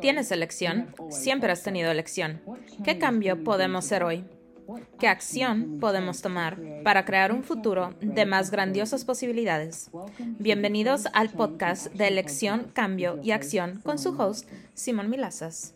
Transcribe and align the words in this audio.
Tienes 0.00 0.30
elección, 0.30 0.94
siempre 1.10 1.52
has 1.52 1.62
tenido 1.62 1.90
elección. 1.90 2.40
¿Qué 2.84 2.98
cambio 2.98 3.42
podemos 3.42 3.84
hacer 3.84 4.02
hoy? 4.02 4.24
¿Qué 4.98 5.08
acción 5.08 5.78
podemos 5.80 6.22
tomar 6.22 6.58
para 6.84 7.04
crear 7.04 7.32
un 7.32 7.42
futuro 7.42 7.94
de 8.00 8.26
más 8.26 8.50
grandiosas 8.50 9.04
posibilidades? 9.04 9.90
Bienvenidos 10.38 11.06
al 11.12 11.30
podcast 11.30 11.92
de 11.92 12.08
Elección, 12.08 12.70
Cambio 12.72 13.18
y 13.22 13.32
Acción 13.32 13.80
con 13.82 13.98
su 13.98 14.10
host, 14.10 14.48
Simón 14.74 15.10
Milazas. 15.10 15.74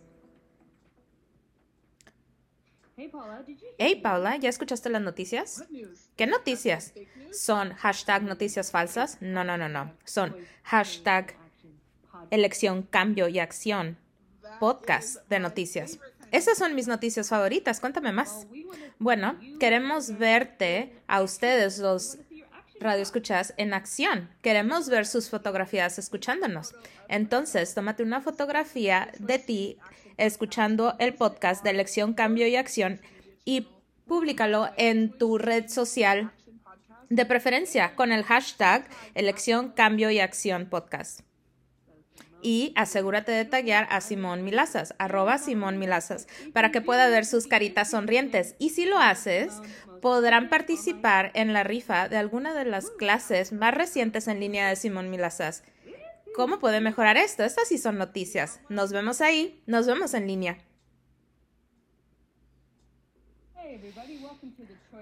Hey 3.77 4.01
Paula, 4.01 4.37
¿ya 4.37 4.49
escuchaste 4.49 4.89
las 4.89 5.03
noticias? 5.03 5.65
¿Qué 6.15 6.27
noticias? 6.29 6.95
¿Son 7.33 7.73
hashtag 7.75 8.23
noticias 8.23 8.71
falsas? 8.71 9.19
No, 9.21 9.43
no, 9.43 9.59
no, 9.59 9.69
no. 9.69 9.93
Son 10.05 10.37
hashtag 10.63 11.35
elección, 12.31 12.83
cambio 12.83 13.29
y 13.29 13.39
acción. 13.39 13.99
Podcast 14.61 15.29
de 15.29 15.41
noticias. 15.41 15.99
Esas 16.31 16.59
son 16.59 16.75
mis 16.75 16.89
noticias 16.89 17.29
favoritas. 17.29 17.81
Cuéntame 17.81 18.13
más. 18.13 18.47
Bueno, 18.99 19.39
queremos 19.61 20.19
verte 20.19 20.93
a 21.07 21.23
ustedes, 21.23 21.79
los 21.79 22.19
radioescuchas, 22.81 23.55
en 23.57 23.73
acción. 23.73 24.31
Queremos 24.43 24.89
ver 24.89 25.07
sus 25.07 25.31
fotografías 25.31 25.99
escuchándonos. 25.99 26.75
Entonces, 27.09 27.75
tómate 27.75 28.03
una 28.03 28.21
fotografía 28.21 29.13
de 29.19 29.39
ti 29.39 29.79
escuchando 30.17 30.95
el 30.99 31.15
podcast 31.15 31.65
de 31.65 31.71
Elección, 31.71 32.15
Cambio 32.15 32.47
y 32.47 32.57
Acción 32.57 33.01
y 33.45 33.69
públicalo 34.07 34.71
en 34.77 35.17
tu 35.17 35.39
red 35.39 35.69
social 35.69 36.33
de 37.11 37.27
preferencia 37.27 37.95
con 37.95 38.13
el 38.13 38.25
hashtag 38.25 38.89
Elección, 39.15 39.71
Cambio 39.71 40.11
y 40.11 40.21
Acción 40.21 40.67
Podcast. 40.67 41.21
Y 42.47 42.75
asegúrate 42.77 43.33
de 43.33 43.47
taggear 43.47 43.87
a 43.89 44.03
Simón 44.03 44.45
Milazas, 44.45 44.95
arroba 44.99 45.39
Simón 45.39 45.79
Milazas, 45.79 46.29
para 46.53 46.71
que 46.71 46.83
pueda 46.83 47.09
ver 47.09 47.25
sus 47.25 47.47
caritas 47.47 47.89
sonrientes. 47.89 48.55
Y 48.59 48.69
si 48.69 48.85
lo 48.85 48.99
haces, 48.99 49.55
podrán 50.03 50.51
participar 50.51 51.31
en 51.33 51.55
la 51.55 51.65
rifa 51.65 52.11
de 52.11 52.19
alguna 52.19 52.53
de 52.53 52.67
las 52.67 52.91
clases 52.91 53.53
más 53.53 53.73
recientes 53.73 54.29
en 54.29 54.41
línea 54.41 54.69
de 54.69 54.77
Simón 54.77 55.11
Milazas. 55.11 55.65
¿Cómo 56.37 56.59
puede 56.59 56.83
mejorar 56.83 57.17
esto? 57.17 57.45
Estas 57.45 57.67
sí 57.67 57.79
son 57.79 57.97
noticias. 57.97 58.61
Nos 58.69 58.93
vemos 58.93 59.23
ahí, 59.23 59.63
nos 59.65 59.87
vemos 59.87 60.13
en 60.13 60.27
línea. 60.27 60.59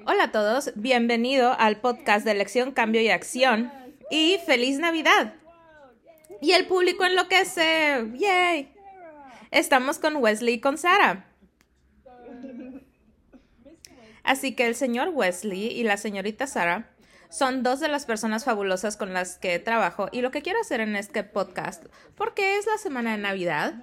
Hola 0.06 0.24
a 0.24 0.30
todos, 0.30 0.70
bienvenido 0.76 1.56
al 1.58 1.80
podcast 1.80 2.24
de 2.24 2.30
Elección, 2.30 2.70
Cambio 2.70 3.00
y 3.00 3.08
Acción 3.08 3.72
y 4.12 4.38
feliz 4.46 4.78
Navidad. 4.78 5.41
Y 6.40 6.52
el 6.52 6.66
público 6.66 7.04
enloquece, 7.04 8.10
yay. 8.14 8.72
Estamos 9.50 9.98
con 9.98 10.16
Wesley 10.16 10.54
y 10.54 10.60
con 10.60 10.78
Sara. 10.78 11.26
Así 14.24 14.54
que 14.54 14.66
el 14.66 14.74
señor 14.74 15.10
Wesley 15.10 15.66
y 15.66 15.82
la 15.82 15.96
señorita 15.96 16.46
Sara 16.46 16.88
son 17.28 17.62
dos 17.62 17.80
de 17.80 17.88
las 17.88 18.06
personas 18.06 18.44
fabulosas 18.44 18.96
con 18.96 19.14
las 19.14 19.38
que 19.38 19.58
trabajo 19.58 20.08
y 20.12 20.20
lo 20.20 20.30
que 20.30 20.42
quiero 20.42 20.60
hacer 20.60 20.80
en 20.80 20.96
este 20.96 21.24
podcast, 21.24 21.84
porque 22.14 22.58
es 22.58 22.66
la 22.66 22.78
semana 22.78 23.12
de 23.12 23.18
Navidad. 23.18 23.74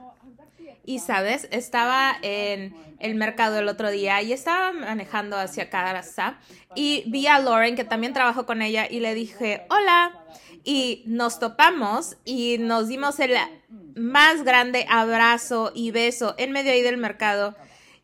Y 0.85 0.99
sabes, 0.99 1.47
estaba 1.51 2.15
en 2.21 2.75
el 2.99 3.15
mercado 3.15 3.59
el 3.59 3.67
otro 3.67 3.91
día 3.91 4.21
y 4.21 4.33
estaba 4.33 4.71
manejando 4.71 5.37
hacia 5.37 5.69
casa 5.69 6.39
y 6.73 7.03
vi 7.07 7.27
a 7.27 7.39
Lauren, 7.39 7.75
que 7.75 7.83
también 7.83 8.13
trabajo 8.13 8.45
con 8.45 8.61
ella, 8.61 8.87
y 8.89 8.99
le 8.99 9.13
dije, 9.13 9.65
hola. 9.69 10.25
Y 10.63 11.03
nos 11.05 11.39
topamos 11.39 12.17
y 12.25 12.57
nos 12.59 12.87
dimos 12.87 13.19
el 13.19 13.35
más 13.95 14.43
grande 14.43 14.85
abrazo 14.89 15.71
y 15.73 15.91
beso 15.91 16.35
en 16.37 16.51
medio 16.51 16.71
ahí 16.71 16.81
del 16.81 16.97
mercado. 16.97 17.55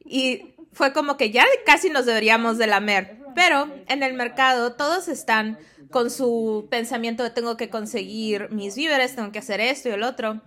Y 0.04 0.56
fue 0.72 0.94
como 0.94 1.18
que 1.18 1.32
ya 1.32 1.46
casi 1.66 1.90
nos 1.90 2.06
deberíamos 2.06 2.58
de 2.58 2.68
lamer. 2.68 3.18
Pero 3.36 3.70
en 3.88 4.04
el 4.04 4.14
mercado 4.14 4.74
todos 4.74 5.08
están 5.08 5.58
con 5.92 6.10
su 6.10 6.68
pensamiento 6.70 7.24
de 7.24 7.30
tengo 7.30 7.58
que 7.58 7.70
conseguir 7.70 8.50
mis 8.52 8.76
víveres, 8.76 9.16
tengo 9.16 9.32
que 9.32 9.40
hacer 9.40 9.62
esto 9.62 9.90
y 9.90 9.94
el 9.94 10.04
otro. 10.04 10.42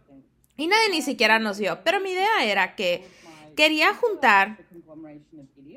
Y 0.56 0.66
nadie 0.66 0.90
ni 0.90 1.02
siquiera 1.02 1.38
nos 1.38 1.58
vio. 1.58 1.78
Pero 1.84 2.00
mi 2.00 2.10
idea 2.10 2.44
era 2.44 2.74
que 2.74 3.06
quería 3.56 3.94
juntar, 3.94 4.58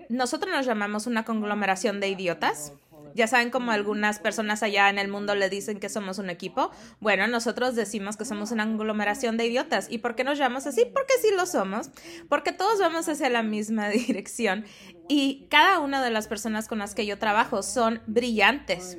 nosotros 0.10 0.54
nos 0.54 0.66
llamamos 0.66 1.08
una 1.08 1.24
conglomeración 1.24 2.00
de 2.00 2.10
idiotas. 2.10 2.74
Ya 3.16 3.28
saben 3.28 3.50
como 3.50 3.72
algunas 3.72 4.20
personas 4.20 4.64
allá 4.64 4.90
en 4.90 4.98
el 4.98 5.08
mundo 5.08 5.36
le 5.36 5.50
dicen 5.50 5.80
que 5.80 5.90
somos 5.90 6.18
un 6.20 6.30
equipo. 6.30 6.72
Bueno, 7.00 7.28
nosotros 7.28 7.76
decimos 7.76 8.18
que 8.18 8.26
somos 8.26 8.52
una 8.52 8.66
conglomeración 8.66 9.38
de 9.38 9.46
idiotas. 9.46 9.88
¿Y 9.90 10.00
por 10.00 10.16
qué 10.16 10.24
nos 10.24 10.38
llamamos 10.38 10.68
así? 10.68 10.86
Porque 10.86 11.14
sí 11.22 11.30
lo 11.36 11.46
somos. 11.46 11.90
Porque 12.30 12.52
todos 12.52 12.80
vamos 12.80 13.08
hacia 13.10 13.30
la 13.30 13.44
misma 13.44 13.90
dirección. 13.90 14.66
Y 15.08 15.48
cada 15.50 15.80
una 15.80 16.04
de 16.04 16.12
las 16.12 16.28
personas 16.28 16.68
con 16.68 16.80
las 16.80 16.96
que 16.96 17.06
yo 17.06 17.18
trabajo 17.18 17.64
son 17.64 18.02
brillantes. 18.08 18.98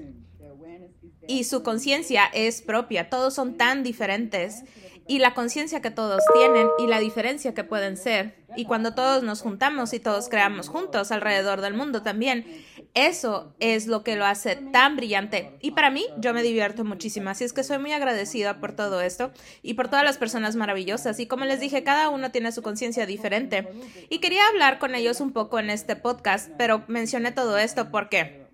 Y 1.29 1.45
su 1.45 1.63
conciencia 1.63 2.25
es 2.33 2.63
propia. 2.63 3.09
Todos 3.09 3.35
son 3.35 3.57
tan 3.57 3.83
diferentes 3.83 4.65
y 5.07 5.19
la 5.19 5.35
conciencia 5.35 5.83
que 5.83 5.91
todos 5.91 6.23
tienen 6.35 6.69
y 6.79 6.87
la 6.87 6.99
diferencia 6.99 7.55
que 7.55 7.65
pueden 7.65 7.97
ser. 7.97 8.43
Y 8.57 8.67
cuando 8.67 8.95
todos 8.95 9.23
nos 9.23 9.41
juntamos 9.41 9.93
y 9.95 10.01
todos 10.01 10.29
creamos 10.29 10.69
juntos 10.69 11.11
alrededor 11.11 11.61
del 11.61 11.75
mundo 11.75 12.03
también, 12.03 12.47
eso 12.95 13.55
es 13.59 13.87
lo 13.87 14.05
que 14.05 14.17
lo 14.17 14.27
hace 14.27 14.57
tan 14.57 14.97
brillante. 14.97 15.57
Y 15.61 15.71
para 15.71 15.91
mí, 15.91 16.05
yo 16.19 16.35
me 16.35 16.43
divierto 16.43 16.85
muchísimo. 16.85 17.31
Así 17.31 17.45
es 17.45 17.55
que 17.55 17.65
soy 17.65 17.79
muy 17.79 17.93
agradecida 17.93 18.61
por 18.61 18.73
todo 18.73 19.01
esto 19.01 19.33
y 19.63 19.75
por 19.75 19.89
todas 19.89 20.05
las 20.05 20.19
personas 20.19 20.57
maravillosas. 20.57 21.19
Y 21.19 21.27
como 21.27 21.47
les 21.47 21.61
dije, 21.61 21.83
cada 21.83 22.11
uno 22.11 22.31
tiene 22.31 22.53
su 22.53 22.63
conciencia 22.63 23.07
diferente. 23.07 23.67
Y 24.11 24.19
quería 24.19 24.47
hablar 24.49 24.79
con 24.79 24.95
ellos 24.95 25.21
un 25.21 25.33
poco 25.33 25.59
en 25.59 25.71
este 25.71 25.97
podcast, 25.97 26.51
pero 26.59 26.85
mencioné 26.89 27.33
todo 27.33 27.57
esto 27.57 27.91
porque 27.91 28.47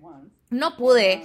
no 0.51 0.77
pude 0.77 1.25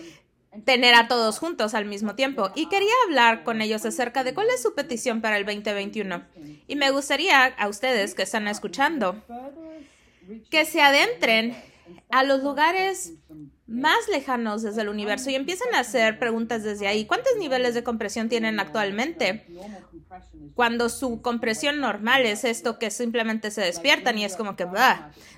tener 0.66 0.96
a 0.96 1.08
todos 1.08 1.40
juntos 1.40 1.74
al 1.74 1.86
mismo 1.86 2.16
tiempo 2.16 2.52
y 2.56 2.68
quería 2.68 2.94
hablar 3.06 3.44
con 3.44 3.62
ellos 3.62 3.86
acerca 3.86 4.24
de 4.24 4.34
cuál 4.34 4.48
es 4.54 4.62
su 4.62 4.74
petición 4.74 5.22
para 5.22 5.38
el 5.38 5.46
2021. 5.46 6.24
Y 6.68 6.76
me 6.76 6.92
gustaría 6.92 7.46
a 7.46 7.68
ustedes 7.68 8.14
que 8.14 8.24
están 8.24 8.48
escuchando 8.48 9.24
que 10.50 10.66
se 10.66 10.82
adentren 10.82 11.56
a 12.10 12.24
los 12.24 12.44
lugares 12.44 13.14
más 13.68 14.08
lejanos 14.10 14.62
desde 14.62 14.82
el 14.82 14.90
universo 14.90 15.30
y 15.30 15.36
empiecen 15.36 15.74
a 15.74 15.80
hacer 15.80 16.20
preguntas 16.20 16.64
desde 16.64 16.88
ahí. 16.88 17.06
¿Cuántos 17.06 17.36
niveles 17.38 17.74
de 17.74 17.84
compresión 17.84 18.30
tienen 18.30 18.60
actualmente? 18.60 19.46
Cuando 20.56 20.90
su 20.90 21.22
compresión 21.22 21.80
normal 21.80 22.26
es 22.26 22.44
esto 22.44 22.78
que 22.78 22.92
simplemente 22.92 23.52
se 23.52 23.62
despiertan 23.62 24.18
y 24.18 24.26
es 24.26 24.36
como 24.36 24.56
que, 24.56 24.68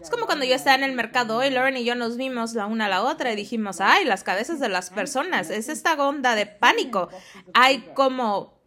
es 0.02 0.10
como 0.10 0.26
cuando 0.26 0.46
yo 0.46 0.56
estaba 0.56 0.76
en 0.76 0.84
el 0.84 0.94
mercado 0.94 1.38
hoy, 1.38 1.50
Lauren 1.50 1.78
y 1.78 1.86
yo 1.86 1.96
nos 1.96 2.18
vimos 2.18 2.54
la 2.54 2.66
una 2.66 2.86
a 2.86 2.90
la 2.90 3.04
otra 3.04 3.32
y 3.32 3.36
dijimos, 3.36 3.80
ay, 3.80 4.06
las 4.06 4.24
cabezas 4.24 4.60
de 4.60 4.70
las 4.70 4.90
personas, 4.90 5.50
es 5.50 5.70
esta 5.70 5.94
onda 5.94 6.36
de 6.36 6.46
pánico. 6.46 7.10
Hay 7.54 7.80
como 7.94 8.60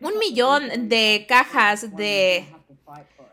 un 0.00 0.18
millón 0.18 0.88
de 0.88 1.26
cajas 1.28 1.96
de 1.96 2.46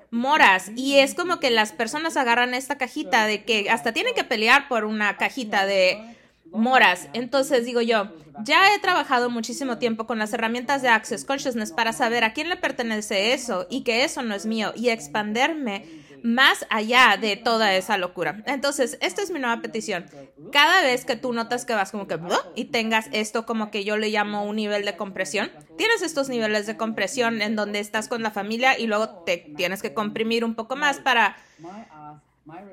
moras 0.10 0.72
y 0.76 0.98
es 0.98 1.14
como 1.14 1.40
que 1.40 1.52
las 1.52 1.72
personas 1.72 2.18
agarran 2.18 2.54
esta 2.54 2.78
cajita 2.78 3.26
de 3.26 3.44
que 3.44 3.70
hasta 3.70 3.94
tienen 3.94 4.16
que 4.16 4.24
pelear 4.24 4.68
por 4.68 4.86
una 4.86 5.18
cajita 5.18 5.66
de 5.66 6.17
moras. 6.52 7.10
Entonces 7.14 7.66
digo 7.66 7.82
yo, 7.82 8.12
ya 8.44 8.74
he 8.74 8.80
trabajado 8.80 9.30
muchísimo 9.30 9.78
tiempo 9.78 10.06
con 10.06 10.20
las 10.20 10.34
herramientas 10.34 10.82
de 10.82 10.90
Access 10.90 11.26
Consciousness 11.26 11.72
para 11.72 11.94
saber 11.94 12.24
a 12.24 12.34
quién 12.34 12.50
le 12.50 12.58
pertenece 12.58 13.34
eso 13.34 13.68
y 13.70 13.84
que 13.84 14.04
eso 14.04 14.22
no 14.22 14.36
es 14.36 14.46
mío 14.46 14.74
y 14.76 14.90
expanderme 14.90 15.86
más 16.24 16.66
allá 16.70 17.18
de 17.20 17.36
toda 17.36 17.76
esa 17.76 17.98
locura. 17.98 18.44
Entonces, 18.46 18.98
esta 19.02 19.22
es 19.22 19.32
mi 19.32 19.40
nueva 19.40 19.62
petición. 19.62 20.06
Cada 20.52 20.82
vez 20.82 21.06
que 21.06 21.16
tú 21.16 21.32
notas 21.34 21.66
que 21.66 21.74
vas 21.74 21.92
como 21.92 22.08
que 22.08 22.20
y 22.56 22.66
tengas 22.66 23.08
esto 23.12 23.46
como 23.46 23.72
que 23.72 23.84
yo 23.84 23.98
le 23.98 24.10
llamo 24.10 24.44
un 24.44 24.56
nivel 24.56 24.84
de 24.86 24.98
compresión, 24.98 25.52
tienes 25.78 26.02
estos 26.02 26.30
niveles 26.30 26.66
de 26.66 26.76
compresión 26.76 27.42
en 27.42 27.56
donde 27.56 27.80
estás 27.80 28.08
con 28.08 28.24
la 28.24 28.32
familia 28.32 28.78
y 28.78 28.88
luego 28.88 29.24
te 29.26 29.38
tienes 29.56 29.82
que 29.82 29.94
comprimir 29.94 30.44
un 30.44 30.56
poco 30.56 30.76
más 30.76 31.00
para 31.00 31.38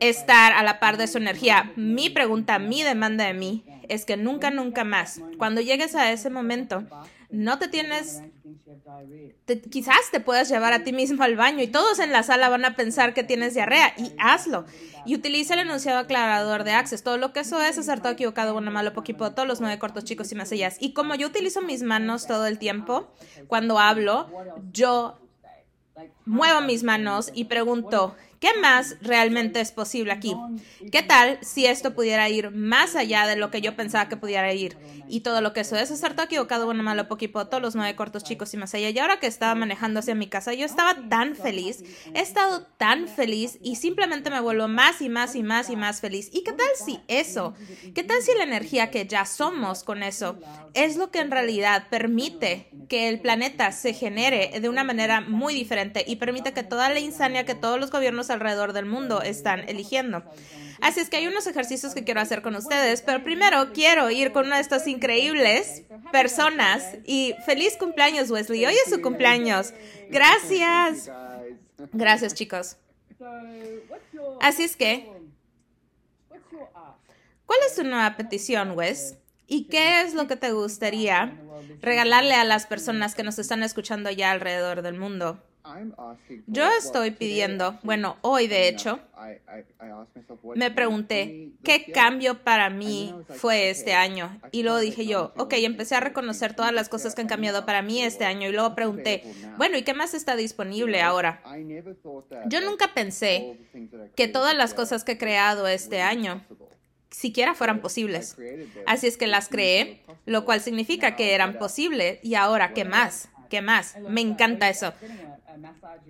estar 0.00 0.52
a 0.52 0.62
la 0.62 0.80
par 0.80 0.96
de 0.96 1.06
su 1.06 1.18
energía. 1.18 1.72
Mi 1.76 2.10
pregunta, 2.10 2.58
mi 2.58 2.82
demanda 2.82 3.24
de 3.24 3.34
mí 3.34 3.64
es 3.88 4.04
que 4.04 4.16
nunca, 4.16 4.50
nunca 4.50 4.84
más, 4.84 5.20
cuando 5.38 5.60
llegues 5.60 5.94
a 5.94 6.10
ese 6.10 6.30
momento, 6.30 6.84
no 7.30 7.58
te 7.58 7.68
tienes, 7.68 8.22
quizás 9.70 9.98
te 10.12 10.20
puedas 10.20 10.48
llevar 10.48 10.72
a 10.72 10.84
ti 10.84 10.92
mismo 10.92 11.22
al 11.24 11.36
baño 11.36 11.62
y 11.62 11.66
todos 11.66 11.98
en 11.98 12.12
la 12.12 12.22
sala 12.22 12.48
van 12.48 12.64
a 12.64 12.76
pensar 12.76 13.12
que 13.12 13.24
tienes 13.24 13.54
diarrea 13.54 13.92
y 13.98 14.12
hazlo. 14.18 14.64
Y 15.06 15.14
utiliza 15.14 15.54
el 15.54 15.60
enunciado 15.60 15.98
aclarador 15.98 16.64
de 16.64 16.72
Access. 16.72 17.02
Todo 17.02 17.18
lo 17.18 17.32
que 17.34 17.40
eso 17.40 17.60
es 17.60 17.76
acertado, 17.76 18.14
equivocado, 18.14 18.54
bueno, 18.54 18.70
malo, 18.70 18.94
poquito, 18.94 19.34
todos 19.34 19.46
los 19.46 19.60
nueve 19.60 19.78
cortos 19.78 20.04
chicos 20.04 20.32
y 20.32 20.34
más 20.34 20.50
allá. 20.50 20.72
Y 20.80 20.94
como 20.94 21.14
yo 21.14 21.26
utilizo 21.26 21.60
mis 21.60 21.82
manos 21.82 22.26
todo 22.26 22.46
el 22.46 22.58
tiempo, 22.58 23.12
cuando 23.46 23.78
hablo, 23.78 24.30
yo 24.72 25.18
muevo 26.24 26.62
mis 26.62 26.84
manos 26.84 27.30
y 27.34 27.44
pregunto, 27.44 28.16
¿qué 28.44 28.60
más 28.60 28.96
realmente 29.00 29.58
es 29.62 29.72
posible 29.72 30.12
aquí? 30.12 30.36
¿Qué 30.92 31.02
tal 31.02 31.38
si 31.40 31.64
esto 31.64 31.94
pudiera 31.94 32.28
ir 32.28 32.50
más 32.50 32.94
allá 32.94 33.26
de 33.26 33.36
lo 33.36 33.50
que 33.50 33.62
yo 33.62 33.74
pensaba 33.74 34.10
que 34.10 34.18
pudiera 34.18 34.52
ir? 34.52 34.76
Y 35.08 35.20
todo 35.20 35.40
lo 35.40 35.54
que 35.54 35.60
eso 35.60 35.76
es, 35.76 35.90
acertó 35.90 36.24
equivocado, 36.24 36.66
bueno, 36.66 36.82
malo, 36.82 37.08
poquito, 37.08 37.46
todos 37.46 37.62
los 37.62 37.74
nueve 37.74 37.96
cortos 37.96 38.22
chicos 38.22 38.52
y 38.52 38.58
más 38.58 38.74
allá. 38.74 38.90
Y 38.90 38.98
ahora 38.98 39.18
que 39.18 39.28
estaba 39.28 39.54
manejando 39.54 40.00
hacia 40.00 40.14
mi 40.14 40.28
casa, 40.28 40.52
yo 40.52 40.66
estaba 40.66 41.08
tan 41.08 41.36
feliz, 41.36 41.84
he 42.12 42.20
estado 42.20 42.66
tan 42.76 43.08
feliz 43.08 43.58
y 43.62 43.76
simplemente 43.76 44.28
me 44.28 44.40
vuelvo 44.40 44.68
más 44.68 45.00
y 45.00 45.08
más 45.08 45.34
y 45.36 45.42
más 45.42 45.70
y 45.70 45.76
más 45.76 46.02
feliz. 46.02 46.28
¿Y 46.30 46.44
qué 46.44 46.52
tal 46.52 46.68
si 46.84 47.00
eso? 47.08 47.54
¿Qué 47.94 48.02
tal 48.02 48.20
si 48.20 48.34
la 48.36 48.44
energía 48.44 48.90
que 48.90 49.06
ya 49.06 49.24
somos 49.24 49.84
con 49.84 50.02
eso 50.02 50.38
es 50.74 50.96
lo 50.96 51.10
que 51.10 51.20
en 51.20 51.30
realidad 51.30 51.86
permite 51.88 52.68
que 52.90 53.08
el 53.08 53.20
planeta 53.20 53.72
se 53.72 53.94
genere 53.94 54.60
de 54.60 54.68
una 54.68 54.84
manera 54.84 55.22
muy 55.22 55.54
diferente 55.54 56.04
y 56.06 56.16
permite 56.16 56.52
que 56.52 56.62
toda 56.62 56.90
la 56.90 57.00
insania 57.00 57.46
que 57.46 57.54
todos 57.54 57.80
los 57.80 57.90
gobiernos 57.90 58.30
alrededor 58.34 58.72
del 58.72 58.86
mundo 58.86 59.22
están 59.22 59.68
eligiendo. 59.68 60.22
Así 60.80 61.00
es 61.00 61.08
que 61.08 61.16
hay 61.16 61.26
unos 61.26 61.46
ejercicios 61.46 61.94
que 61.94 62.04
quiero 62.04 62.20
hacer 62.20 62.42
con 62.42 62.54
ustedes, 62.56 63.00
pero 63.00 63.24
primero 63.24 63.72
quiero 63.72 64.10
ir 64.10 64.32
con 64.32 64.46
una 64.46 64.56
de 64.56 64.62
estas 64.62 64.86
increíbles 64.86 65.84
personas 66.12 66.84
y 67.04 67.34
feliz 67.46 67.76
cumpleaños 67.78 68.30
Wesley, 68.30 68.66
hoy 68.66 68.74
es 68.74 68.92
su 68.92 69.00
cumpleaños. 69.00 69.72
Gracias. 70.10 71.10
Gracias 71.92 72.34
chicos. 72.34 72.76
Así 74.40 74.64
es 74.64 74.76
que, 74.76 75.10
¿cuál 77.46 77.58
es 77.66 77.76
tu 77.76 77.84
nueva 77.84 78.16
petición, 78.16 78.72
Wes? 78.72 79.16
¿Y 79.46 79.64
qué 79.64 80.02
es 80.02 80.14
lo 80.14 80.26
que 80.26 80.36
te 80.36 80.52
gustaría 80.52 81.38
regalarle 81.80 82.34
a 82.34 82.44
las 82.44 82.66
personas 82.66 83.14
que 83.14 83.22
nos 83.22 83.38
están 83.38 83.62
escuchando 83.62 84.10
ya 84.10 84.30
alrededor 84.30 84.82
del 84.82 84.98
mundo? 84.98 85.42
Yo 86.46 86.68
estoy 86.78 87.10
pidiendo, 87.10 87.78
bueno, 87.82 88.16
hoy 88.20 88.48
de 88.48 88.68
hecho, 88.68 89.00
me 90.54 90.70
pregunté, 90.70 91.52
¿qué 91.62 91.86
cambio 91.92 92.42
para 92.42 92.68
mí 92.68 93.14
fue 93.30 93.70
este 93.70 93.94
año? 93.94 94.40
Y 94.52 94.62
luego 94.62 94.78
dije 94.78 95.06
yo, 95.06 95.32
ok, 95.36 95.54
empecé 95.54 95.94
a 95.94 96.00
reconocer 96.00 96.54
todas 96.54 96.72
las 96.72 96.90
cosas 96.90 97.14
que 97.14 97.22
han 97.22 97.28
cambiado 97.28 97.64
para 97.64 97.80
mí 97.80 98.02
este 98.02 98.26
año 98.26 98.48
y 98.48 98.52
luego 98.52 98.74
pregunté, 98.74 99.24
bueno, 99.56 99.78
¿y 99.78 99.82
qué 99.82 99.94
más 99.94 100.12
está 100.12 100.36
disponible 100.36 101.00
ahora? 101.00 101.42
Yo 102.46 102.60
nunca 102.60 102.92
pensé 102.92 103.58
que 104.14 104.28
todas 104.28 104.54
las 104.54 104.74
cosas 104.74 105.02
que 105.02 105.12
he 105.12 105.18
creado 105.18 105.66
este 105.66 106.02
año 106.02 106.44
siquiera 107.10 107.54
fueran 107.54 107.80
posibles. 107.80 108.36
Así 108.86 109.06
es 109.06 109.16
que 109.16 109.26
las 109.26 109.48
creé, 109.48 110.02
lo 110.26 110.44
cual 110.44 110.60
significa 110.60 111.16
que 111.16 111.34
eran 111.34 111.58
posibles. 111.58 112.18
Y 112.22 112.34
ahora, 112.34 112.74
¿qué 112.74 112.84
más? 112.84 113.30
¿Qué 113.48 113.62
más? 113.62 113.96
Me 114.08 114.20
encanta 114.20 114.68
eso. 114.68 114.92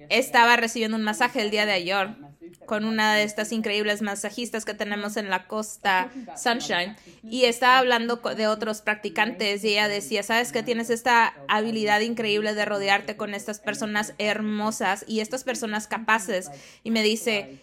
Estaba 0.09 0.57
recibiendo 0.57 0.97
un 0.97 1.03
masaje 1.03 1.43
el 1.43 1.51
día 1.51 1.67
de 1.67 1.73
ayer 1.73 2.09
con 2.67 2.85
una 2.85 3.15
de 3.15 3.25
estas 3.25 3.53
increíbles 3.53 4.03
masajistas 4.03 4.65
que 4.65 4.75
tenemos 4.75 5.17
en 5.17 5.31
la 5.31 5.47
costa 5.47 6.11
Sunshine. 6.37 6.97
y 7.23 7.45
estaba 7.45 7.79
hablando 7.79 8.17
de 8.17 8.47
otros 8.47 8.83
practicantes 8.83 9.65
y 9.65 9.71
ella 9.71 9.89
decía, 9.89 10.23
sabes 10.23 10.53
que 10.53 10.63
tienes 10.63 10.91
esta 10.91 11.35
habilidad 11.49 12.01
increíble 12.01 12.55
de 12.55 12.65
rodearte 12.65 13.17
con 13.17 13.35
estas 13.35 13.61
personas 13.61 14.15
hermosas 14.19 15.05
y 15.07 15.21
estas 15.21 15.45
personas 15.45 15.87
capaces 15.87 16.51
y 16.83 16.91
me 16.91 17.03
dice, 17.03 17.61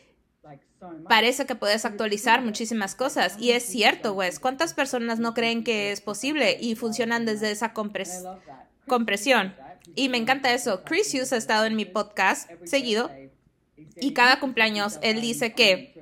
parece 1.08 1.46
que 1.46 1.56
puedes 1.56 1.86
actualizar 1.86 2.42
muchísimas 2.42 2.96
cosas. 2.96 3.36
Y 3.40 3.52
es 3.52 3.64
cierto, 3.64 4.14
Wes. 4.14 4.40
¿Cuántas 4.40 4.74
personas 4.74 5.20
no 5.20 5.34
creen 5.34 5.64
que 5.64 5.92
es 5.92 6.02
posible 6.02 6.58
y 6.60 6.76
funcionan 6.76 7.26
desde 7.26 7.52
esa 7.52 7.74
compresión? 7.74 8.40
Y 9.96 10.10
me 10.10 10.18
encanta 10.18 10.54
eso. 10.54 10.84
Chris 10.84 11.14
Hughes 11.14 11.34
ha 11.34 11.38
estado 11.38 11.66
en 11.66 11.76
mi 11.76 11.86
podcast 11.86 12.50
seguido 12.64 13.10
y 13.96 14.14
cada 14.14 14.40
cumpleaños 14.40 15.00
él 15.02 15.22
dice 15.22 15.54
que 15.54 15.94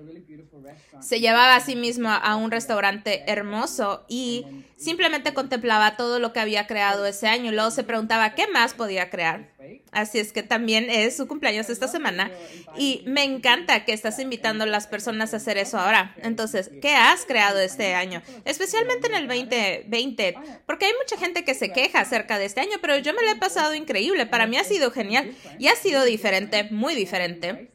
se 1.02 1.20
llevaba 1.20 1.56
a 1.56 1.60
sí 1.60 1.76
mismo 1.76 2.10
a 2.10 2.36
un 2.36 2.52
restaurante 2.52 3.24
hermoso 3.28 4.06
y 4.08 4.46
simplemente 4.78 5.34
contemplaba 5.34 5.98
todo 5.98 6.20
lo 6.20 6.32
que 6.32 6.40
había 6.40 6.66
creado 6.66 7.06
ese 7.06 7.28
año 7.28 7.52
luego 7.52 7.72
se 7.72 7.84
preguntaba 7.84 8.34
qué 8.34 8.48
más 8.48 8.74
podía 8.74 9.10
crear. 9.10 9.50
Así 9.92 10.20
es 10.20 10.32
que 10.32 10.44
también 10.44 10.90
es 10.90 11.18
su 11.18 11.28
cumpleaños 11.28 11.70
esta 11.70 11.88
semana 11.88 12.32
y 12.78 13.04
me 13.06 13.24
encanta 13.24 13.86
que 13.86 13.94
estás 13.94 14.20
invitando 14.20 14.64
a 14.64 14.68
las 14.68 14.88
personas 14.88 15.34
a 15.34 15.38
hacer 15.38 15.58
eso 15.58 15.78
ahora. 15.78 16.16
Entonces, 16.24 16.72
¿qué 16.82 16.96
has 16.96 17.26
creado 17.26 17.60
este 17.60 17.94
año? 17.94 18.22
Especialmente 18.46 19.08
en 19.08 19.16
el 19.16 19.28
2020, 19.28 20.36
porque 20.66 20.86
hay 20.86 20.94
mucha 20.94 21.18
gente 21.18 21.44
que 21.44 21.54
se 21.54 21.72
queja 21.72 22.02
acerca 22.02 22.40
de 22.40 22.46
este 22.46 22.62
año, 22.62 22.78
pero 22.82 22.98
yo 22.98 23.14
me 23.14 23.24
lo 23.24 23.32
he 23.32 23.36
pasado 23.36 23.74
increíble. 23.74 24.26
Para 24.26 24.48
mí 24.48 24.58
ha 24.58 24.64
sido 24.64 24.92
genial 24.92 25.36
y 25.58 25.68
ha 25.68 25.76
sido 25.76 26.06
diferente, 26.06 26.66
muy 26.72 26.96
diferente. 26.96 27.72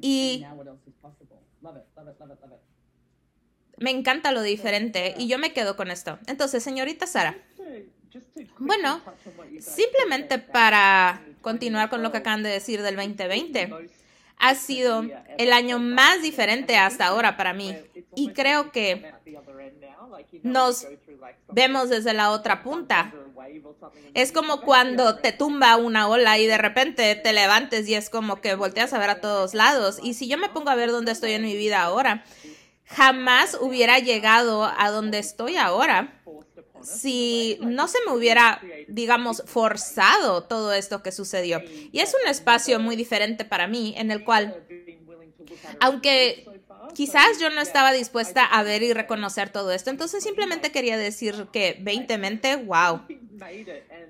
Y 0.00 0.44
me 3.80 3.90
encanta 3.90 4.32
lo 4.32 4.42
diferente 4.42 5.14
y 5.18 5.28
yo 5.28 5.38
me 5.38 5.52
quedo 5.52 5.76
con 5.76 5.90
esto. 5.90 6.18
Entonces, 6.26 6.62
señorita 6.62 7.06
Sara, 7.06 7.36
bueno, 8.58 9.00
simplemente 9.60 10.38
para 10.38 11.22
continuar 11.40 11.90
con 11.90 12.02
lo 12.02 12.10
que 12.10 12.18
acaban 12.18 12.42
de 12.42 12.50
decir 12.50 12.82
del 12.82 12.96
2020, 12.96 13.70
ha 14.38 14.54
sido 14.54 15.04
el 15.36 15.52
año 15.52 15.78
más 15.78 16.22
diferente 16.22 16.76
hasta 16.76 17.06
ahora 17.06 17.36
para 17.36 17.52
mí 17.52 17.76
y 18.14 18.32
creo 18.32 18.70
que 18.70 19.12
nos 20.42 20.86
vemos 21.48 21.88
desde 21.88 22.12
la 22.14 22.30
otra 22.30 22.62
punta. 22.62 23.12
Es 24.14 24.32
como 24.32 24.60
cuando 24.60 25.16
te 25.16 25.32
tumba 25.32 25.76
una 25.76 26.08
ola 26.08 26.38
y 26.38 26.46
de 26.46 26.58
repente 26.58 27.14
te 27.14 27.32
levantes 27.32 27.88
y 27.88 27.94
es 27.94 28.10
como 28.10 28.40
que 28.40 28.54
volteas 28.54 28.92
a 28.92 28.98
ver 28.98 29.10
a 29.10 29.20
todos 29.20 29.54
lados. 29.54 29.98
Y 30.02 30.14
si 30.14 30.28
yo 30.28 30.38
me 30.38 30.48
pongo 30.48 30.70
a 30.70 30.74
ver 30.74 30.90
dónde 30.90 31.12
estoy 31.12 31.32
en 31.32 31.42
mi 31.42 31.56
vida 31.56 31.82
ahora, 31.82 32.24
jamás 32.88 33.56
hubiera 33.60 33.98
llegado 33.98 34.64
a 34.64 34.90
donde 34.90 35.18
estoy 35.18 35.56
ahora 35.56 36.14
si 36.82 37.58
no 37.60 37.88
se 37.88 37.98
me 38.06 38.12
hubiera, 38.12 38.60
digamos, 38.88 39.42
forzado 39.46 40.44
todo 40.44 40.72
esto 40.72 41.02
que 41.02 41.12
sucedió. 41.12 41.60
Y 41.92 42.00
es 42.00 42.14
un 42.22 42.28
espacio 42.30 42.78
muy 42.78 42.96
diferente 42.96 43.44
para 43.44 43.66
mí 43.66 43.94
en 43.96 44.10
el 44.10 44.24
cual, 44.24 44.62
aunque 45.80 46.46
quizás 46.94 47.38
yo 47.40 47.50
no 47.50 47.60
estaba 47.60 47.92
dispuesta 47.92 48.44
a 48.44 48.62
ver 48.62 48.82
y 48.82 48.92
reconocer 48.92 49.50
todo 49.50 49.72
esto, 49.72 49.90
entonces 49.90 50.22
simplemente 50.22 50.72
quería 50.72 50.96
decir 50.96 51.48
que 51.52 51.74
2020, 51.78 52.56
wow, 52.56 53.02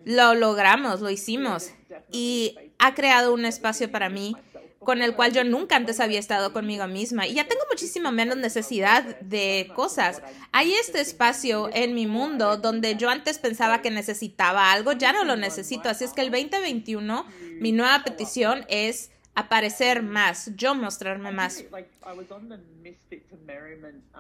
lo 0.05 0.35
logramos, 0.35 1.01
lo 1.01 1.11
hicimos 1.11 1.71
y 2.11 2.57
ha 2.79 2.95
creado 2.95 3.35
un 3.35 3.45
espacio 3.45 3.91
para 3.91 4.09
mí 4.09 4.37
con 4.81 5.03
el 5.03 5.15
cual 5.15 5.33
yo 5.33 5.45
nunca 5.45 5.77
antes 5.77 6.01
había 6.01 6.19
estado 6.19 6.53
conmigo 6.53 6.87
misma 6.87 7.27
y 7.27 7.35
ya 7.35 7.49
tengo 7.49 7.63
muchísima 7.71 8.11
menos 8.11 8.37
necesidad 8.37 9.19
de 9.21 9.71
cosas. 9.75 10.23
Hay 10.53 10.73
este 10.73 11.01
espacio 11.01 11.69
en 11.73 11.95
mi 11.95 12.07
mundo 12.07 12.57
donde 12.57 12.97
yo 12.97 13.11
antes 13.11 13.39
pensaba 13.39 13.83
que 13.83 13.91
necesitaba 13.91 14.73
algo, 14.73 14.93
ya 14.93 15.13
no 15.13 15.25
lo 15.25 15.37
necesito, 15.37 15.89
así 15.89 16.05
es 16.05 16.13
que 16.13 16.23
el 16.23 16.31
2021 16.31 17.27
mi 17.61 17.73
nueva 17.73 18.03
petición 18.05 18.65
es 18.69 19.11
aparecer 19.39 20.03
más, 20.03 20.51
yo 20.57 20.75
mostrarme 20.75 21.31
más. 21.33 21.65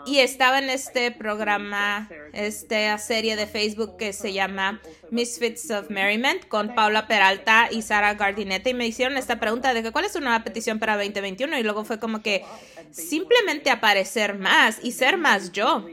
Y 0.06 0.18
estaba 0.18 0.58
en 0.58 0.70
este 0.70 1.10
programa, 1.10 2.08
esta 2.32 2.96
serie 2.98 3.36
de 3.36 3.46
Facebook 3.46 3.96
que 3.96 4.12
se 4.12 4.32
llama 4.32 4.80
Misfits 5.10 5.70
of 5.70 5.90
Merriment. 5.90 6.46
Con 6.48 6.74
Paula 6.74 7.08
Peralta 7.08 7.68
y 7.70 7.82
Sara 7.82 8.14
Gardineta 8.14 8.70
y 8.70 8.74
me 8.74 8.86
hicieron 8.86 9.16
esta 9.16 9.40
pregunta 9.40 9.74
de 9.74 9.82
que 9.82 9.90
cuál 9.90 10.04
es 10.04 10.12
su 10.12 10.20
nueva 10.20 10.44
petición 10.44 10.78
para 10.78 10.96
2021 10.96 11.58
y 11.58 11.62
luego 11.62 11.84
fue 11.84 11.98
como 11.98 12.22
que 12.22 12.44
simplemente 12.90 13.70
aparecer 13.70 14.38
más 14.38 14.78
y 14.82 14.92
ser 14.92 15.16
más 15.18 15.52
yo. 15.52 15.84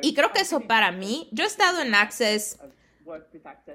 Y 0.00 0.14
creo 0.14 0.32
que 0.32 0.40
eso 0.40 0.60
para 0.60 0.90
mí, 0.90 1.28
yo 1.32 1.44
he 1.44 1.46
estado 1.46 1.82
en 1.82 1.94
Access 1.94 2.58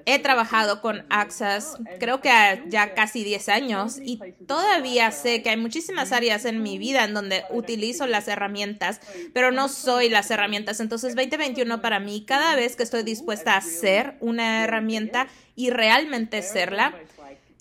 He 0.06 0.18
trabajado 0.18 0.80
con 0.80 1.04
Access 1.10 1.74
creo 1.98 2.20
que 2.20 2.30
ya 2.68 2.94
casi 2.94 3.24
10 3.24 3.48
años 3.48 3.98
y 4.00 4.18
todavía 4.46 5.10
sé 5.10 5.42
que 5.42 5.50
hay 5.50 5.56
muchísimas 5.56 6.12
áreas 6.12 6.44
en 6.44 6.62
mi 6.62 6.78
vida 6.78 7.04
en 7.04 7.14
donde 7.14 7.44
utilizo 7.50 8.06
las 8.06 8.28
herramientas, 8.28 9.00
pero 9.32 9.50
no 9.50 9.68
soy 9.68 10.08
las 10.08 10.30
herramientas. 10.30 10.80
Entonces 10.80 11.14
2021 11.14 11.80
para 11.80 12.00
mí, 12.00 12.24
cada 12.26 12.56
vez 12.56 12.76
que 12.76 12.82
estoy 12.82 13.02
dispuesta 13.02 13.56
a 13.56 13.60
ser 13.60 14.16
una 14.20 14.64
herramienta 14.64 15.28
y 15.56 15.70
realmente 15.70 16.42
serla, 16.42 16.94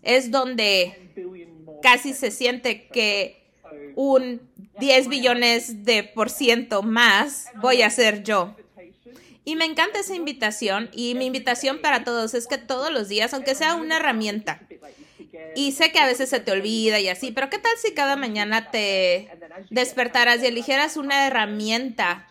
es 0.02 0.32
donde 0.32 1.12
casi 1.82 2.14
se 2.14 2.32
siente 2.32 2.88
que 2.88 3.42
un 3.96 4.42
10 4.80 5.08
billones 5.10 5.86
de 5.86 6.04
por 6.04 6.30
ciento 6.30 6.82
más 6.82 7.46
voy 7.62 7.82
a 7.82 7.90
ser 7.90 8.24
yo. 8.24 8.56
Y 9.44 9.56
me 9.56 9.66
encanta 9.66 10.00
esa 10.00 10.16
invitación 10.16 10.90
y 10.94 11.16
mi 11.16 11.26
invitación 11.26 11.80
para 11.82 12.04
todos 12.04 12.34
es 12.34 12.48
que 12.48 12.58
todos 12.58 12.92
los 12.92 13.08
días, 13.08 13.34
aunque 13.34 13.56
sea 13.56 13.76
una 13.76 13.98
herramienta, 13.98 14.62
y 15.56 15.72
sé 15.72 15.92
que 15.92 16.00
a 16.00 16.06
veces 16.06 16.30
se 16.30 16.40
te 16.40 16.52
olvida 16.52 17.00
y 17.00 17.08
así, 17.08 17.32
pero 17.32 17.50
¿qué 17.50 17.58
tal 17.58 17.72
si 17.78 17.94
cada 17.94 18.16
mañana 18.16 18.72
te 18.72 19.30
despertaras 19.70 20.42
y 20.44 20.48
eligieras 20.48 20.98
una 20.98 21.28
herramienta 21.28 22.28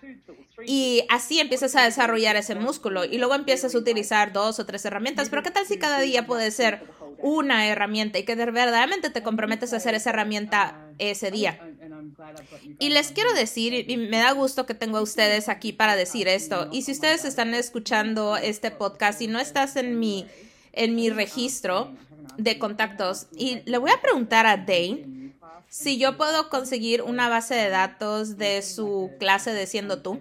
Y 0.67 1.05
así 1.09 1.40
empiezas 1.40 1.75
a 1.76 1.85
desarrollar 1.85 2.37
ese 2.37 2.55
músculo 2.55 3.05
y 3.05 3.19
luego 3.19 3.35
empiezas 3.35 3.75
a 3.75 3.79
utilizar 3.79 4.33
dos 4.33 4.59
o 4.59 4.67
tres 4.67 4.85
herramientas. 4.85 5.31
Pero 5.31 5.43
¿qué 5.43 5.50
tal 5.50 5.67
si 5.67 5.79
cada 5.79 6.00
día 6.00 6.26
puede 6.26 6.50
ser 6.50 6.83
una 7.19 7.67
herramienta 7.67 8.19
y 8.19 8.25
que 8.25 8.35
verdaderamente 8.35 9.11
te 9.11 9.23
comprometes 9.23 9.73
a 9.73 9.76
hacer 9.76 9.95
esa 9.95 10.11
herramienta 10.11 10.88
ese 10.99 11.31
día? 11.31 11.59
Y 12.79 12.91
les 12.91 13.12
quiero 13.12 13.33
decir, 13.35 13.91
y 13.91 13.97
me 13.97 14.19
da 14.19 14.33
gusto 14.33 14.67
que 14.67 14.75
tengo 14.75 14.99
a 14.99 15.03
ustedes 15.03 15.49
aquí 15.49 15.73
para 15.73 15.97
decir 15.97 16.29
esto, 16.29 16.69
y 16.73 16.83
si 16.83 16.93
ustedes 16.93 17.25
están 17.25 17.55
escuchando 17.55 18.37
este 18.37 18.71
podcast 18.71 19.21
y 19.23 19.27
no 19.27 19.39
estás 19.39 19.77
en 19.77 19.99
mi, 19.99 20.27
en 20.73 20.95
mi 20.95 21.11
registro 21.11 21.93
de 22.37 22.59
contactos, 22.59 23.27
y 23.37 23.61
le 23.65 23.79
voy 23.79 23.91
a 23.91 24.00
preguntar 24.00 24.47
a 24.47 24.57
Dane 24.57 25.21
si 25.69 25.99
yo 25.99 26.17
puedo 26.17 26.49
conseguir 26.50 27.03
una 27.03 27.29
base 27.29 27.55
de 27.55 27.71
datos 27.71 28.37
de 28.37 28.61
su 28.62 29.12
clase 29.19 29.53
de 29.53 29.67
Siendo 29.67 30.03
tú. 30.03 30.21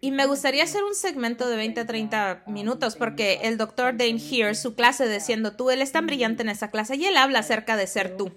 Y 0.00 0.10
me 0.10 0.26
gustaría 0.26 0.64
hacer 0.64 0.84
un 0.84 0.94
segmento 0.94 1.48
de 1.48 1.56
20 1.56 1.80
a 1.80 1.86
30 1.86 2.44
minutos 2.46 2.96
porque 2.96 3.40
el 3.42 3.56
doctor 3.56 3.96
Dane 3.96 4.20
Here, 4.20 4.54
su 4.54 4.74
clase 4.74 5.06
de 5.06 5.20
Siendo 5.20 5.52
tú, 5.56 5.70
él 5.70 5.82
es 5.82 5.92
tan 5.92 6.06
brillante 6.06 6.42
en 6.42 6.48
esa 6.48 6.70
clase 6.70 6.96
y 6.96 7.04
él 7.06 7.16
habla 7.16 7.40
acerca 7.40 7.76
de 7.76 7.86
ser 7.86 8.16
tú. 8.16 8.32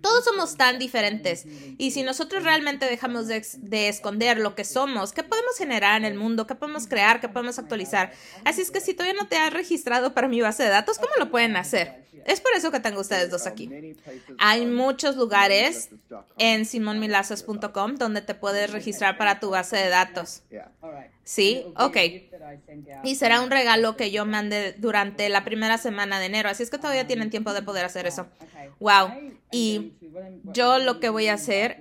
Todos 0.00 0.24
somos 0.24 0.56
tan 0.56 0.78
diferentes 0.78 1.46
y 1.78 1.90
si 1.90 2.02
nosotros 2.02 2.44
realmente 2.44 2.86
dejamos 2.86 3.26
de, 3.26 3.44
de, 3.58 3.88
esconder 3.88 4.38
lo 4.38 4.54
que 4.54 4.64
somos, 4.64 5.12
¿qué 5.12 5.22
podemos 5.22 5.56
generar 5.56 5.98
en 5.98 6.04
el 6.04 6.18
mundo? 6.18 6.46
¿Qué 6.46 6.54
podemos 6.54 6.86
crear? 6.86 7.20
¿Qué 7.20 7.28
podemos 7.28 7.58
actualizar? 7.58 8.12
Así 8.44 8.60
es 8.60 8.70
que 8.70 8.80
si 8.80 8.94
todavía 8.94 9.20
no 9.20 9.28
te 9.28 9.36
has 9.36 9.52
registrado 9.52 10.14
para 10.14 10.28
mi 10.28 10.40
base 10.40 10.62
de 10.62 10.68
datos, 10.68 10.98
¿cómo 10.98 11.12
lo 11.18 11.30
pueden 11.30 11.56
hacer? 11.56 12.08
Es 12.28 12.40
por 12.40 12.52
eso 12.54 12.70
que 12.70 12.80
tengo 12.80 13.00
ustedes 13.00 13.30
dos 13.30 13.46
aquí. 13.46 13.70
Hay 14.38 14.66
muchos 14.66 15.16
lugares 15.16 15.88
en 16.36 16.66
simonmilazas.com 16.66 17.96
donde 17.96 18.20
te 18.20 18.34
puedes 18.34 18.70
registrar 18.70 19.16
para 19.16 19.40
tu 19.40 19.50
base 19.50 19.76
de 19.76 19.88
datos. 19.88 20.42
Sí, 21.24 21.64
ok. 21.76 21.96
Y 23.04 23.14
será 23.16 23.42
un 23.42 23.50
regalo 23.50 23.96
que 23.96 24.10
yo 24.10 24.24
mande 24.24 24.74
durante 24.78 25.28
la 25.28 25.44
primera 25.44 25.78
semana 25.78 26.18
de 26.20 26.26
enero, 26.26 26.48
así 26.48 26.62
es 26.62 26.70
que 26.70 26.78
todavía 26.78 27.06
tienen 27.06 27.30
tiempo 27.30 27.52
de 27.52 27.62
poder 27.62 27.84
hacer 27.84 28.06
eso. 28.06 28.26
Wow. 28.80 29.10
Y 29.50 29.92
yo 30.44 30.78
lo 30.78 31.00
que 31.00 31.08
voy 31.08 31.28
a 31.28 31.34
hacer 31.34 31.78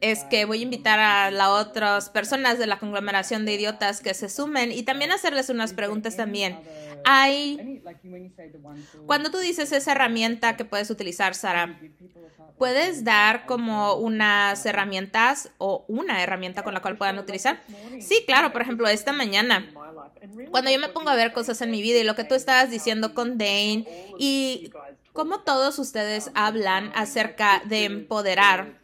es 0.00 0.24
que 0.24 0.44
voy 0.44 0.60
a 0.60 0.62
invitar 0.62 0.98
a 0.98 1.30
las 1.30 1.48
otras 1.48 2.10
personas 2.10 2.58
de 2.58 2.66
la 2.66 2.78
conglomeración 2.78 3.44
de 3.44 3.54
idiotas 3.54 4.00
que 4.00 4.14
se 4.14 4.28
sumen 4.28 4.72
y 4.72 4.82
también 4.82 5.12
hacerles 5.12 5.48
unas 5.50 5.72
preguntas 5.72 6.16
también. 6.16 6.58
Hay, 7.04 7.82
cuando 9.06 9.30
tú 9.30 9.38
dices 9.38 9.72
esa 9.72 9.92
herramienta 9.92 10.56
que 10.56 10.64
puedes 10.64 10.90
utilizar, 10.90 11.34
Sara, 11.34 11.78
¿puedes 12.56 13.04
dar 13.04 13.46
como 13.46 13.94
unas 13.94 14.64
herramientas 14.66 15.50
o 15.58 15.84
una 15.88 16.22
herramienta 16.22 16.62
con 16.62 16.74
la 16.74 16.80
cual 16.80 16.96
puedan 16.96 17.18
utilizar? 17.18 17.60
Sí, 18.00 18.24
claro, 18.26 18.52
por 18.52 18.62
ejemplo, 18.62 18.88
esta 18.88 19.12
mañana 19.12 19.70
cuando 20.50 20.70
yo 20.70 20.78
me 20.78 20.88
pongo 20.88 21.10
a 21.10 21.14
ver 21.14 21.32
cosas 21.32 21.60
en 21.62 21.70
mi 21.70 21.82
vida 21.82 21.98
y 21.98 22.04
lo 22.04 22.14
que 22.14 22.24
tú 22.24 22.34
estabas 22.34 22.70
diciendo 22.70 23.14
con 23.14 23.38
Dane 23.38 23.84
y 24.18 24.70
cómo 25.12 25.40
todos 25.40 25.78
ustedes 25.78 26.30
hablan 26.34 26.92
acerca 26.94 27.62
de 27.64 27.84
empoderar. 27.84 28.78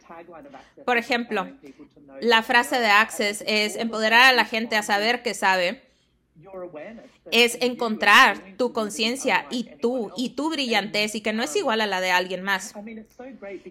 Por 0.85 0.97
ejemplo, 0.97 1.49
la 2.21 2.43
frase 2.43 2.79
de 2.79 2.87
Access 2.87 3.43
es 3.47 3.75
empoderar 3.75 4.33
a 4.33 4.35
la 4.35 4.45
gente 4.45 4.75
a 4.75 4.83
saber 4.83 5.23
que 5.23 5.33
sabe 5.33 5.81
es 7.31 7.57
encontrar 7.61 8.55
tu 8.57 8.73
conciencia 8.73 9.47
y 9.49 9.63
tú 9.81 10.11
y 10.17 10.29
tu 10.29 10.49
brillantez 10.49 11.15
y 11.15 11.21
que 11.21 11.33
no 11.33 11.43
es 11.43 11.55
igual 11.55 11.81
a 11.81 11.87
la 11.87 12.01
de 12.01 12.11
alguien 12.11 12.43
más. 12.43 12.73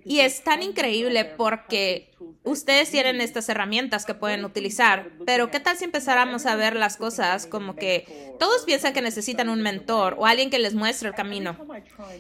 Y 0.05 0.21
es 0.21 0.43
tan 0.43 0.63
increíble 0.63 1.25
porque 1.25 2.11
ustedes 2.43 2.91
tienen 2.91 3.21
estas 3.21 3.49
herramientas 3.49 4.07
que 4.07 4.15
pueden 4.15 4.45
utilizar, 4.45 5.11
pero 5.27 5.51
¿qué 5.51 5.61
tal 5.61 5.77
si 5.77 5.85
empezáramos 5.85 6.47
a 6.47 6.57
ver 6.57 6.75
las 6.77 6.97
cosas 6.97 7.47
como 7.47 7.77
que 7.77 8.35
todos 8.39 8.65
piensan 8.65 8.93
que 8.93 9.03
necesitan 9.03 9.49
un 9.49 9.63
mentor 9.63 10.17
o 10.19 10.27
alguien 10.27 10.51
que 10.51 10.59
les 10.59 10.75
muestre 10.75 11.09
el 11.09 11.15
camino? 11.15 11.57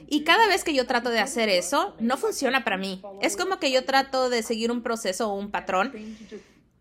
Y 0.09 0.25
cada 0.25 0.47
vez 0.47 0.63
que 0.63 0.75
yo 0.75 0.87
trato 0.87 1.11
de 1.11 1.21
hacer 1.21 1.49
eso, 1.49 1.95
no 2.01 2.17
funciona 2.17 2.65
para 2.65 2.77
mí. 2.77 3.03
Es 3.23 3.37
como 3.37 3.59
que 3.59 3.73
yo 3.73 3.85
trato 3.85 4.31
de 4.31 4.43
seguir 4.43 4.71
un 4.71 4.83
proceso 4.83 5.31
o 5.31 5.39
un 5.39 5.51
patrón 5.51 5.93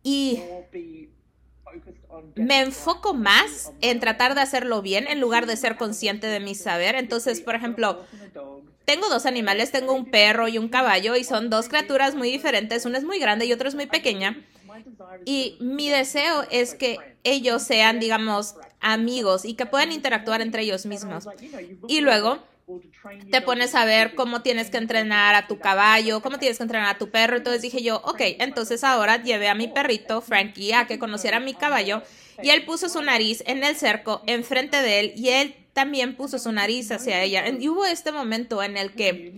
y 0.03 0.41
me 2.36 2.62
enfoco 2.62 3.13
más 3.13 3.72
en 3.82 4.00
tratar 4.00 4.36
de 4.36 4.41
hacerlo 4.41 4.82
bien 4.82 5.08
en 5.08 5.20
lugar 5.20 5.46
de 5.46 5.58
ser 5.58 5.77
consciente 5.77 6.27
de 6.27 6.39
mi 6.39 6.55
saber. 6.55 6.96
Entonces, 6.96 7.41
por 7.41 7.55
ejemplo, 7.55 8.00
tengo 8.86 9.10
dos 9.10 9.25
animales, 9.25 9.72
tengo 9.72 9.93
un 9.93 10.05
perro 10.05 10.48
y 10.48 10.58
un 10.58 10.70
caballo 10.70 11.15
y 11.15 11.24
son 11.24 11.50
dos 11.50 11.70
criaturas 11.70 12.15
muy 12.15 12.32
diferentes, 12.32 12.86
una 12.86 12.98
es 12.98 13.03
muy 13.03 13.20
grande 13.20 13.46
y 13.46 13.53
otra 13.53 13.70
es 13.70 13.75
muy 13.75 13.86
pequeña. 13.86 14.43
Y 15.25 15.58
mi 15.60 15.89
deseo 15.89 16.46
es 16.50 16.74
que 16.74 16.98
ellos 17.24 17.62
sean, 17.63 18.00
digamos, 18.00 18.55
amigos 18.79 19.46
y 19.46 19.53
que 19.53 19.65
puedan 19.65 19.91
interactuar 19.91 20.41
entre 20.41 20.63
ellos 20.63 20.86
mismos. 20.86 21.27
Y 21.88 22.01
luego 22.01 22.39
te 23.32 23.41
pones 23.41 23.75
a 23.75 23.86
ver 23.86 24.15
cómo 24.15 24.41
tienes 24.41 24.70
que 24.70 24.77
entrenar 24.77 25.36
a 25.36 25.48
tu 25.48 25.60
caballo, 25.60 26.22
cómo 26.22 26.39
tienes 26.39 26.58
que 26.58 26.63
entrenar 26.63 26.96
a 26.96 26.98
tu 26.98 27.10
perro. 27.10 27.38
Entonces 27.38 27.62
dije 27.62 27.84
yo, 27.84 27.98
ok, 28.05 28.22
entonces 28.39 28.84
ahora 28.84 29.22
llevé 29.22 29.50
a 29.50 29.55
mi 29.55 29.67
perrito, 29.67 30.22
Frankie, 30.22 30.74
a 30.74 30.88
que 30.88 31.00
conociera 31.00 31.38
a 31.38 31.41
mi 31.41 31.53
caballo 31.53 32.03
y 32.41 32.50
él 32.50 32.65
puso 32.65 32.89
su 32.89 33.01
nariz 33.01 33.43
en 33.46 33.63
el 33.63 33.75
cerco 33.75 34.22
enfrente 34.27 34.82
de 34.82 35.00
él 35.00 35.13
y 35.15 35.29
él 35.29 35.55
también 35.74 36.15
puso 36.15 36.38
su 36.38 36.51
nariz 36.51 36.91
hacia 36.91 37.22
ella. 37.22 37.43
Y 37.48 37.67
hubo 37.67 37.86
este 37.86 38.12
momento 38.12 38.62
en 38.63 38.77
el 38.77 38.93
que 38.93 39.34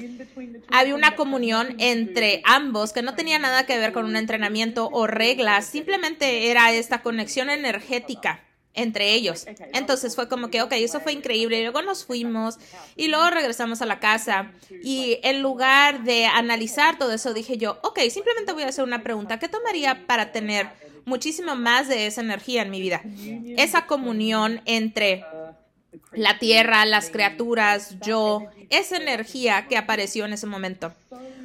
había 0.70 0.94
una 0.94 1.16
comunión 1.16 1.76
entre 1.80 2.42
ambos 2.44 2.94
que 2.94 3.02
no 3.02 3.16
tenía 3.16 3.40
nada 3.40 3.66
que 3.66 3.78
ver 3.80 3.94
con 3.94 4.06
un 4.06 4.18
entrenamiento 4.18 4.90
o 4.92 5.08
reglas, 5.08 5.66
simplemente 5.66 6.52
era 6.52 6.74
esta 6.74 7.02
conexión 7.02 7.50
energética 7.50 8.45
entre 8.76 9.14
ellos. 9.14 9.46
Entonces 9.74 10.16
fue 10.16 10.28
como 10.28 10.50
que, 10.50 10.62
ok, 10.62 10.74
eso 10.74 11.00
fue 11.00 11.14
increíble. 11.14 11.60
Y 11.60 11.64
luego 11.64 11.82
nos 11.82 12.06
fuimos 12.06 12.58
y 12.96 13.08
luego 13.08 13.30
regresamos 13.30 13.82
a 13.82 13.86
la 13.86 14.00
casa. 14.00 14.52
Y 14.84 15.20
en 15.24 15.42
lugar 15.42 16.04
de 16.04 16.26
analizar 16.26 16.98
todo 16.98 17.12
eso, 17.14 17.34
dije 17.34 17.58
yo, 17.58 17.80
ok, 17.84 18.00
simplemente 18.10 18.54
voy 18.54 18.64
a 18.64 18.68
hacer 18.68 18.84
una 18.84 19.04
pregunta. 19.04 19.40
¿Qué 19.40 19.48
tomaría 19.48 20.06
para 20.06 20.32
tener 20.32 20.68
muchísimo 21.06 21.56
más 21.56 21.88
de 21.88 22.08
esa 22.08 22.22
energía 22.22 22.62
en 22.62 22.70
mi 22.70 22.82
vida? 22.82 23.02
Esa 23.58 23.86
comunión 23.86 24.62
entre 24.66 25.26
la 26.12 26.38
tierra, 26.40 26.86
las 26.86 27.10
criaturas, 27.10 27.98
yo, 28.02 28.44
esa 28.70 28.98
energía 28.98 29.68
que 29.68 29.78
apareció 29.78 30.26
en 30.26 30.34
ese 30.34 30.48
momento. 30.48 30.94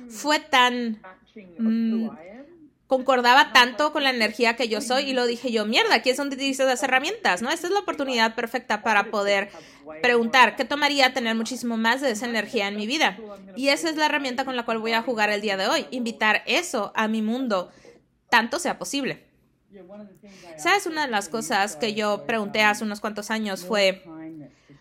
Fue 0.08 0.40
tan... 0.40 1.00
Mm, 1.58 2.08
concordaba 2.90 3.52
tanto 3.52 3.92
con 3.92 4.02
la 4.02 4.10
energía 4.10 4.56
que 4.56 4.66
yo 4.66 4.80
soy 4.80 5.10
y 5.10 5.12
lo 5.12 5.24
dije 5.24 5.52
yo, 5.52 5.64
mierda, 5.64 5.94
aquí 5.94 6.10
es 6.10 6.16
donde 6.16 6.34
utilizo 6.34 6.64
las 6.64 6.82
herramientas, 6.82 7.40
¿no? 7.40 7.48
Esta 7.48 7.68
es 7.68 7.72
la 7.72 7.78
oportunidad 7.78 8.34
perfecta 8.34 8.82
para 8.82 9.12
poder 9.12 9.48
preguntar, 10.02 10.56
¿qué 10.56 10.64
tomaría 10.64 11.14
tener 11.14 11.36
muchísimo 11.36 11.76
más 11.76 12.00
de 12.00 12.10
esa 12.10 12.26
energía 12.26 12.66
en 12.66 12.74
mi 12.74 12.88
vida? 12.88 13.16
Y 13.54 13.68
esa 13.68 13.90
es 13.90 13.96
la 13.96 14.06
herramienta 14.06 14.44
con 14.44 14.56
la 14.56 14.64
cual 14.64 14.78
voy 14.78 14.90
a 14.94 15.02
jugar 15.02 15.30
el 15.30 15.40
día 15.40 15.56
de 15.56 15.68
hoy, 15.68 15.86
invitar 15.92 16.42
eso 16.46 16.90
a 16.96 17.06
mi 17.06 17.22
mundo, 17.22 17.70
tanto 18.28 18.58
sea 18.58 18.76
posible. 18.76 19.24
¿Sabes? 20.58 20.86
Una 20.86 21.02
de 21.02 21.12
las 21.12 21.28
cosas 21.28 21.76
que 21.76 21.94
yo 21.94 22.26
pregunté 22.26 22.62
hace 22.62 22.82
unos 22.82 23.00
cuantos 23.00 23.30
años 23.30 23.64
fue, 23.64 24.02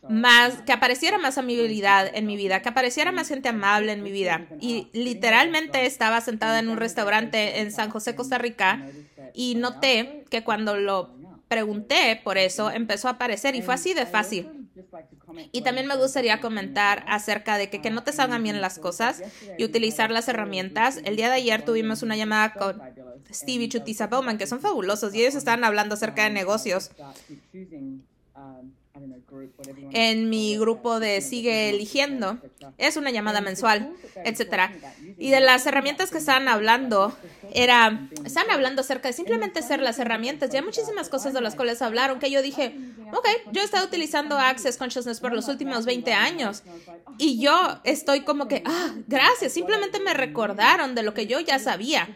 más, 0.09 0.61
que 0.63 0.73
apareciera 0.73 1.17
más 1.19 1.37
amabilidad 1.37 2.09
en 2.13 2.25
mi 2.25 2.35
vida, 2.35 2.61
que 2.61 2.69
apareciera 2.69 3.11
más 3.11 3.27
gente 3.27 3.47
amable 3.47 3.91
en 3.91 4.03
mi 4.03 4.11
vida. 4.11 4.47
Y 4.59 4.87
literalmente 4.91 5.85
estaba 5.85 6.19
sentada 6.19 6.59
en 6.59 6.67
un 6.67 6.77
restaurante 6.77 7.59
en 7.59 7.71
San 7.71 7.89
José, 7.91 8.15
Costa 8.15 8.37
Rica, 8.39 8.87
y 9.33 9.55
noté 9.55 10.25
que 10.29 10.43
cuando 10.43 10.75
lo 10.75 11.15
pregunté 11.47 12.19
por 12.23 12.37
eso, 12.37 12.71
empezó 12.71 13.07
a 13.07 13.11
aparecer 13.11 13.55
y 13.55 13.61
fue 13.61 13.75
así 13.75 13.93
de 13.93 14.05
fácil. 14.05 14.49
Y 15.51 15.61
también 15.61 15.85
me 15.85 15.95
gustaría 15.95 16.41
comentar 16.41 17.05
acerca 17.07 17.57
de 17.57 17.69
que, 17.69 17.81
que 17.81 17.91
no 17.91 18.03
te 18.03 18.11
salgan 18.11 18.41
bien 18.41 18.61
las 18.61 18.79
cosas 18.79 19.21
y 19.57 19.63
utilizar 19.63 20.09
las 20.09 20.27
herramientas. 20.27 20.99
El 21.03 21.17
día 21.17 21.29
de 21.29 21.35
ayer 21.35 21.63
tuvimos 21.63 22.01
una 22.01 22.15
llamada 22.15 22.53
con 22.53 22.81
Steve 23.31 23.65
y 23.65 23.69
Chutiza 23.69 24.07
Bowman, 24.07 24.37
que 24.37 24.47
son 24.47 24.59
fabulosos, 24.59 25.13
y 25.13 25.21
ellos 25.21 25.35
estaban 25.35 25.63
hablando 25.63 25.93
acerca 25.95 26.23
de 26.23 26.31
negocios 26.31 26.91
en 29.91 30.29
mi 30.29 30.57
grupo 30.57 30.99
de 30.99 31.21
Sigue 31.21 31.69
Eligiendo. 31.69 32.37
Es 32.77 32.97
una 32.97 33.11
llamada 33.11 33.41
mensual, 33.41 33.93
etcétera. 34.23 34.71
Y 35.17 35.31
de 35.31 35.39
las 35.39 35.65
herramientas 35.65 36.11
que 36.11 36.17
estaban 36.17 36.47
hablando, 36.47 37.15
era, 37.53 38.07
estaban 38.25 38.51
hablando 38.51 38.81
acerca 38.81 39.09
de 39.09 39.13
simplemente 39.13 39.61
ser 39.61 39.81
las 39.81 39.99
herramientas. 39.99 40.53
Y 40.53 40.57
hay 40.57 40.63
muchísimas 40.63 41.09
cosas 41.09 41.33
de 41.33 41.41
las 41.41 41.55
cuales 41.55 41.81
hablaron 41.81 42.19
que 42.19 42.31
yo 42.31 42.41
dije, 42.41 42.75
ok, 43.13 43.27
yo 43.51 43.61
he 43.61 43.65
estado 43.65 43.85
utilizando 43.85 44.37
Access 44.37 44.77
Consciousness 44.77 45.19
por 45.19 45.33
los 45.33 45.47
últimos 45.47 45.85
20 45.85 46.13
años. 46.13 46.63
Y 47.17 47.39
yo 47.39 47.79
estoy 47.83 48.21
como 48.21 48.47
que, 48.47 48.63
ah, 48.65 48.93
gracias, 49.07 49.53
simplemente 49.53 49.99
me 49.99 50.13
recordaron 50.13 50.95
de 50.95 51.03
lo 51.03 51.13
que 51.13 51.27
yo 51.27 51.39
ya 51.39 51.59
sabía 51.59 52.07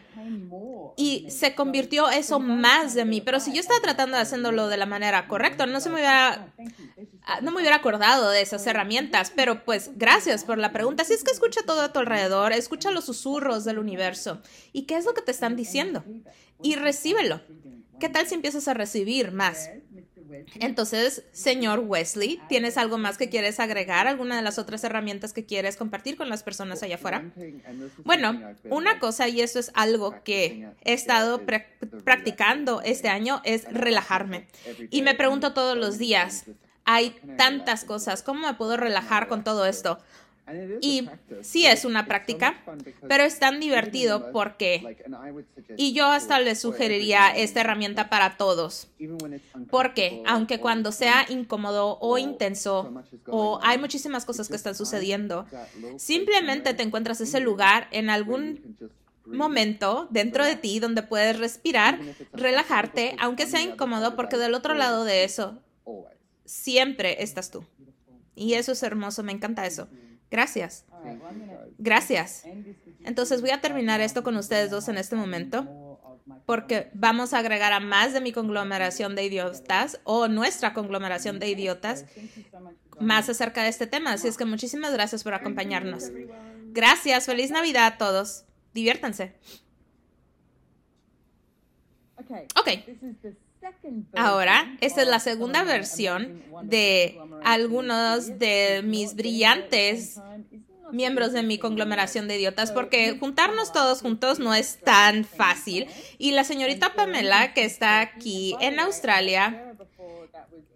y 0.96 1.26
se 1.30 1.54
convirtió 1.54 2.08
eso 2.08 2.40
más 2.40 2.94
de 2.94 3.04
mí. 3.04 3.20
Pero 3.20 3.40
si 3.40 3.52
yo 3.52 3.60
estaba 3.60 3.80
tratando 3.80 4.16
de 4.16 4.22
hacerlo 4.22 4.68
de 4.68 4.76
la 4.76 4.86
manera 4.86 5.26
correcta, 5.28 5.66
no 5.66 5.80
se 5.80 5.88
me 5.88 5.96
hubiera, 5.96 6.48
no 7.42 7.50
me 7.50 7.60
hubiera 7.60 7.76
acordado 7.76 8.30
de 8.30 8.42
esas 8.42 8.66
herramientas. 8.66 9.32
Pero 9.34 9.64
pues 9.64 9.90
gracias 9.96 10.44
por 10.44 10.58
la 10.58 10.72
pregunta. 10.72 11.04
Si 11.04 11.14
es 11.14 11.24
que 11.24 11.30
escucha 11.30 11.62
todo 11.66 11.82
a 11.82 11.92
tu 11.92 12.00
alrededor, 12.00 12.52
escucha 12.52 12.90
los 12.90 13.04
susurros 13.04 13.64
del 13.64 13.78
universo. 13.78 14.40
¿Y 14.72 14.82
qué 14.82 14.96
es 14.96 15.04
lo 15.04 15.14
que 15.14 15.22
te 15.22 15.30
están 15.30 15.56
diciendo? 15.56 16.04
Y 16.62 16.76
recíbelo. 16.76 17.40
¿qué 18.00 18.08
tal 18.08 18.26
si 18.26 18.34
empiezas 18.34 18.68
a 18.68 18.74
recibir 18.74 19.32
más? 19.32 19.70
Entonces, 20.60 21.24
señor 21.32 21.80
Wesley, 21.80 22.40
¿tienes 22.48 22.76
algo 22.76 22.98
más 22.98 23.16
que 23.16 23.28
quieres 23.28 23.60
agregar? 23.60 24.06
¿Alguna 24.06 24.36
de 24.36 24.42
las 24.42 24.58
otras 24.58 24.82
herramientas 24.84 25.32
que 25.32 25.44
quieres 25.46 25.76
compartir 25.76 26.16
con 26.16 26.28
las 26.28 26.42
personas 26.42 26.82
allá 26.82 26.96
afuera? 26.96 27.32
Bueno, 28.04 28.54
una 28.68 28.98
cosa, 28.98 29.28
y 29.28 29.40
esto 29.40 29.58
es 29.58 29.70
algo 29.74 30.22
que 30.24 30.68
he 30.82 30.92
estado 30.92 31.42
practicando 32.04 32.82
este 32.82 33.08
año, 33.08 33.40
es 33.44 33.64
relajarme. 33.72 34.48
Y 34.90 35.02
me 35.02 35.14
pregunto 35.14 35.54
todos 35.54 35.76
los 35.76 35.98
días, 35.98 36.44
hay 36.84 37.16
tantas 37.36 37.84
cosas, 37.84 38.22
¿cómo 38.22 38.46
me 38.46 38.54
puedo 38.54 38.76
relajar 38.76 39.28
con 39.28 39.44
todo 39.44 39.66
esto? 39.66 39.98
Y 40.82 41.08
sí 41.40 41.64
es 41.64 41.86
una 41.86 42.04
práctica, 42.04 42.62
pero 43.08 43.24
es 43.24 43.38
tan 43.38 43.60
divertido 43.60 44.30
porque, 44.30 44.98
y 45.78 45.94
yo 45.94 46.06
hasta 46.06 46.38
les 46.38 46.60
sugeriría 46.60 47.30
esta 47.30 47.62
herramienta 47.62 48.10
para 48.10 48.36
todos, 48.36 48.88
porque 49.70 50.22
aunque 50.26 50.60
cuando 50.60 50.92
sea 50.92 51.24
incómodo 51.30 51.98
o 52.00 52.18
intenso 52.18 52.92
o 53.26 53.58
hay 53.62 53.78
muchísimas 53.78 54.26
cosas 54.26 54.48
que 54.48 54.56
están 54.56 54.74
sucediendo, 54.74 55.46
simplemente 55.96 56.74
te 56.74 56.82
encuentras 56.82 57.22
ese 57.22 57.40
lugar 57.40 57.88
en 57.90 58.10
algún 58.10 58.76
momento 59.24 60.08
dentro 60.10 60.44
de 60.44 60.56
ti 60.56 60.78
donde 60.78 61.02
puedes 61.02 61.38
respirar, 61.38 61.98
relajarte, 62.34 63.16
aunque 63.18 63.46
sea 63.46 63.62
incómodo, 63.62 64.14
porque 64.14 64.36
del 64.36 64.52
otro 64.52 64.74
lado 64.74 65.04
de 65.04 65.24
eso 65.24 65.58
siempre 66.44 67.22
estás 67.22 67.50
tú. 67.50 67.64
Y 68.34 68.54
eso 68.54 68.72
es 68.72 68.82
hermoso, 68.82 69.22
me 69.22 69.32
encanta 69.32 69.66
eso. 69.66 69.88
Gracias. 70.30 70.84
Gracias. 71.78 72.44
Entonces 73.04 73.40
voy 73.40 73.50
a 73.50 73.60
terminar 73.60 74.00
esto 74.00 74.22
con 74.22 74.36
ustedes 74.36 74.70
dos 74.70 74.88
en 74.88 74.98
este 74.98 75.16
momento 75.16 75.68
porque 76.46 76.90
vamos 76.94 77.34
a 77.34 77.38
agregar 77.38 77.72
a 77.72 77.80
más 77.80 78.12
de 78.12 78.20
mi 78.20 78.32
conglomeración 78.32 79.14
de 79.14 79.24
idiotas 79.24 80.00
o 80.04 80.28
nuestra 80.28 80.72
conglomeración 80.72 81.38
de 81.38 81.48
idiotas 81.48 82.06
más 83.00 83.28
acerca 83.28 83.62
de 83.62 83.68
este 83.68 83.86
tema. 83.86 84.12
Así 84.12 84.28
es 84.28 84.36
que 84.36 84.44
muchísimas 84.44 84.92
gracias 84.92 85.22
por 85.22 85.34
acompañarnos. 85.34 86.10
Gracias. 86.72 87.26
Feliz 87.26 87.50
Navidad 87.50 87.86
a 87.86 87.98
todos. 87.98 88.44
Diviértanse. 88.72 89.34
Ok. 92.56 93.34
Ahora, 94.14 94.76
esta 94.80 95.02
es 95.02 95.08
la 95.08 95.20
segunda 95.20 95.64
versión 95.64 96.42
de 96.62 97.18
algunos 97.42 98.38
de 98.38 98.82
mis 98.84 99.14
brillantes 99.14 100.20
miembros 100.92 101.32
de 101.32 101.42
mi 101.42 101.58
conglomeración 101.58 102.28
de 102.28 102.36
idiotas 102.36 102.72
porque 102.72 103.18
juntarnos 103.18 103.72
todos 103.72 104.00
juntos 104.00 104.38
no 104.38 104.54
es 104.54 104.78
tan 104.80 105.24
fácil. 105.24 105.86
Y 106.18 106.32
la 106.32 106.44
señorita 106.44 106.94
Pamela, 106.94 107.52
que 107.52 107.64
está 107.64 108.00
aquí 108.00 108.54
en 108.60 108.78
Australia, 108.78 109.74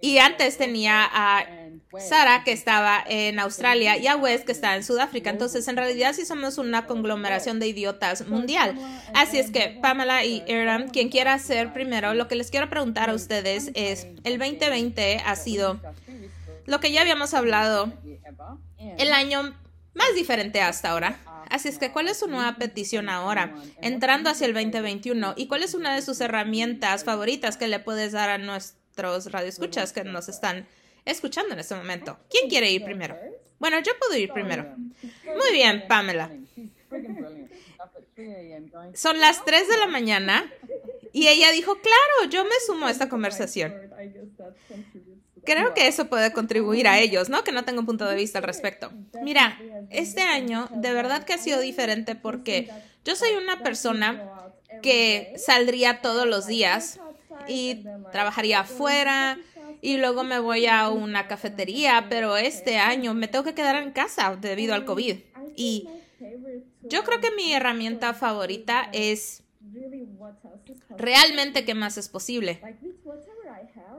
y 0.00 0.18
antes 0.18 0.58
tenía 0.58 1.08
a 1.10 1.67
Sara, 1.98 2.44
que 2.44 2.52
estaba 2.52 3.02
en 3.06 3.38
Australia, 3.38 3.96
y 3.96 4.06
a 4.06 4.16
Wes, 4.16 4.42
que 4.42 4.52
está 4.52 4.76
en 4.76 4.84
Sudáfrica. 4.84 5.30
Entonces, 5.30 5.68
en 5.68 5.76
realidad 5.76 6.12
sí 6.12 6.26
somos 6.26 6.58
una 6.58 6.86
conglomeración 6.86 7.58
de 7.60 7.68
idiotas 7.68 8.26
mundial. 8.26 8.78
Así 9.14 9.38
es 9.38 9.50
que, 9.50 9.78
Pamela 9.80 10.24
y 10.24 10.42
Aaron, 10.50 10.88
quien 10.88 11.08
quiera 11.08 11.34
hacer 11.34 11.72
primero, 11.72 12.14
lo 12.14 12.28
que 12.28 12.34
les 12.34 12.50
quiero 12.50 12.68
preguntar 12.68 13.10
a 13.10 13.14
ustedes 13.14 13.70
es, 13.74 14.06
el 14.24 14.38
2020 14.38 15.22
ha 15.24 15.36
sido 15.36 15.80
lo 16.66 16.80
que 16.80 16.92
ya 16.92 17.00
habíamos 17.00 17.32
hablado, 17.32 17.92
el 18.98 19.12
año 19.12 19.54
más 19.94 20.14
diferente 20.14 20.60
hasta 20.60 20.90
ahora. 20.90 21.18
Así 21.50 21.68
es 21.68 21.78
que, 21.78 21.90
¿cuál 21.90 22.08
es 22.08 22.18
su 22.18 22.28
nueva 22.28 22.56
petición 22.56 23.08
ahora, 23.08 23.54
entrando 23.80 24.28
hacia 24.28 24.46
el 24.46 24.52
2021? 24.52 25.32
¿Y 25.36 25.46
cuál 25.46 25.62
es 25.62 25.72
una 25.72 25.94
de 25.94 26.02
sus 26.02 26.20
herramientas 26.20 27.04
favoritas 27.04 27.56
que 27.56 27.68
le 27.68 27.78
puedes 27.78 28.12
dar 28.12 28.28
a 28.28 28.36
nuestros 28.36 29.32
radioescuchas 29.32 29.94
que 29.94 30.04
nos 30.04 30.28
están 30.28 30.66
escuchando 31.10 31.54
en 31.54 31.60
este 31.60 31.74
momento. 31.74 32.18
¿Quién 32.30 32.48
quiere 32.48 32.70
ir 32.70 32.84
primero? 32.84 33.16
Bueno, 33.58 33.80
yo 33.80 33.92
puedo 33.98 34.16
ir 34.16 34.32
primero. 34.32 34.76
Muy 34.76 35.52
bien, 35.52 35.84
Pamela. 35.88 36.30
Son 38.94 39.20
las 39.20 39.44
3 39.44 39.68
de 39.68 39.76
la 39.78 39.86
mañana 39.86 40.50
y 41.12 41.28
ella 41.28 41.50
dijo, 41.50 41.76
claro, 41.76 42.30
yo 42.30 42.44
me 42.44 42.54
sumo 42.66 42.86
a 42.86 42.90
esta 42.90 43.08
conversación. 43.08 43.74
Creo 45.44 45.72
que 45.72 45.86
eso 45.86 46.08
puede 46.08 46.32
contribuir 46.32 46.88
a 46.88 46.98
ellos, 46.98 47.28
¿no? 47.28 47.42
Que 47.42 47.52
no 47.52 47.64
tengo 47.64 47.80
un 47.80 47.86
punto 47.86 48.06
de 48.06 48.16
vista 48.16 48.38
al 48.38 48.44
respecto. 48.44 48.92
Mira, 49.22 49.58
este 49.90 50.22
año 50.22 50.68
de 50.72 50.92
verdad 50.92 51.24
que 51.24 51.32
ha 51.32 51.38
sido 51.38 51.60
diferente 51.60 52.14
porque 52.14 52.70
yo 53.04 53.16
soy 53.16 53.32
una 53.32 53.62
persona 53.62 54.52
que 54.82 55.34
saldría 55.38 56.00
todos 56.02 56.26
los 56.26 56.46
días 56.46 57.00
y 57.46 57.84
trabajaría 58.12 58.60
afuera 58.60 59.38
y 59.80 59.96
luego 59.98 60.24
me 60.24 60.38
voy 60.38 60.66
a 60.66 60.88
una 60.88 61.28
cafetería, 61.28 62.06
pero 62.08 62.36
este 62.36 62.78
año 62.78 63.14
me 63.14 63.28
tengo 63.28 63.44
que 63.44 63.54
quedar 63.54 63.82
en 63.82 63.92
casa 63.92 64.36
debido 64.36 64.74
al 64.74 64.84
COVID. 64.84 65.16
Y 65.56 65.88
yo 66.82 67.04
creo 67.04 67.20
que 67.20 67.30
mi 67.32 67.52
herramienta 67.52 68.14
favorita 68.14 68.88
es 68.92 69.42
realmente 70.96 71.64
qué 71.64 71.74
más 71.74 71.98
es 71.98 72.08
posible. 72.08 72.60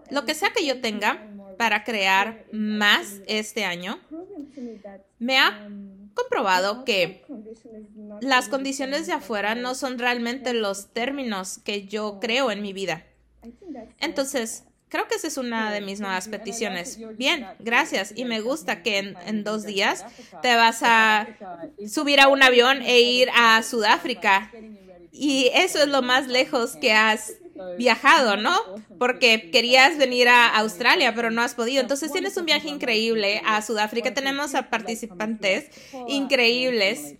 Lo 0.09 0.25
que 0.25 0.33
sea 0.33 0.51
que 0.51 0.65
yo 0.65 0.81
tenga 0.81 1.27
para 1.57 1.83
crear 1.83 2.45
más 2.51 3.21
este 3.27 3.65
año, 3.65 3.99
me 5.19 5.37
ha 5.37 5.69
comprobado 6.13 6.83
que 6.83 7.23
las 8.21 8.49
condiciones 8.49 9.07
de 9.07 9.13
afuera 9.13 9.55
no 9.55 9.75
son 9.75 9.99
realmente 9.99 10.53
los 10.53 10.91
términos 10.93 11.59
que 11.59 11.85
yo 11.85 12.19
creo 12.19 12.51
en 12.51 12.61
mi 12.61 12.73
vida. 12.73 13.05
Entonces, 13.99 14.65
Creo 14.89 15.07
que 15.07 15.15
esa 15.15 15.27
es 15.27 15.37
una 15.37 15.71
de 15.71 15.81
mis 15.81 15.99
nuevas 15.99 16.27
peticiones. 16.27 16.99
Bien, 17.15 17.45
gracias. 17.59 18.11
Y 18.15 18.25
me 18.25 18.41
gusta 18.41 18.81
que 18.81 19.15
en, 19.25 19.43
dos 19.43 19.63
días 19.63 20.03
te 20.41 20.55
vas 20.55 20.79
a 20.81 21.27
subir 21.87 22.19
a 22.19 22.27
un 22.27 22.41
avión 22.41 22.81
e 22.81 22.99
ir 22.99 23.29
a 23.35 23.61
Sudáfrica. 23.61 24.51
Y 25.11 25.51
eso 25.53 25.79
es 25.79 25.87
lo 25.87 26.01
más 26.01 26.27
lejos 26.27 26.75
que 26.75 26.93
has 26.93 27.33
viajado, 27.77 28.37
¿no? 28.37 28.55
Porque 28.97 29.51
querías 29.51 29.97
venir 29.97 30.27
a 30.27 30.47
Australia, 30.57 31.13
pero 31.13 31.29
no 31.29 31.41
has 31.41 31.55
podido. 31.55 31.81
Entonces 31.81 32.11
tienes 32.11 32.35
un 32.37 32.45
viaje 32.45 32.69
increíble 32.69 33.41
a 33.45 33.61
Sudáfrica. 33.61 34.13
Tenemos 34.13 34.55
a 34.55 34.69
participantes 34.69 35.69
increíbles. 36.07 37.15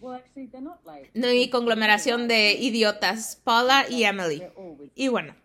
Mi 1.14 1.50
conglomeración 1.50 2.28
de 2.28 2.54
idiotas, 2.54 3.40
Paula 3.44 3.86
y 3.90 4.04
Emily. 4.04 4.44
Y 4.96 5.08
bueno, 5.10 5.36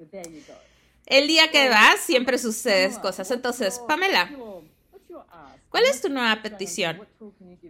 el 1.06 1.28
día 1.28 1.50
que 1.50 1.68
vas 1.68 2.00
siempre 2.00 2.38
suceden 2.38 2.94
cosas. 3.00 3.30
Entonces, 3.30 3.80
Pamela, 3.86 4.30
¿cuál 5.68 5.84
es 5.84 6.00
tu 6.00 6.08
nueva 6.08 6.40
petición? 6.42 7.06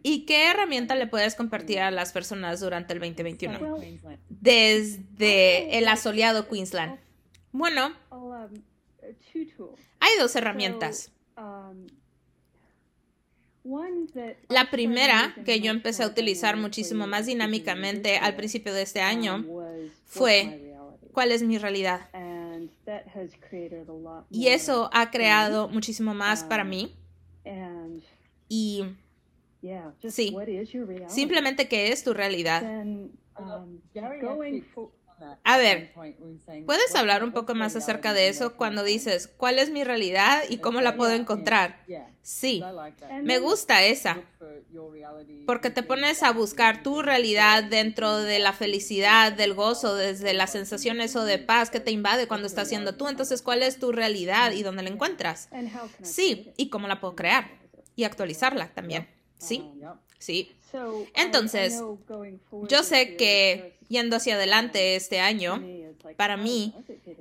¿Y 0.02 0.26
qué 0.26 0.50
herramienta 0.50 0.94
le 0.94 1.06
puedes 1.06 1.34
compartir 1.34 1.80
a 1.80 1.90
las 1.90 2.12
personas 2.12 2.60
durante 2.60 2.92
el 2.92 3.00
2021? 3.00 3.78
Desde 4.28 5.78
el 5.78 5.88
asoleado 5.88 6.48
Queensland. 6.48 6.98
Bueno, 7.52 7.92
hay 10.00 10.18
dos 10.18 10.36
herramientas. 10.36 11.10
La 14.48 14.70
primera, 14.70 15.34
que 15.44 15.60
yo 15.60 15.70
empecé 15.70 16.02
a 16.02 16.06
utilizar 16.06 16.56
muchísimo 16.58 17.06
más 17.06 17.26
dinámicamente 17.26 18.18
al 18.18 18.36
principio 18.36 18.74
de 18.74 18.82
este 18.82 19.00
año, 19.00 19.44
fue 20.04 20.74
¿cuál 21.12 21.32
es 21.32 21.42
mi 21.42 21.56
realidad? 21.56 22.10
Y 24.30 24.48
eso 24.48 24.90
ha 24.92 25.10
creado 25.10 25.68
muchísimo 25.68 26.14
más 26.14 26.44
para 26.44 26.62
um, 26.62 26.68
mí. 26.68 26.96
Y 28.48 28.84
sí, 30.08 30.36
simplemente 31.08 31.68
qué 31.68 31.92
es 31.92 32.04
tu 32.04 32.12
realidad. 32.12 32.62
A 35.44 35.58
ver, 35.58 35.92
¿puedes 36.66 36.94
hablar 36.96 37.22
un 37.24 37.32
poco 37.32 37.54
más 37.54 37.76
acerca 37.76 38.12
de 38.14 38.28
eso 38.28 38.56
cuando 38.56 38.82
dices 38.82 39.28
cuál 39.28 39.58
es 39.58 39.70
mi 39.70 39.84
realidad 39.84 40.42
y 40.48 40.58
cómo 40.58 40.80
la 40.80 40.96
puedo 40.96 41.12
encontrar? 41.12 41.76
Sí, 42.22 42.62
me 43.22 43.38
gusta 43.38 43.84
esa, 43.84 44.22
porque 45.46 45.68
te 45.70 45.82
pones 45.82 46.22
a 46.22 46.32
buscar 46.32 46.82
tu 46.82 47.02
realidad 47.02 47.64
dentro 47.64 48.16
de 48.18 48.38
la 48.38 48.54
felicidad, 48.54 49.32
del 49.32 49.52
gozo, 49.54 49.94
desde 49.94 50.32
las 50.32 50.52
sensaciones 50.52 51.14
o 51.16 51.24
de 51.24 51.38
paz 51.38 51.68
que 51.70 51.80
te 51.80 51.90
invade 51.90 52.26
cuando 52.26 52.46
estás 52.46 52.64
haciendo 52.68 52.94
tú. 52.94 53.08
Entonces, 53.08 53.42
¿cuál 53.42 53.62
es 53.62 53.78
tu 53.78 53.92
realidad 53.92 54.52
y 54.52 54.62
dónde 54.62 54.82
la 54.82 54.88
encuentras? 54.90 55.48
Sí, 56.02 56.52
y 56.56 56.70
cómo 56.70 56.88
la 56.88 57.00
puedo 57.00 57.14
crear 57.14 57.50
y 57.94 58.04
actualizarla 58.04 58.72
también. 58.72 59.06
Sí, 59.38 59.70
sí. 60.18 60.50
Entonces, 61.14 61.82
yo 62.68 62.82
sé 62.82 63.16
que 63.16 63.76
yendo 63.88 64.16
hacia 64.16 64.34
adelante 64.34 64.96
este 64.96 65.20
año, 65.20 65.62
para 66.16 66.36
mí 66.36 66.74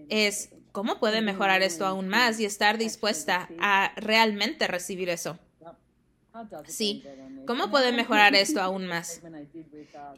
es 0.09 0.49
cómo 0.71 0.99
puede 0.99 1.21
mejorar 1.21 1.61
esto 1.61 1.85
aún 1.85 2.07
más 2.07 2.39
y 2.39 2.45
estar 2.45 2.77
dispuesta 2.77 3.49
a 3.59 3.93
realmente 3.95 4.67
recibir 4.67 5.09
eso. 5.09 5.37
Sí, 6.65 7.03
¿cómo 7.45 7.69
puede 7.69 7.91
mejorar 7.91 8.33
esto 8.35 8.59
aún 8.61 8.87
más? 8.87 9.21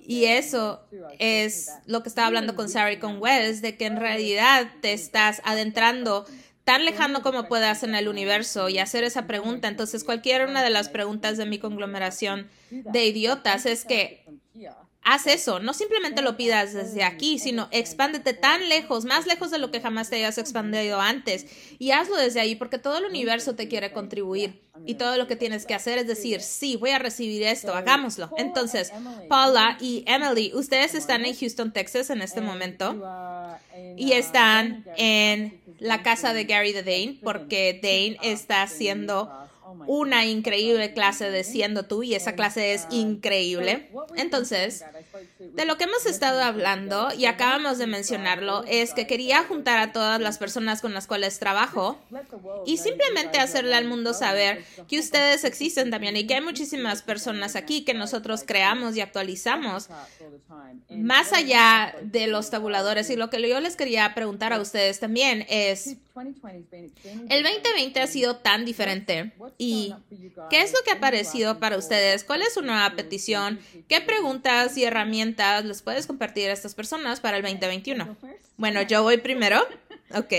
Y 0.08 0.26
eso 0.26 0.82
es 1.20 1.72
lo 1.86 2.04
que 2.04 2.10
estaba 2.10 2.28
hablando 2.28 2.56
con 2.56 2.70
Sarah 2.70 2.94
y 2.94 3.00
con 3.00 3.22
Wells, 3.22 3.62
de 3.62 3.76
que 3.76 3.86
en 3.86 3.98
realidad 3.98 4.72
te 4.82 4.94
estás 4.94 5.42
adentrando 5.44 6.26
tan 6.66 6.84
lejano 6.84 7.22
como 7.22 7.48
puedas 7.48 7.84
en 7.84 7.96
el 7.96 8.08
universo 8.08 8.68
y 8.70 8.80
hacer 8.80 9.04
esa 9.04 9.28
pregunta. 9.28 9.68
Entonces, 9.68 10.04
cualquier 10.04 10.48
una 10.48 10.64
de 10.64 10.72
las 10.72 10.90
preguntas 10.90 11.38
de 11.38 11.46
mi 11.46 11.60
conglomeración 11.60 12.50
de 12.72 13.06
idiotas 13.06 13.66
es 13.66 13.86
que 13.86 14.26
haz 15.06 15.28
eso, 15.28 15.60
no 15.60 15.74
simplemente 15.74 16.24
lo 16.24 16.36
pidas 16.36 16.74
desde 16.74 17.04
aquí, 17.04 17.38
sino 17.38 17.68
expándete 17.72 18.34
tan 18.34 18.68
lejos, 18.68 19.06
más 19.06 19.28
lejos 19.28 19.52
de 19.52 19.60
lo 19.60 19.70
que 19.70 19.80
jamás 19.80 20.10
te 20.10 20.16
hayas 20.18 20.40
expandido 20.40 21.00
antes 21.00 21.46
y 21.78 21.92
hazlo 21.92 22.18
desde 22.18 22.40
ahí 22.40 22.56
porque 22.56 22.80
todo 22.80 22.98
el 22.98 23.06
universo 23.06 23.56
te 23.56 23.68
quiere 23.68 23.94
contribuir 23.94 24.64
y 24.88 24.96
todo 24.96 25.16
lo 25.18 25.28
que 25.28 25.36
tienes 25.36 25.68
que 25.68 25.76
hacer 25.76 26.00
es 26.00 26.08
decir, 26.08 26.42
sí, 26.42 26.76
voy 26.76 26.90
a 26.90 26.98
recibir 26.98 27.44
esto, 27.44 27.76
hagámoslo. 27.76 28.32
Entonces, 28.38 28.92
Paula 29.30 29.78
y 29.80 30.04
Emily, 30.08 30.52
ustedes 30.56 30.96
están 30.96 31.24
en 31.24 31.36
Houston, 31.36 31.72
Texas 31.72 32.10
en 32.10 32.24
este 32.24 32.42
momento 32.42 32.96
y 33.96 34.14
están 34.14 34.86
en 34.98 35.62
la 35.78 36.02
casa 36.02 36.34
de 36.34 36.46
Gary 36.46 36.74
the 36.74 36.82
Dane 36.82 37.20
porque 37.22 37.80
Dane 37.82 38.18
está 38.24 38.64
haciendo 38.64 39.32
una 39.88 40.26
increíble 40.26 40.94
clase 40.94 41.30
de 41.30 41.44
siendo 41.44 41.84
tú 41.84 42.04
y 42.04 42.16
esa 42.16 42.34
clase 42.34 42.74
es 42.74 42.88
increíble. 42.92 43.90
Entonces, 44.16 44.84
like 45.16 45.35
de 45.54 45.66
lo 45.66 45.78
que 45.78 45.86
hemos 45.86 46.06
estado 46.06 46.42
hablando 46.42 47.10
y 47.18 47.26
acabamos 47.26 47.78
de 47.78 47.88
mencionarlo 47.88 48.64
es 48.68 48.94
que 48.94 49.08
quería 49.08 49.44
juntar 49.44 49.80
a 49.80 49.92
todas 49.92 50.20
las 50.20 50.38
personas 50.38 50.82
con 50.82 50.94
las 50.94 51.08
cuales 51.08 51.40
trabajo 51.40 52.00
y 52.66 52.78
simplemente 52.78 53.40
hacerle 53.40 53.76
al 53.76 53.86
mundo 53.86 54.14
saber 54.14 54.64
que 54.88 55.00
ustedes 55.00 55.44
existen 55.44 55.92
también 55.92 56.18
y 56.18 56.28
que 56.28 56.36
hay 56.36 56.42
muchísimas 56.42 57.02
personas 57.02 57.56
aquí 57.56 57.84
que 57.84 57.94
nosotros 57.94 58.44
creamos 58.46 58.96
y 58.96 59.02
actualizamos 59.02 59.90
más 60.90 61.34
allá 61.34 61.96
de 62.02 62.28
los 62.28 62.50
tabuladores 62.50 63.10
y 63.10 63.16
lo 63.16 63.30
que 63.30 63.48
yo 63.48 63.60
les 63.60 63.76
quería 63.76 64.14
preguntar 64.16 64.54
a 64.54 64.60
ustedes 64.60 65.00
también 65.00 65.46
es 65.50 65.98
el 67.30 67.44
2020 67.44 68.00
ha 68.00 68.08
sido 68.08 68.38
tan 68.38 68.64
diferente 68.64 69.34
y 69.58 69.94
¿qué 70.50 70.62
es 70.62 70.72
lo 70.72 70.80
que 70.86 70.92
ha 70.92 71.00
parecido 71.02 71.60
para 71.60 71.78
ustedes? 71.78 72.24
¿Cuál 72.24 72.42
es 72.42 72.54
su 72.54 72.62
nueva 72.62 72.96
petición? 72.96 73.60
¿Qué 73.90 74.00
preguntas 74.00 74.78
y 74.78 74.86
herramientas 74.86 75.35
les 75.64 75.82
puedes 75.82 76.08
compartir 76.08 76.50
a 76.50 76.54
estas 76.54 76.76
personas 76.76 77.20
para 77.20 77.38
el 77.38 77.44
2021? 77.44 78.18
Bueno, 78.58 78.82
yo 78.84 79.04
voy 79.04 79.18
primero. 79.18 79.60
Ok. 80.14 80.34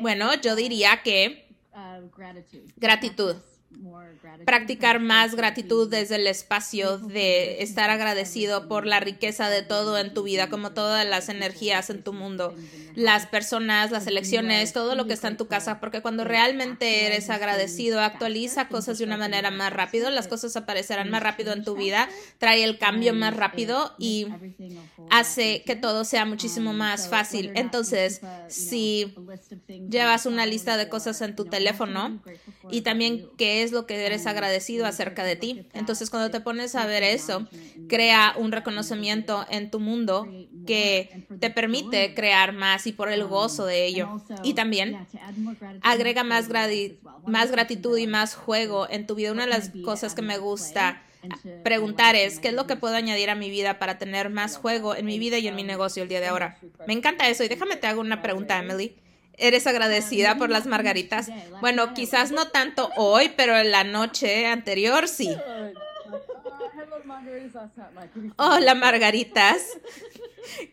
Bueno, 0.00 0.34
yo 0.40 0.56
diría 0.56 1.02
que 1.02 1.48
gratitud 2.76 3.36
practicar 4.44 4.98
más 5.00 5.34
gratitud 5.34 5.90
desde 5.90 6.16
el 6.16 6.26
espacio 6.26 6.98
de 6.98 7.62
estar 7.62 7.90
agradecido 7.90 8.66
por 8.66 8.86
la 8.86 9.00
riqueza 9.00 9.50
de 9.50 9.62
todo 9.62 9.98
en 9.98 10.14
tu 10.14 10.22
vida, 10.22 10.48
como 10.48 10.72
todas 10.72 11.06
las 11.06 11.28
energías 11.28 11.90
en 11.90 12.02
tu 12.02 12.12
mundo, 12.12 12.54
las 12.98 13.26
personas, 13.26 13.92
las 13.92 14.08
elecciones, 14.08 14.72
todo 14.72 14.96
lo 14.96 15.06
que 15.06 15.12
está 15.12 15.28
en 15.28 15.36
tu 15.36 15.46
casa, 15.46 15.78
porque 15.78 16.02
cuando 16.02 16.24
realmente 16.24 17.06
eres 17.06 17.30
agradecido, 17.30 18.00
actualiza 18.00 18.66
cosas 18.66 18.98
de 18.98 19.04
una 19.04 19.16
manera 19.16 19.52
más 19.52 19.72
rápido, 19.72 20.10
las 20.10 20.26
cosas 20.26 20.56
aparecerán 20.56 21.08
más 21.08 21.22
rápido 21.22 21.52
en 21.52 21.62
tu 21.62 21.76
vida, 21.76 22.08
trae 22.38 22.64
el 22.64 22.76
cambio 22.76 23.14
más 23.14 23.36
rápido 23.36 23.94
y 24.00 24.26
hace 25.10 25.62
que 25.62 25.76
todo 25.76 26.04
sea 26.04 26.24
muchísimo 26.24 26.72
más 26.72 27.08
fácil. 27.08 27.52
Entonces, 27.54 28.20
si 28.48 29.14
llevas 29.88 30.26
una 30.26 30.44
lista 30.44 30.76
de 30.76 30.88
cosas 30.88 31.20
en 31.20 31.36
tu 31.36 31.44
teléfono 31.44 32.20
y 32.68 32.80
también 32.80 33.28
qué 33.38 33.62
es 33.62 33.70
lo 33.70 33.86
que 33.86 34.06
eres 34.06 34.26
agradecido 34.26 34.86
acerca 34.86 35.22
de 35.22 35.36
ti. 35.36 35.68
Entonces, 35.72 36.10
cuando 36.10 36.32
te 36.32 36.40
pones 36.40 36.74
a 36.74 36.84
ver 36.84 37.04
eso, 37.04 37.46
crea 37.88 38.34
un 38.36 38.50
reconocimiento 38.50 39.46
en 39.50 39.70
tu 39.70 39.78
mundo 39.78 40.26
que 40.68 41.24
te 41.40 41.48
permite 41.48 42.14
crear 42.14 42.52
más 42.52 42.86
y 42.86 42.92
por 42.92 43.10
el 43.10 43.24
gozo 43.24 43.64
de 43.64 43.86
ello. 43.86 44.20
Y 44.42 44.52
también 44.52 44.98
agrega 45.80 46.24
más, 46.24 46.50
más 47.26 47.50
gratitud 47.50 47.96
y 47.96 48.06
más 48.06 48.34
juego 48.34 48.86
en 48.90 49.06
tu 49.06 49.14
vida. 49.14 49.32
Una 49.32 49.44
de 49.44 49.50
las 49.50 49.70
cosas 49.82 50.14
que 50.14 50.20
me 50.20 50.36
gusta 50.36 51.02
preguntar 51.64 52.16
es, 52.16 52.38
¿qué 52.38 52.48
es 52.48 52.54
lo 52.54 52.66
que 52.66 52.76
puedo 52.76 52.94
añadir 52.94 53.30
a 53.30 53.34
mi 53.34 53.48
vida 53.48 53.78
para 53.78 53.96
tener 53.96 54.28
más 54.28 54.58
juego 54.58 54.94
en 54.94 55.06
mi 55.06 55.18
vida 55.18 55.38
y 55.38 55.48
en 55.48 55.56
mi 55.56 55.62
negocio 55.62 56.02
el 56.02 56.10
día 56.10 56.20
de 56.20 56.26
ahora? 56.26 56.58
Me 56.86 56.92
encanta 56.92 57.28
eso 57.28 57.44
y 57.44 57.48
déjame 57.48 57.76
te 57.76 57.86
hago 57.86 58.02
una 58.02 58.20
pregunta, 58.20 58.58
Emily. 58.58 58.94
¿Eres 59.38 59.66
agradecida 59.66 60.36
por 60.36 60.50
las 60.50 60.66
margaritas? 60.66 61.30
Bueno, 61.62 61.94
quizás 61.94 62.30
no 62.30 62.48
tanto 62.48 62.90
hoy, 62.96 63.32
pero 63.36 63.56
en 63.56 63.70
la 63.70 63.84
noche 63.84 64.46
anterior 64.46 65.08
sí. 65.08 65.34
Hola, 68.36 68.74
margaritas. 68.74 69.78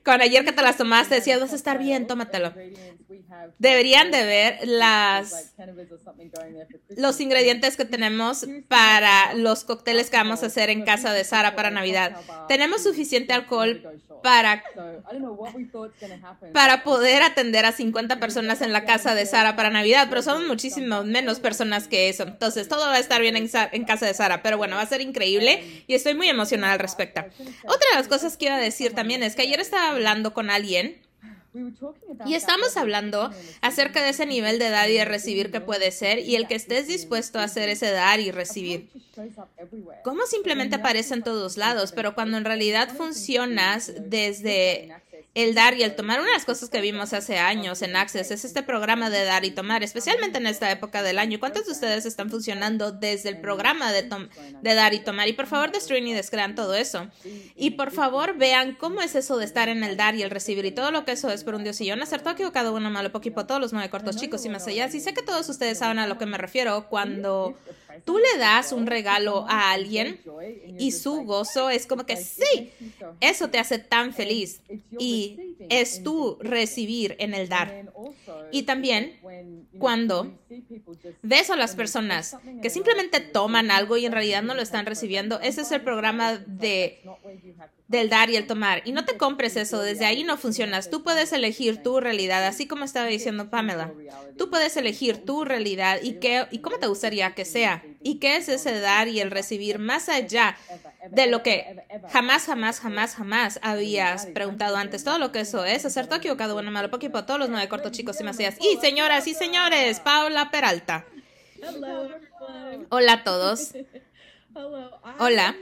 Con 0.03 0.21
ayer 0.21 0.45
que 0.45 0.51
te 0.51 0.61
las 0.61 0.77
tomaste, 0.77 1.15
decías, 1.15 1.39
vas 1.39 1.53
a 1.53 1.55
estar 1.55 1.77
bien, 1.77 2.07
tómatelo. 2.07 2.53
Deberían 3.59 4.11
de 4.11 4.25
ver 4.25 4.59
las, 4.63 5.53
los 6.97 7.19
ingredientes 7.19 7.77
que 7.77 7.85
tenemos 7.85 8.45
para 8.67 9.33
los 9.33 9.63
cócteles 9.63 10.09
que 10.09 10.17
vamos 10.17 10.43
a 10.43 10.47
hacer 10.47 10.69
en 10.69 10.83
casa 10.83 11.13
de 11.13 11.23
Sara 11.23 11.55
para 11.55 11.69
Navidad. 11.71 12.17
Tenemos 12.47 12.83
suficiente 12.83 13.33
alcohol 13.33 13.81
para, 14.23 14.63
para 16.51 16.83
poder 16.83 17.21
atender 17.21 17.65
a 17.65 17.71
50 17.71 18.19
personas 18.19 18.61
en 18.61 18.73
la 18.73 18.83
casa 18.83 19.13
de 19.13 19.25
Sara 19.27 19.55
para 19.55 19.69
Navidad, 19.69 20.07
pero 20.09 20.23
somos 20.23 20.47
muchísimo 20.47 21.03
menos 21.03 21.39
personas 21.39 21.87
que 21.87 22.09
eso. 22.09 22.23
Entonces, 22.23 22.67
todo 22.67 22.87
va 22.87 22.95
a 22.95 22.99
estar 22.99 23.21
bien 23.21 23.37
en, 23.37 23.47
en 23.71 23.85
casa 23.85 24.07
de 24.07 24.15
Sara, 24.15 24.41
pero 24.41 24.57
bueno, 24.57 24.77
va 24.77 24.81
a 24.81 24.87
ser 24.87 25.01
increíble 25.01 25.83
y 25.85 25.93
estoy 25.93 26.15
muy 26.15 26.27
emocionada 26.27 26.73
al 26.73 26.79
respecto. 26.79 27.21
Otra 27.65 27.87
de 27.91 27.97
las 27.97 28.07
cosas 28.07 28.35
que 28.35 28.45
iba 28.45 28.55
a 28.55 28.59
decir 28.59 28.93
también 28.93 29.21
es 29.21 29.35
que 29.35 29.43
ayer 29.43 29.59
estaba 29.65 29.89
hablando 29.89 30.33
con 30.33 30.49
alguien 30.49 31.01
y 32.25 32.35
estamos 32.35 32.75
hablando 32.75 33.31
acerca 33.61 34.03
de 34.03 34.09
ese 34.09 34.25
nivel 34.25 34.59
de 34.59 34.69
dar 34.69 34.89
y 34.89 34.95
de 34.95 35.05
recibir 35.05 35.51
que 35.51 35.61
puede 35.61 35.91
ser 35.91 36.19
y 36.19 36.35
el 36.35 36.47
que 36.47 36.55
estés 36.55 36.87
dispuesto 36.87 37.39
a 37.39 37.43
hacer 37.43 37.69
ese 37.69 37.91
dar 37.91 38.19
y 38.19 38.31
recibir. 38.31 38.89
¿Cómo 40.03 40.25
simplemente 40.25 40.75
aparece 40.75 41.13
en 41.13 41.23
todos 41.23 41.55
lados? 41.55 41.93
Pero 41.93 42.13
cuando 42.13 42.37
en 42.37 42.45
realidad 42.45 42.93
funcionas 42.95 43.93
desde 43.97 44.93
el 45.35 45.53
dar 45.53 45.75
y 45.75 45.83
el 45.83 45.95
tomar. 45.95 46.19
Una 46.19 46.29
de 46.29 46.33
las 46.33 46.45
cosas 46.45 46.69
que 46.69 46.79
vimos 46.79 47.13
hace 47.13 47.37
años 47.37 47.81
en 47.81 47.95
Access 47.95 48.31
es 48.31 48.45
este 48.45 48.63
programa 48.63 49.09
de 49.09 49.25
dar 49.25 49.43
y 49.43 49.51
tomar, 49.51 49.83
especialmente 49.83 50.37
en 50.37 50.47
esta 50.47 50.71
época 50.71 51.03
del 51.03 51.19
año. 51.19 51.39
¿Cuántos 51.39 51.65
de 51.65 51.73
ustedes 51.73 52.05
están 52.05 52.29
funcionando 52.29 52.93
desde 52.93 53.29
el 53.29 53.41
programa 53.41 53.91
de, 53.91 54.09
de 54.61 54.73
dar 54.73 54.93
y 54.93 54.99
tomar? 54.99 55.27
Y 55.27 55.33
por 55.33 55.47
favor, 55.47 55.71
destruyen 55.71 56.07
y 56.07 56.13
descrean 56.13 56.55
todo 56.55 56.73
eso. 56.73 57.07
Y 57.55 57.71
por 57.71 57.91
favor, 57.91 58.37
vean 58.37 58.75
cómo 58.75 59.01
es 59.01 59.13
eso 59.15 59.37
de 59.37 59.43
estar 59.43 59.67
en 59.67 59.83
el 59.83 59.97
dar 59.97 60.15
y 60.15 60.23
el 60.23 60.31
recibir 60.31 60.65
y 60.65 60.71
todo 60.71 60.91
lo 60.91 61.03
que 61.03 61.11
eso 61.11 61.29
es 61.29 61.43
por 61.43 61.55
un 61.55 61.63
dios 61.63 61.79
y 61.81 61.85
yo. 61.85 61.95
Acertó 62.01 62.29
equivocado 62.29 62.73
uno 62.73 62.89
malo 62.89 63.11
poquito, 63.11 63.45
todos 63.45 63.59
los 63.59 63.73
nueve 63.73 63.89
cortos 63.89 64.15
chicos 64.15 64.45
y 64.45 64.49
más 64.49 64.65
allá. 64.67 64.87
Y 64.87 64.99
sé 65.01 65.13
que 65.13 65.21
todos 65.21 65.49
ustedes 65.49 65.79
saben 65.79 65.99
a 65.99 66.07
lo 66.07 66.17
que 66.17 66.25
me 66.25 66.37
refiero 66.37 66.87
cuando 66.87 67.57
tú 68.03 68.17
le 68.17 68.39
das 68.39 68.71
un 68.71 68.87
regalo 68.87 69.45
a 69.47 69.71
alguien 69.71 70.19
y 70.77 70.91
su 70.91 71.23
gozo 71.23 71.69
es 71.69 71.87
como 71.87 72.05
que 72.05 72.17
sí, 72.17 72.71
eso 73.21 73.49
te 73.49 73.59
hace 73.59 73.79
tan 73.79 74.13
feliz 74.13 74.61
y 74.99 75.55
es 75.69 76.03
tú 76.03 76.37
recibir 76.41 77.15
en 77.19 77.33
el 77.33 77.49
dar. 77.49 77.91
Y 78.51 78.63
también 78.63 79.19
cuando 79.77 80.37
ves 81.21 81.49
a 81.49 81.55
las 81.55 81.75
personas 81.75 82.37
que 82.61 82.69
simplemente 82.69 83.19
toman 83.19 83.71
algo 83.71 83.97
y 83.97 84.05
en 84.05 84.11
realidad 84.11 84.43
no 84.43 84.53
lo 84.53 84.61
están 84.61 84.85
recibiendo, 84.85 85.39
ese 85.39 85.61
es 85.61 85.71
el 85.71 85.81
programa 85.81 86.37
de 86.37 87.01
del 87.87 88.09
dar 88.09 88.29
y 88.29 88.35
el 88.35 88.47
tomar. 88.47 88.81
Y 88.85 88.91
no 88.91 89.05
te 89.05 89.17
compres 89.17 89.55
eso, 89.55 89.81
desde 89.81 90.05
ahí 90.05 90.23
no 90.23 90.37
funcionas. 90.37 90.89
Tú 90.89 91.03
puedes 91.03 91.31
elegir 91.33 91.83
tu 91.83 91.99
realidad, 91.99 92.45
así 92.45 92.67
como 92.67 92.83
estaba 92.83 93.05
diciendo 93.07 93.49
Pamela. 93.49 93.93
Tú 94.37 94.49
puedes 94.49 94.75
elegir 94.77 95.23
tu 95.23 95.45
realidad 95.45 95.99
y, 96.01 96.13
qué, 96.13 96.47
y 96.51 96.59
cómo 96.59 96.79
te 96.79 96.87
gustaría 96.87 97.35
que 97.35 97.45
sea. 97.45 97.83
Y 98.01 98.15
qué 98.15 98.37
es 98.37 98.49
ese 98.49 98.79
dar 98.79 99.07
y 99.07 99.19
el 99.19 99.31
recibir 99.31 99.79
más 99.79 100.09
allá 100.09 100.57
de 101.11 101.27
lo 101.27 101.43
que 101.43 101.83
jamás, 102.09 102.45
jamás, 102.45 102.79
jamás, 102.79 103.15
jamás 103.15 103.59
habías 103.61 104.25
preguntado 104.27 104.77
antes. 104.77 105.03
Todo 105.03 105.19
lo 105.19 105.31
que 105.31 105.41
eso 105.41 105.63
es, 105.65 105.85
acertó, 105.85 106.15
equivocado, 106.15 106.55
bueno, 106.55 106.71
malo, 106.71 106.89
poquito, 106.89 107.23
todos 107.25 107.39
los 107.39 107.49
nueve 107.49 107.69
cortos 107.69 107.91
chicos 107.91 108.19
y 108.19 108.23
más 108.23 108.39
allá. 108.39 108.53
Y 108.59 108.77
señoras 108.81 109.27
y 109.27 109.33
señores, 109.35 109.99
Paula 109.99 110.49
Peralta. 110.49 111.05
Hola 112.89 113.13
a 113.13 113.23
todos. 113.23 113.73
Hola. 115.19 115.55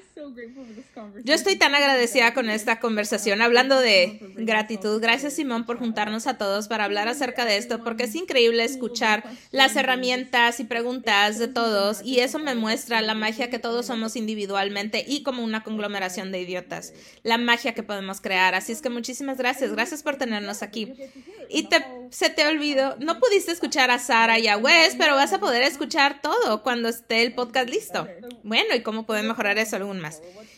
Yo 1.24 1.34
estoy 1.34 1.56
tan 1.56 1.74
agradecida 1.74 2.34
con 2.34 2.50
esta 2.50 2.80
conversación, 2.80 3.42
hablando 3.42 3.80
de 3.80 4.20
gratitud. 4.36 5.02
Gracias 5.02 5.34
Simón 5.34 5.66
por 5.66 5.80
juntarnos 5.80 6.28
a 6.28 6.38
todos 6.38 6.68
para 6.68 6.86
hablar 6.86 7.08
acerca 7.08 7.46
de 7.46 7.58
esto, 7.58 7.84
porque 7.84 8.04
es 8.04 8.16
increíble 8.16 8.64
escuchar 8.64 9.24
las 9.52 9.76
herramientas 9.76 10.60
y 10.60 10.66
preguntas 10.66 11.40
de 11.40 11.48
todos 11.48 12.02
y 12.04 12.20
eso 12.20 12.40
me 12.40 12.56
muestra 12.56 13.02
la 13.02 13.16
magia 13.16 13.50
que 13.50 13.60
todos 13.60 13.88
somos 13.88 14.16
individualmente 14.16 15.04
y 15.08 15.24
como 15.24 15.44
una 15.44 15.64
conglomeración 15.64 16.32
de 16.32 16.42
idiotas, 16.42 16.94
la 17.24 17.38
magia 17.38 17.74
que 17.74 17.84
podemos 17.84 18.22
crear. 18.22 18.56
Así 18.56 18.72
es 18.72 18.82
que 18.82 18.90
muchísimas 18.90 19.38
gracias, 19.38 19.72
gracias 19.72 20.04
por 20.04 20.18
tenernos 20.18 20.62
aquí. 20.62 20.94
Y 21.50 21.70
te 21.70 21.84
se 22.14 22.30
te 22.30 22.46
olvidó, 22.46 22.96
no 23.00 23.20
pudiste 23.20 23.52
escuchar 23.52 23.90
a 23.90 23.98
Sara 23.98 24.38
y 24.38 24.48
a 24.48 24.56
Wes, 24.56 24.96
pero 25.00 25.16
vas 25.16 25.34
a 25.34 25.40
poder 25.40 25.64
escuchar 25.64 26.22
todo 26.22 26.62
cuando 26.62 26.88
esté 26.88 27.24
el 27.24 27.34
podcast 27.34 27.68
listo. 27.68 28.08
Bueno, 28.44 28.76
¿y 28.76 28.82
cómo 28.82 29.08
puede 29.08 29.24
mejorar 29.24 29.58
eso 29.58 29.78
aún 29.78 30.00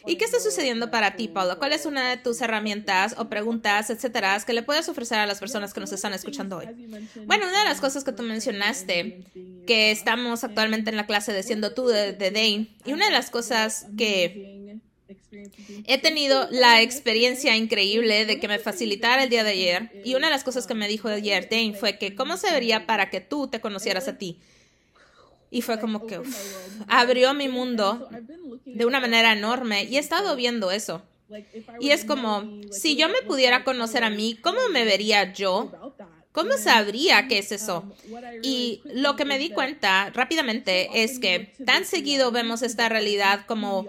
¿Y 0.06 0.18
qué 0.18 0.26
está 0.26 0.40
sucediendo 0.40 0.92
para 0.92 1.16
ti, 1.16 1.28
Paulo? 1.28 1.58
¿Cuál 1.58 1.74
es 1.74 1.86
una 1.86 2.10
de 2.10 2.18
tus 2.18 2.42
herramientas 2.42 3.16
o 3.18 3.30
preguntas, 3.30 3.90
etcétera, 3.90 4.40
que 4.46 4.54
le 4.54 4.64
puedes 4.64 4.88
ofrecer 4.90 5.20
a 5.20 5.26
las 5.26 5.40
personas 5.40 5.74
que 5.74 5.80
nos 5.80 5.92
están 5.92 6.14
escuchando 6.14 6.58
hoy? 6.58 6.66
Bueno, 7.26 7.48
una 7.48 7.60
de 7.60 7.70
las 7.70 7.82
cosas 7.82 8.04
que 8.04 8.12
tú 8.12 8.24
mencionaste, 8.24 9.24
que 9.68 9.92
estamos 9.92 10.44
actualmente 10.44 10.90
en 10.90 10.98
la 10.98 11.06
clase 11.06 11.34
de 11.34 11.44
Siendo 11.44 11.74
tú 11.74 11.88
de, 11.88 12.14
de 12.14 12.32
Dane, 12.32 12.76
y 12.86 12.94
una 12.94 13.06
de 13.06 13.12
las 13.12 13.30
cosas 13.30 13.88
que 13.98 14.56
He 15.86 15.98
tenido 16.00 16.48
la 16.52 16.82
experiencia 16.82 17.56
increíble 17.56 18.26
de 18.26 18.40
que 18.40 18.48
me 18.48 18.60
facilitara 18.60 19.24
el 19.24 19.30
día 19.30 19.44
de 19.44 19.52
ayer 19.52 20.02
y 20.04 20.16
una 20.16 20.28
de 20.28 20.34
las 20.34 20.44
cosas 20.44 20.66
que 20.66 20.74
me 20.74 20.88
dijo 20.88 21.10
ayer 21.10 21.48
Dane 21.50 21.74
fue 21.74 21.98
que 21.98 22.16
cómo 22.16 22.38
se 22.38 22.52
vería 22.52 22.86
para 22.88 23.10
que 23.10 23.22
tú 23.22 23.48
te 23.48 23.62
conocieras 23.62 24.08
a 24.08 24.18
ti. 24.18 24.40
Y 25.52 25.62
fue 25.62 25.80
como 25.80 26.06
que 26.06 26.22
abrió 26.88 27.34
mi 27.34 27.48
mundo 27.48 28.10
de 28.66 28.86
una 28.86 29.00
manera 29.00 29.34
enorme 29.34 29.84
y 29.86 29.98
he 29.98 30.00
estado 30.00 30.36
viendo 30.36 30.72
eso. 30.72 31.02
Y 31.80 31.92
es 31.92 32.06
como, 32.06 32.62
si 32.72 32.96
yo 32.96 33.10
me 33.10 33.22
pudiera 33.22 33.64
conocer 33.64 34.04
a 34.04 34.10
mí, 34.10 34.38
¿cómo 34.42 34.60
me 34.72 34.86
vería 34.86 35.34
yo? 35.34 35.72
¿Cómo 36.32 36.58
sabría 36.58 37.28
qué 37.30 37.38
es 37.38 37.54
eso? 37.54 37.90
Y 38.44 38.82
lo 38.84 39.16
que 39.16 39.24
me 39.24 39.40
di 39.40 39.50
cuenta 39.52 40.12
rápidamente 40.14 41.04
es 41.04 41.18
que 41.20 41.54
tan 41.66 41.86
seguido 41.86 42.32
vemos 42.32 42.62
esta 42.62 42.90
realidad 42.90 43.46
como 43.46 43.88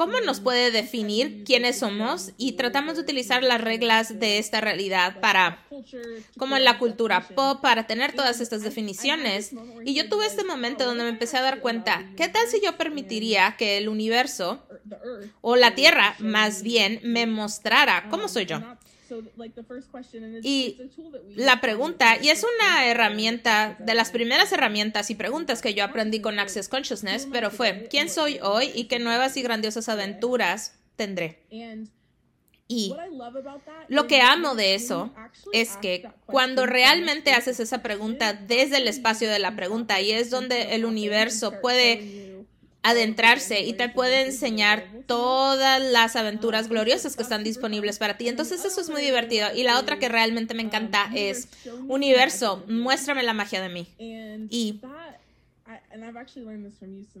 cómo 0.00 0.18
nos 0.20 0.40
puede 0.40 0.70
definir 0.70 1.44
quiénes 1.44 1.80
somos 1.80 2.32
y 2.38 2.52
tratamos 2.52 2.94
de 2.94 3.02
utilizar 3.02 3.42
las 3.42 3.60
reglas 3.60 4.18
de 4.18 4.38
esta 4.38 4.62
realidad 4.62 5.20
para, 5.20 5.62
como 6.38 6.56
en 6.56 6.64
la 6.64 6.78
cultura 6.78 7.28
pop, 7.28 7.60
para 7.60 7.86
tener 7.86 8.14
todas 8.14 8.40
estas 8.40 8.62
definiciones. 8.62 9.50
Y 9.84 9.92
yo 9.92 10.08
tuve 10.08 10.24
este 10.24 10.42
momento 10.42 10.86
donde 10.86 11.04
me 11.04 11.10
empecé 11.10 11.36
a 11.36 11.42
dar 11.42 11.60
cuenta, 11.60 12.10
¿qué 12.16 12.28
tal 12.28 12.46
si 12.46 12.62
yo 12.64 12.78
permitiría 12.78 13.56
que 13.58 13.76
el 13.76 13.90
universo 13.90 14.66
o 15.42 15.56
la 15.56 15.74
Tierra 15.74 16.14
más 16.18 16.62
bien 16.62 17.00
me 17.02 17.26
mostrara 17.26 18.06
cómo 18.08 18.28
soy 18.28 18.46
yo? 18.46 18.58
Y 20.42 20.78
la 21.36 21.60
pregunta, 21.60 22.16
y 22.20 22.28
es 22.28 22.44
una 22.44 22.86
herramienta, 22.86 23.76
de 23.80 23.94
las 23.94 24.10
primeras 24.10 24.52
herramientas 24.52 25.10
y 25.10 25.14
preguntas 25.14 25.62
que 25.62 25.74
yo 25.74 25.84
aprendí 25.84 26.20
con 26.20 26.38
Access 26.38 26.68
Consciousness, 26.68 27.28
pero 27.30 27.50
fue, 27.50 27.88
¿quién 27.90 28.08
soy 28.08 28.38
hoy 28.42 28.70
y 28.74 28.84
qué 28.84 28.98
nuevas 28.98 29.36
y 29.36 29.42
grandiosas 29.42 29.88
aventuras 29.88 30.78
tendré? 30.96 31.38
Y 32.72 32.94
lo 33.88 34.06
que 34.06 34.20
amo 34.20 34.54
de 34.54 34.76
eso 34.76 35.12
es 35.52 35.76
que 35.78 36.08
cuando 36.26 36.66
realmente 36.66 37.32
haces 37.32 37.58
esa 37.58 37.82
pregunta 37.82 38.32
desde 38.32 38.76
el 38.76 38.86
espacio 38.86 39.28
de 39.28 39.40
la 39.40 39.56
pregunta 39.56 40.00
y 40.00 40.12
es 40.12 40.30
donde 40.30 40.76
el 40.76 40.84
universo 40.84 41.60
puede 41.60 42.29
adentrarse 42.82 43.60
y 43.60 43.74
te 43.74 43.88
puede 43.88 44.22
enseñar 44.22 44.86
todas 45.06 45.82
las 45.82 46.16
aventuras 46.16 46.68
gloriosas 46.68 47.14
que 47.14 47.22
están 47.22 47.44
disponibles 47.44 47.98
para 47.98 48.16
ti. 48.16 48.28
Entonces 48.28 48.64
eso 48.64 48.80
es 48.80 48.88
muy 48.88 49.02
divertido. 49.02 49.48
Y 49.54 49.64
la 49.64 49.78
otra 49.78 49.98
que 49.98 50.08
realmente 50.08 50.54
me 50.54 50.62
encanta 50.62 51.10
es, 51.14 51.48
universo, 51.88 52.64
muéstrame 52.68 53.22
la 53.22 53.34
magia 53.34 53.60
de 53.60 53.68
mí. 53.68 53.86
Y, 54.48 54.80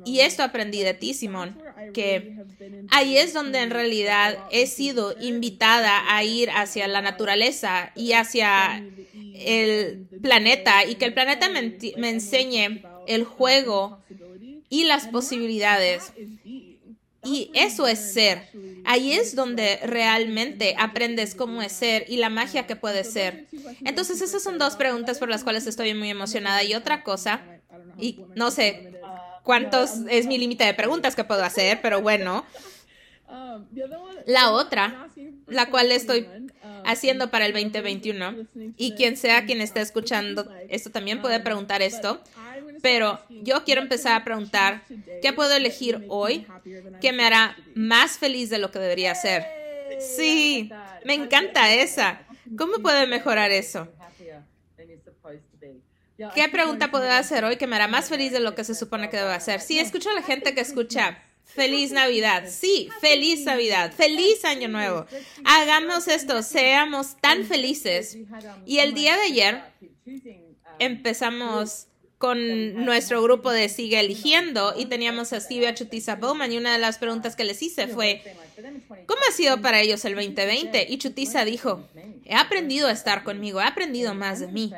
y 0.04 0.20
esto 0.20 0.42
aprendí 0.42 0.82
de 0.82 0.94
ti, 0.94 1.12
Simón, 1.12 1.60
que 1.92 2.36
ahí 2.90 3.18
es 3.18 3.34
donde 3.34 3.60
en 3.60 3.70
realidad 3.70 4.38
he 4.50 4.66
sido 4.66 5.14
invitada 5.20 6.14
a 6.14 6.24
ir 6.24 6.50
hacia 6.50 6.88
la 6.88 7.02
naturaleza 7.02 7.92
y 7.94 8.12
hacia 8.12 8.82
el 9.34 10.06
planeta 10.22 10.84
y 10.86 10.94
que 10.94 11.04
el 11.04 11.14
planeta 11.14 11.50
me, 11.50 11.76
me 11.98 12.10
enseñe 12.10 12.82
el 13.06 13.24
juego 13.24 13.98
y 14.70 14.84
las 14.84 15.08
posibilidades. 15.08 16.12
Y 17.22 17.50
eso 17.52 17.86
es 17.86 18.14
ser. 18.14 18.48
Ahí 18.86 19.12
es 19.12 19.36
donde 19.36 19.78
realmente 19.84 20.74
aprendes 20.78 21.34
cómo 21.34 21.60
es 21.60 21.72
ser 21.72 22.06
y 22.08 22.16
la 22.16 22.30
magia 22.30 22.66
que 22.66 22.76
puede 22.76 23.04
ser. 23.04 23.46
Entonces, 23.84 24.22
esas 24.22 24.42
son 24.42 24.56
dos 24.56 24.76
preguntas 24.76 25.18
por 25.18 25.28
las 25.28 25.44
cuales 25.44 25.66
estoy 25.66 25.92
muy 25.92 26.08
emocionada. 26.08 26.64
Y 26.64 26.74
otra 26.74 27.04
cosa, 27.04 27.42
y 27.98 28.20
no 28.34 28.50
sé 28.50 28.94
cuántos 29.42 29.90
es 30.08 30.26
mi 30.26 30.38
límite 30.38 30.64
de 30.64 30.72
preguntas 30.72 31.14
que 31.14 31.24
puedo 31.24 31.44
hacer, 31.44 31.80
pero 31.82 32.00
bueno. 32.00 32.46
La 34.26 34.50
otra, 34.50 35.08
la 35.46 35.70
cual 35.70 35.92
estoy 35.92 36.26
haciendo 36.84 37.30
para 37.30 37.46
el 37.46 37.52
2021, 37.52 38.48
y 38.76 38.92
quien 38.94 39.16
sea 39.16 39.44
quien 39.44 39.60
esté 39.60 39.80
escuchando 39.80 40.50
esto 40.68 40.90
también 40.90 41.20
puede 41.20 41.38
preguntar 41.38 41.82
esto, 41.82 42.20
pero 42.82 43.20
yo 43.28 43.64
quiero 43.64 43.80
empezar 43.80 44.20
a 44.20 44.24
preguntar, 44.24 44.82
¿qué 45.22 45.32
puedo 45.32 45.54
elegir 45.54 46.04
hoy 46.08 46.46
que 47.00 47.12
me 47.12 47.24
hará 47.24 47.56
más 47.74 48.18
feliz 48.18 48.50
de 48.50 48.58
lo 48.58 48.70
que 48.70 48.78
debería 48.78 49.14
ser? 49.14 49.44
Sí, 49.98 50.70
me 51.04 51.14
encanta 51.14 51.72
esa. 51.72 52.22
¿Cómo 52.56 52.78
puedo 52.78 53.06
mejorar 53.06 53.50
eso? 53.50 53.88
¿Qué 56.34 56.48
pregunta 56.50 56.90
puedo 56.90 57.10
hacer 57.10 57.44
hoy 57.44 57.56
que 57.56 57.66
me 57.66 57.76
hará 57.76 57.88
más 57.88 58.08
feliz 58.08 58.32
de 58.32 58.40
lo 58.40 58.54
que 58.54 58.64
se 58.64 58.74
supone 58.74 59.08
que 59.08 59.16
debo 59.16 59.30
hacer? 59.30 59.60
Sí, 59.60 59.78
escucho 59.78 60.10
a 60.10 60.14
la 60.14 60.22
gente 60.22 60.54
que 60.54 60.60
escucha. 60.60 61.18
Feliz 61.44 61.90
Navidad. 61.90 62.44
Sí, 62.48 62.88
feliz 63.00 63.44
Navidad. 63.44 63.92
Feliz 63.92 64.44
Año 64.44 64.68
Nuevo. 64.68 65.06
Hagamos 65.44 66.06
esto, 66.08 66.42
seamos 66.42 67.16
tan 67.20 67.44
felices. 67.44 68.16
Y 68.66 68.78
el 68.78 68.94
día 68.94 69.16
de 69.16 69.22
ayer 69.22 69.62
empezamos 70.78 71.88
con 72.20 72.84
nuestro 72.84 73.22
grupo 73.22 73.50
de 73.50 73.70
Sigue 73.70 73.98
Eligiendo 73.98 74.74
y 74.76 74.84
teníamos 74.84 75.32
a 75.32 75.40
Steve 75.40 75.72
Chutiza 75.72 76.16
Bowman 76.16 76.52
y 76.52 76.58
una 76.58 76.74
de 76.74 76.78
las 76.78 76.98
preguntas 76.98 77.34
que 77.34 77.44
les 77.44 77.62
hice 77.62 77.88
fue, 77.88 78.20
¿cómo 79.06 79.20
ha 79.26 79.32
sido 79.32 79.62
para 79.62 79.80
ellos 79.80 80.04
el 80.04 80.16
2020? 80.16 80.86
Y 80.90 80.98
Chutiza 80.98 81.46
dijo, 81.46 81.82
he 82.26 82.34
aprendido 82.34 82.88
a 82.88 82.92
estar 82.92 83.24
conmigo, 83.24 83.62
he 83.62 83.64
aprendido 83.64 84.12
más 84.12 84.40
de 84.40 84.48
mí. 84.48 84.70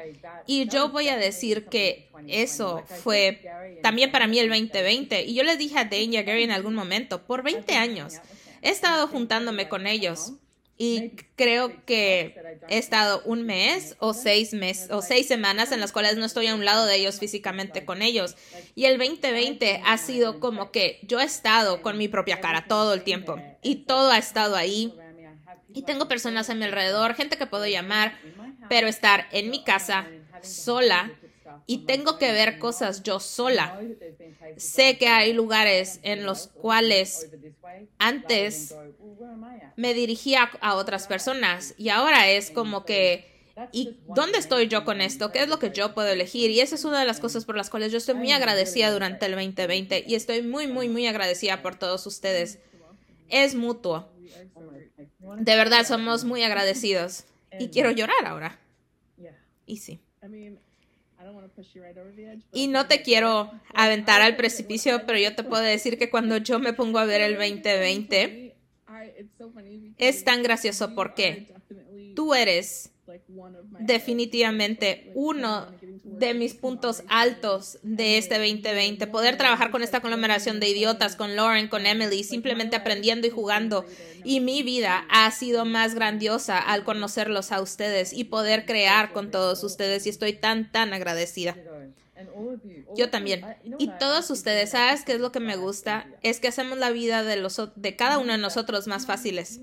Y 0.46 0.68
yo 0.68 0.90
voy 0.90 1.09
a 1.09 1.16
decir 1.16 1.64
que 1.64 2.09
eso 2.28 2.85
fue 3.02 3.42
también 3.83 4.12
para 4.12 4.28
mí 4.28 4.38
el 4.38 4.48
2020. 4.48 5.24
Y 5.24 5.35
yo 5.35 5.42
le 5.42 5.57
dije 5.57 5.81
a 5.81 5.85
Dane 5.87 6.05
y 6.05 6.16
a 6.18 6.22
Gary 6.22 6.44
en 6.44 6.52
algún 6.52 6.76
momento, 6.76 7.24
por 7.24 7.42
20 7.42 7.74
años, 7.74 8.20
he 8.62 8.70
estado 8.70 9.09
juntándome 9.09 9.68
con 9.68 9.88
ellos 9.88 10.35
y 10.78 11.11
creo 11.37 11.85
que 11.85 12.35
he 12.68 12.78
estado 12.78 13.22
un 13.24 13.44
mes 13.44 13.96
o 13.98 14.14
seis 14.14 14.52
meses 14.52 14.90
o 14.90 15.02
seis 15.02 15.28
semanas 15.28 15.70
en 15.70 15.80
las 15.80 15.92
cuales 15.92 16.16
no 16.16 16.24
estoy 16.24 16.48
a 16.48 16.54
un 16.54 16.64
lado 16.64 16.87
de 16.87 16.96
ellos 16.96 17.18
físicamente 17.18 17.85
con 17.85 18.02
ellos. 18.02 18.37
Y 18.74 18.87
el 18.87 18.98
2020 18.98 19.82
ha 19.85 19.98
sido 19.98 20.40
como 20.40 20.72
que 20.72 20.98
yo 21.02 21.20
he 21.20 21.24
estado 21.24 21.82
con 21.82 21.98
mi 21.98 22.08
propia 22.08 22.40
cara 22.40 22.66
todo 22.66 22.94
el 22.94 23.02
tiempo 23.02 23.37
y 23.62 23.85
todo 23.85 24.11
ha 24.11 24.18
estado 24.18 24.56
ahí. 24.56 24.94
Y 25.74 25.82
tengo 25.82 26.08
personas 26.08 26.50
a 26.50 26.54
mi 26.54 26.64
alrededor, 26.64 27.14
gente 27.14 27.38
que 27.38 27.46
puedo 27.46 27.66
llamar, 27.66 28.18
pero 28.68 28.88
estar 28.88 29.28
en 29.30 29.50
mi 29.50 29.64
casa 29.64 30.06
sola 30.42 31.12
y 31.66 31.78
tengo 31.87 32.18
que 32.18 32.32
ver 32.32 32.58
cosas 32.58 33.02
yo 33.02 33.20
sola. 33.20 33.80
Sé 34.56 34.98
que 34.98 35.08
hay 35.08 35.32
lugares 35.32 36.00
en 36.02 36.24
los 36.24 36.48
cuales 36.48 37.30
antes 37.98 38.74
me 39.76 39.94
dirigía 39.94 40.50
a 40.61 40.74
otras 40.74 41.06
personas 41.06 41.74
y 41.78 41.88
ahora 41.88 42.28
es 42.28 42.50
como 42.50 42.85
que 42.85 43.32
¿Y 43.70 43.98
dónde 44.08 44.38
estoy 44.38 44.68
yo 44.68 44.85
con 44.85 45.00
esto? 45.00 45.30
¿Qué 45.30 45.42
es 45.42 45.48
lo 45.48 45.58
que 45.58 45.70
yo 45.70 45.94
puedo 45.94 46.08
elegir? 46.08 46.50
Y 46.50 46.61
esa 46.61 46.74
es 46.74 46.85
una 46.85 47.00
de 47.00 47.06
las 47.06 47.20
cosas 47.20 47.44
por 47.44 47.56
las 47.56 47.70
cuales 47.70 47.92
yo 47.92 47.98
estoy 47.98 48.14
muy 48.14 48.32
agradecida 48.32 48.90
durante 48.90 49.26
el 49.26 49.32
2020 49.32 50.04
y 50.06 50.14
estoy 50.14 50.42
muy, 50.42 50.66
muy, 50.66 50.88
muy 50.88 51.06
agradecida 51.06 51.61
por 51.61 51.78
todos 51.78 52.06
ustedes. 52.06 52.58
Es 53.28 53.54
mutuo. 53.54 54.08
De 55.38 55.56
verdad, 55.56 55.87
somos 55.87 56.24
muy 56.24 56.42
agradecidos. 56.42 57.24
Y 57.58 57.68
quiero 57.68 57.90
llorar 57.90 58.24
ahora. 58.24 58.58
Y 59.66 59.76
sí. 59.76 60.00
Y 62.52 62.68
no 62.68 62.87
te 62.87 63.02
quiero 63.02 63.50
aventar 63.74 64.22
al 64.22 64.37
precipicio, 64.37 65.02
pero 65.06 65.18
yo 65.18 65.35
te 65.35 65.44
puedo 65.44 65.62
decir 65.62 65.98
que 65.98 66.11
cuando 66.11 66.38
yo 66.38 66.58
me 66.58 66.72
pongo 66.72 66.98
a 66.98 67.04
ver 67.04 67.20
el 67.20 67.37
2020, 67.37 68.41
es 69.98 70.24
tan 70.24 70.42
gracioso 70.42 70.94
porque 70.94 71.54
tú 72.14 72.35
eres 72.35 72.92
definitivamente 73.80 75.11
uno 75.14 75.66
de 76.04 76.35
mis 76.35 76.54
puntos 76.54 77.02
altos 77.08 77.78
de 77.82 78.18
este 78.18 78.38
2020. 78.38 79.06
Poder 79.08 79.37
trabajar 79.37 79.70
con 79.70 79.82
esta 79.82 80.00
conglomeración 80.00 80.61
de 80.61 80.68
idiotas, 80.68 81.16
con 81.16 81.35
Lauren, 81.37 81.68
con 81.68 81.87
Emily, 81.87 82.22
simplemente 82.24 82.76
aprendiendo 82.76 83.26
y 83.26 83.30
jugando. 83.30 83.85
Y 84.24 84.40
mi 84.40 84.62
vida 84.62 85.04
ha 85.11 85.30
sido 85.32 85.64
más 85.64 85.94
grandiosa 85.94 86.58
al 86.58 86.85
conocerlos 86.85 87.50
a 87.50 87.61
ustedes 87.61 88.12
y 88.12 88.24
poder 88.24 88.64
crear 88.66 89.12
con 89.12 89.30
todos 89.30 89.64
ustedes. 89.64 90.06
Y 90.06 90.11
estoy 90.11 90.35
tan, 90.35 90.70
tan 90.70 90.92
agradecida. 90.92 91.56
Yo 92.96 93.10
también. 93.10 93.44
Y 93.78 93.90
todos 93.98 94.30
ustedes, 94.30 94.70
¿sabes 94.70 95.04
qué 95.04 95.12
es 95.12 95.20
lo 95.20 95.32
que 95.32 95.40
me 95.40 95.56
gusta? 95.56 96.06
Es 96.22 96.40
que 96.40 96.48
hacemos 96.48 96.78
la 96.78 96.90
vida 96.90 97.22
de, 97.22 97.36
los, 97.36 97.60
de 97.76 97.96
cada 97.96 98.18
uno 98.18 98.32
de 98.32 98.38
nosotros 98.38 98.86
más 98.86 99.06
fáciles. 99.06 99.60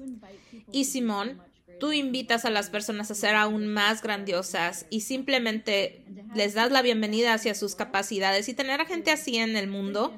Y 0.72 0.86
Simón, 0.86 1.42
tú 1.80 1.92
invitas 1.92 2.46
a 2.46 2.50
las 2.50 2.70
personas 2.70 3.10
a 3.12 3.16
ser 3.16 3.36
aún 3.36 3.68
más 3.68 4.02
grandiosas 4.02 4.86
y 4.90 5.02
simplemente 5.02 6.04
les 6.36 6.54
das 6.54 6.72
la 6.72 6.82
bienvenida 6.82 7.34
hacia 7.34 7.56
sus 7.56 7.76
capacidades 7.76 8.50
y 8.50 8.54
tener 8.54 8.82
a 8.82 8.86
gente 8.86 9.12
así 9.12 9.38
en 9.38 9.56
el 9.56 9.68
mundo 9.68 10.14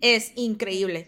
es 0.00 0.32
increíble. 0.36 1.06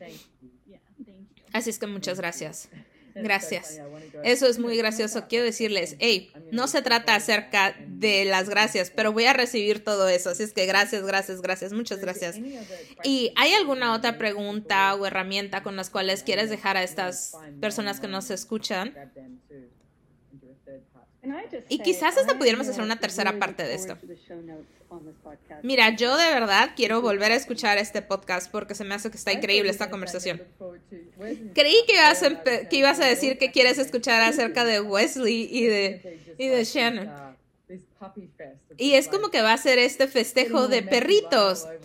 Así 1.53 1.71
es 1.71 1.79
que 1.79 1.87
muchas 1.87 2.18
gracias. 2.18 2.68
Gracias. 3.14 3.79
Eso 4.25 4.47
es 4.47 4.59
muy 4.59 4.77
gracioso. 4.77 5.27
Quiero 5.29 5.44
decirles, 5.44 5.97
hey, 5.99 6.31
no 6.53 6.68
se 6.68 6.83
trata 6.83 7.14
acerca 7.14 7.77
de 7.87 8.25
las 8.25 8.49
gracias, 8.49 8.90
pero 8.90 9.12
voy 9.12 9.25
a 9.25 9.33
recibir 9.33 9.85
todo 9.85 10.09
eso. 10.09 10.31
Así 10.31 10.42
es 10.42 10.53
que 10.53 10.66
gracias, 10.66 11.05
gracias, 11.05 11.40
gracias, 11.42 11.73
muchas 11.73 12.01
gracias. 12.01 12.37
¿Y 13.05 13.33
hay 13.37 13.53
alguna 13.55 13.94
otra 13.94 14.18
pregunta 14.18 14.94
o 14.94 15.07
herramienta 15.07 15.62
con 15.62 15.77
las 15.77 15.90
cuales 15.90 16.23
quieres 16.23 16.51
dejar 16.51 16.77
a 16.77 16.83
estas 16.83 17.33
personas 17.61 18.01
que 18.01 18.09
nos 18.09 18.31
escuchan? 18.31 18.94
Y 21.69 21.81
quizás 21.81 22.17
hasta 22.17 22.38
pudiéramos 22.38 22.69
hacer 22.69 22.83
una 22.83 22.99
tercera 22.99 23.38
parte 23.38 23.62
de 23.64 23.75
esto. 23.75 23.97
Mira, 25.62 25.95
yo 25.97 26.17
de 26.17 26.31
verdad 26.31 26.71
quiero 26.77 27.03
volver 27.03 27.33
a 27.33 27.35
escuchar 27.35 27.79
este 27.79 28.03
podcast 28.03 28.51
porque 28.51 28.75
se 28.75 28.85
me 28.85 28.95
hace 28.95 29.11
que 29.11 29.17
está 29.17 29.33
increíble 29.33 29.71
esta 29.71 29.91
conversación. 29.91 30.43
Creí 31.55 31.77
que 31.87 31.95
ibas 31.95 32.23
a, 32.23 32.43
que 32.43 32.77
ibas 32.77 33.01
a 33.01 33.07
decir 33.07 33.38
que 33.38 33.51
quieres 33.51 33.79
escuchar 33.79 34.23
acerca 34.23 34.64
de 34.64 34.81
Wesley 34.81 35.49
y 35.51 35.67
de, 35.67 36.21
y 36.38 36.49
de 36.49 36.64
Shannon. 36.64 37.11
Y 38.77 38.95
es 38.95 39.09
como 39.09 39.31
que 39.31 39.43
va 39.43 39.53
a 39.53 39.59
ser 39.59 39.79
este 39.79 40.07
festejo 40.07 40.69
de 40.69 40.83
perritos. 40.83 41.67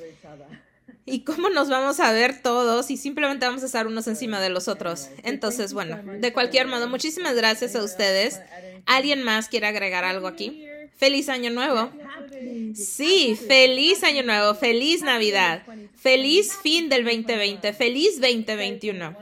Y 1.06 1.26
cómo 1.26 1.50
nos 1.50 1.70
vamos 1.70 2.00
a 2.00 2.14
ver 2.14 2.42
todos 2.42 2.90
y 2.90 2.96
simplemente 2.96 3.46
vamos 3.46 3.62
a 3.64 3.66
estar 3.66 3.88
unos 3.88 4.08
encima 4.08 4.40
de 4.40 4.50
los 4.50 4.70
otros. 4.70 5.10
Entonces, 5.24 5.74
bueno, 5.74 6.02
de 6.02 6.32
cualquier 6.32 6.68
modo, 6.68 6.88
muchísimas 6.88 7.36
gracias 7.36 7.76
a 7.76 7.84
ustedes. 7.84 8.40
¿Alguien 8.86 9.24
más 9.24 9.50
quiere 9.50 9.68
agregar 9.68 10.04
algo 10.04 10.28
aquí? 10.28 10.66
Feliz 10.96 11.30
año 11.30 11.50
nuevo. 11.50 11.92
Sí, 12.76 13.38
feliz 13.48 14.04
año 14.04 14.24
nuevo, 14.24 14.56
feliz 14.56 15.02
Navidad, 15.02 15.64
feliz 15.96 16.54
fin 16.62 16.90
del 16.90 17.04
2020, 17.04 17.74
feliz 17.74 18.20
2021. 18.20 19.16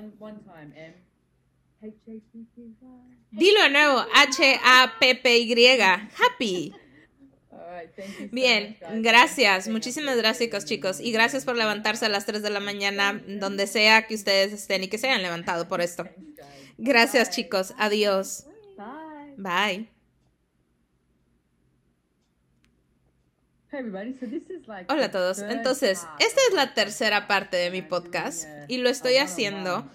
Dilo 3.31 3.61
de 3.63 3.69
nuevo, 3.69 4.05
H-A-P-P-Y, 4.13 5.81
happy. 5.81 6.73
Bien, 8.31 8.77
gracias, 8.95 9.67
muchísimas 9.67 10.17
gracias 10.17 10.65
chicos 10.65 10.99
y 10.99 11.11
gracias 11.11 11.45
por 11.45 11.55
levantarse 11.57 12.05
a 12.05 12.09
las 12.09 12.25
3 12.25 12.43
de 12.43 12.49
la 12.49 12.59
mañana 12.59 13.21
donde 13.25 13.67
sea 13.67 14.07
que 14.07 14.15
ustedes 14.15 14.53
estén 14.53 14.83
y 14.83 14.87
que 14.87 14.97
se 14.97 15.07
hayan 15.07 15.21
levantado 15.21 15.67
por 15.67 15.81
esto. 15.81 16.07
Gracias 16.77 17.31
chicos, 17.31 17.73
adiós. 17.77 18.45
Bye. 19.41 19.89
Hola 24.89 25.05
a 25.05 25.11
todos. 25.11 25.39
Entonces, 25.39 26.05
esta 26.19 26.41
es 26.49 26.53
la 26.53 26.73
tercera 26.73 27.27
parte 27.27 27.57
de 27.57 27.71
mi 27.71 27.81
podcast 27.81 28.47
y 28.67 28.77
lo 28.77 28.89
estoy 28.89 29.17
haciendo 29.17 29.89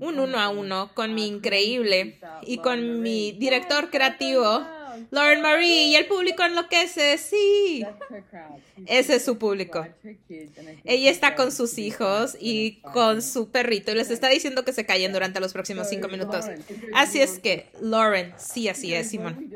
un 0.00 0.18
uno 0.18 0.38
a 0.38 0.48
uno 0.50 0.90
con 0.92 1.14
mi 1.14 1.26
increíble 1.26 2.18
y 2.42 2.58
con 2.58 3.00
mi 3.00 3.32
director 3.32 3.90
creativo, 3.90 4.66
Lauren 5.10 5.40
Marie, 5.40 5.84
y 5.84 5.96
el 5.96 6.06
público 6.06 6.42
enloquece, 6.42 7.18
sí. 7.18 7.84
Ese 8.86 9.16
es 9.16 9.24
su 9.24 9.38
público. 9.38 9.86
Ella 10.84 11.10
está 11.10 11.34
con 11.34 11.52
sus 11.52 11.78
hijos 11.78 12.36
y 12.40 12.80
con 12.92 13.22
su 13.22 13.50
perrito 13.50 13.92
y 13.92 13.94
les 13.94 14.10
está 14.10 14.28
diciendo 14.28 14.64
que 14.64 14.72
se 14.72 14.86
callen 14.86 15.12
durante 15.12 15.40
los 15.40 15.52
próximos 15.52 15.88
cinco 15.88 16.08
minutos. 16.08 16.46
Así 16.94 17.20
es 17.20 17.38
que, 17.38 17.66
Lauren, 17.80 18.34
sí, 18.38 18.68
así 18.68 18.94
es, 18.94 19.10
Simón. 19.10 19.50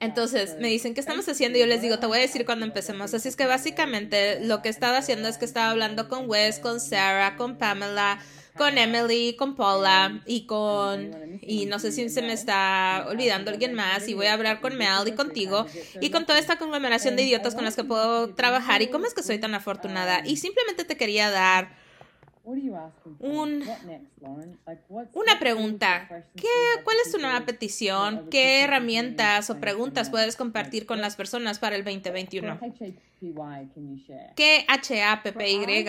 Entonces 0.00 0.56
me 0.60 0.68
dicen, 0.68 0.94
¿qué 0.94 1.00
estamos 1.00 1.28
haciendo? 1.28 1.58
Y 1.58 1.60
yo 1.62 1.66
les 1.66 1.82
digo, 1.82 1.98
te 1.98 2.06
voy 2.06 2.18
a 2.18 2.20
decir 2.20 2.44
cuando 2.44 2.64
empecemos. 2.64 3.12
Así 3.14 3.28
es 3.28 3.36
que 3.36 3.46
básicamente 3.46 4.40
lo 4.40 4.62
que 4.62 4.68
estaba 4.68 4.98
haciendo 4.98 5.28
es 5.28 5.38
que 5.38 5.44
estaba 5.44 5.70
hablando 5.70 6.08
con 6.08 6.28
Wes, 6.30 6.60
con 6.60 6.80
Sarah, 6.80 7.36
con 7.36 7.56
Pamela, 7.56 8.20
con 8.58 8.76
Emily, 8.76 9.34
con 9.34 9.54
Paula 9.56 10.20
y 10.26 10.44
con, 10.46 11.38
y 11.40 11.66
no 11.66 11.78
sé 11.78 11.92
si 11.92 12.10
se 12.10 12.20
me 12.20 12.34
está 12.34 13.06
olvidando 13.08 13.50
alguien 13.50 13.72
más, 13.72 14.06
y 14.08 14.14
voy 14.14 14.26
a 14.26 14.34
hablar 14.34 14.60
con 14.60 14.76
Mel 14.76 15.06
y 15.06 15.12
contigo, 15.12 15.66
y 16.00 16.10
con 16.10 16.26
toda 16.26 16.38
esta 16.38 16.58
conglomeración 16.58 17.16
de 17.16 17.22
idiotas 17.22 17.54
con 17.54 17.64
las 17.64 17.76
que 17.76 17.84
puedo 17.84 18.34
trabajar, 18.34 18.82
y 18.82 18.88
cómo 18.88 19.06
es 19.06 19.14
que 19.14 19.22
soy 19.22 19.38
tan 19.38 19.54
afortunada. 19.54 20.22
Y 20.26 20.36
simplemente 20.36 20.84
te 20.84 20.96
quería 20.96 21.30
dar 21.30 21.87
un, 23.20 23.62
una 25.12 25.38
pregunta. 25.38 26.08
¿Qué, 26.34 26.48
¿Cuál 26.82 26.96
es 27.04 27.12
tu 27.12 27.18
nueva 27.18 27.44
petición? 27.44 28.28
¿Qué 28.30 28.62
herramientas 28.62 29.50
o 29.50 29.58
preguntas 29.58 30.08
puedes 30.10 30.36
compartir 30.36 30.86
con 30.86 31.00
las 31.00 31.16
personas 31.16 31.58
para 31.58 31.76
el 31.76 31.84
2021? 31.84 32.58
¿Qué 34.36 34.64
HAPPY 34.68 35.84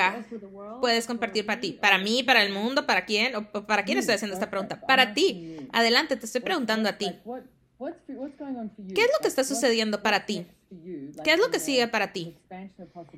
puedes 0.81 1.07
compartir 1.07 1.45
para 1.45 1.61
ti? 1.61 1.77
¿Para 1.79 1.97
mí? 1.97 2.23
¿Para 2.23 2.43
el 2.43 2.51
mundo? 2.51 2.85
¿Para 2.85 3.05
quién? 3.05 3.35
¿O 3.35 3.51
¿Para 3.51 3.85
quién 3.85 3.97
estoy 3.97 4.15
haciendo 4.15 4.33
esta 4.33 4.49
pregunta? 4.49 4.81
Para 4.81 5.13
ti. 5.13 5.57
Adelante, 5.71 6.17
te 6.17 6.25
estoy 6.25 6.41
preguntando 6.41 6.89
a 6.89 6.97
ti. 6.97 7.07
¿Qué 7.79 9.01
es 9.01 9.07
lo 9.07 9.19
que 9.21 9.27
está 9.27 9.45
sucediendo 9.45 10.03
para 10.03 10.25
ti? 10.25 10.45
¿Qué 11.23 11.33
es 11.33 11.39
lo 11.39 11.49
que 11.49 11.59
sigue 11.59 11.87
para 11.87 12.11
ti? 12.11 12.35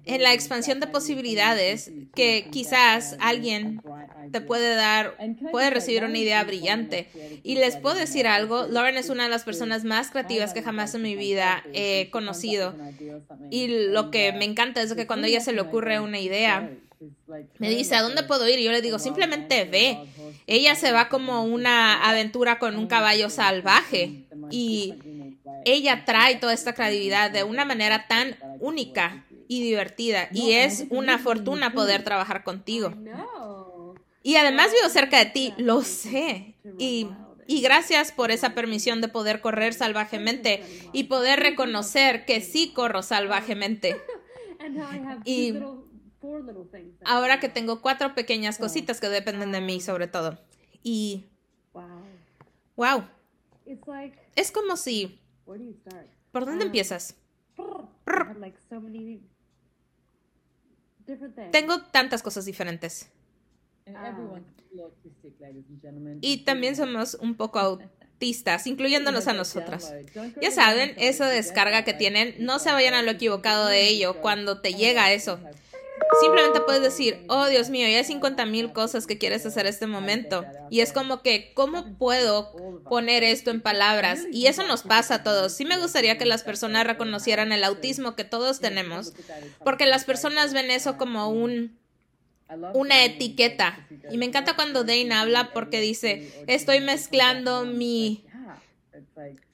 En 0.05 0.21
la 0.21 0.33
expansión 0.33 0.79
de 0.79 0.85
posibilidades 0.87 1.91
que 2.13 2.47
quizás 2.51 3.17
alguien 3.19 3.81
te 4.31 4.39
puede 4.39 4.75
dar, 4.75 5.17
puede 5.51 5.71
recibir 5.71 6.03
una 6.03 6.17
idea 6.17 6.43
brillante. 6.43 7.09
Y 7.43 7.55
les 7.55 7.75
puedo 7.75 7.95
decir 7.95 8.27
algo, 8.27 8.67
Lauren 8.67 8.97
es 8.97 9.09
una 9.09 9.23
de 9.23 9.29
las 9.29 9.43
personas 9.43 9.83
más 9.83 10.11
creativas 10.11 10.53
que 10.53 10.61
jamás 10.61 10.93
en 10.93 11.01
mi 11.01 11.15
vida 11.15 11.63
he 11.73 12.09
conocido. 12.11 12.75
Y 13.49 13.89
lo 13.89 14.11
que 14.11 14.31
me 14.31 14.45
encanta 14.45 14.81
es 14.81 14.93
que 14.93 15.07
cuando 15.07 15.25
a 15.25 15.29
ella 15.29 15.41
se 15.41 15.53
le 15.53 15.61
ocurre 15.61 15.99
una 15.99 16.19
idea, 16.19 16.69
me 17.57 17.69
dice, 17.69 17.95
¿a 17.95 18.03
dónde 18.03 18.23
puedo 18.23 18.47
ir? 18.47 18.59
Y 18.59 18.63
yo 18.63 18.71
le 18.71 18.81
digo, 18.81 18.99
simplemente 18.99 19.65
ve. 19.65 19.97
Ella 20.51 20.75
se 20.75 20.91
va 20.91 21.07
como 21.07 21.45
una 21.45 22.09
aventura 22.09 22.59
con 22.59 22.75
un 22.75 22.87
caballo 22.87 23.29
salvaje 23.29 24.25
y 24.49 24.95
ella 25.63 26.03
trae 26.03 26.35
toda 26.35 26.51
esta 26.51 26.73
credibilidad 26.73 27.31
de 27.31 27.45
una 27.45 27.63
manera 27.63 28.05
tan 28.09 28.35
única 28.59 29.23
y 29.47 29.63
divertida 29.63 30.27
y 30.33 30.51
es 30.51 30.87
una 30.89 31.19
fortuna 31.19 31.71
poder 31.71 32.03
trabajar 32.03 32.43
contigo. 32.43 32.93
Y 34.23 34.35
además 34.35 34.73
vivo 34.73 34.89
cerca 34.89 35.19
de 35.19 35.27
ti, 35.27 35.53
lo 35.55 35.83
sé. 35.83 36.55
Y, 36.77 37.07
y 37.47 37.61
gracias 37.61 38.11
por 38.11 38.29
esa 38.29 38.53
permisión 38.53 38.99
de 38.99 39.07
poder 39.07 39.39
correr 39.39 39.73
salvajemente 39.73 40.63
y 40.91 41.05
poder 41.05 41.39
reconocer 41.39 42.25
que 42.25 42.41
sí 42.41 42.73
corro 42.73 43.03
salvajemente. 43.03 43.95
Y 45.25 45.55
ahora 47.05 47.39
que 47.39 47.49
tengo 47.49 47.81
cuatro 47.81 48.13
pequeñas 48.13 48.57
cositas 48.57 48.99
que 48.99 49.09
dependen 49.09 49.51
de 49.51 49.61
mí 49.61 49.81
sobre 49.81 50.07
todo. 50.07 50.37
Y... 50.83 51.25
Wow. 52.75 53.05
Es 54.35 54.51
como 54.51 54.77
si... 54.77 55.19
¿Por 56.31 56.45
dónde 56.45 56.65
empiezas? 56.65 57.15
Tengo 61.51 61.81
tantas 61.83 62.23
cosas 62.23 62.45
diferentes. 62.45 63.11
Y 66.21 66.45
también 66.45 66.75
somos 66.75 67.15
un 67.15 67.35
poco 67.35 67.59
autistas, 67.59 68.67
incluyéndonos 68.67 69.27
a 69.27 69.33
nosotras. 69.33 69.93
Ya 70.41 70.51
saben, 70.51 70.93
esa 70.97 71.27
descarga 71.27 71.83
que 71.83 71.93
tienen, 71.93 72.35
no 72.39 72.59
se 72.59 72.71
vayan 72.71 72.93
a 72.93 73.01
lo 73.01 73.11
equivocado 73.11 73.67
de 73.67 73.87
ello 73.87 74.21
cuando 74.21 74.61
te 74.61 74.73
llega 74.73 75.11
eso. 75.11 75.39
Simplemente 76.19 76.59
puedes 76.61 76.81
decir, 76.81 77.23
oh 77.29 77.45
Dios 77.47 77.69
mío, 77.69 77.87
ya 77.87 77.97
hay 77.97 78.03
50 78.03 78.45
mil 78.45 78.73
cosas 78.73 79.07
que 79.07 79.17
quieres 79.17 79.45
hacer 79.45 79.65
este 79.65 79.87
momento. 79.87 80.43
Y 80.69 80.81
es 80.81 80.91
como 80.91 81.21
que, 81.21 81.53
¿cómo 81.53 81.97
puedo 81.97 82.83
poner 82.83 83.23
esto 83.23 83.51
en 83.51 83.61
palabras? 83.61 84.19
Y 84.31 84.47
eso 84.47 84.63
nos 84.67 84.83
pasa 84.83 85.15
a 85.15 85.23
todos. 85.23 85.53
Sí 85.53 85.65
me 85.65 85.77
gustaría 85.77 86.17
que 86.17 86.25
las 86.25 86.43
personas 86.43 86.85
reconocieran 86.85 87.51
el 87.51 87.63
autismo 87.63 88.15
que 88.15 88.25
todos 88.25 88.59
tenemos, 88.59 89.13
porque 89.63 89.85
las 89.85 90.03
personas 90.03 90.53
ven 90.53 90.69
eso 90.69 90.97
como 90.97 91.29
un 91.29 91.79
una 92.73 93.05
etiqueta. 93.05 93.87
Y 94.11 94.17
me 94.17 94.25
encanta 94.25 94.55
cuando 94.55 94.83
Dane 94.83 95.13
habla 95.13 95.53
porque 95.53 95.79
dice, 95.79 96.29
estoy 96.47 96.81
mezclando 96.81 97.65
mi, 97.65 98.25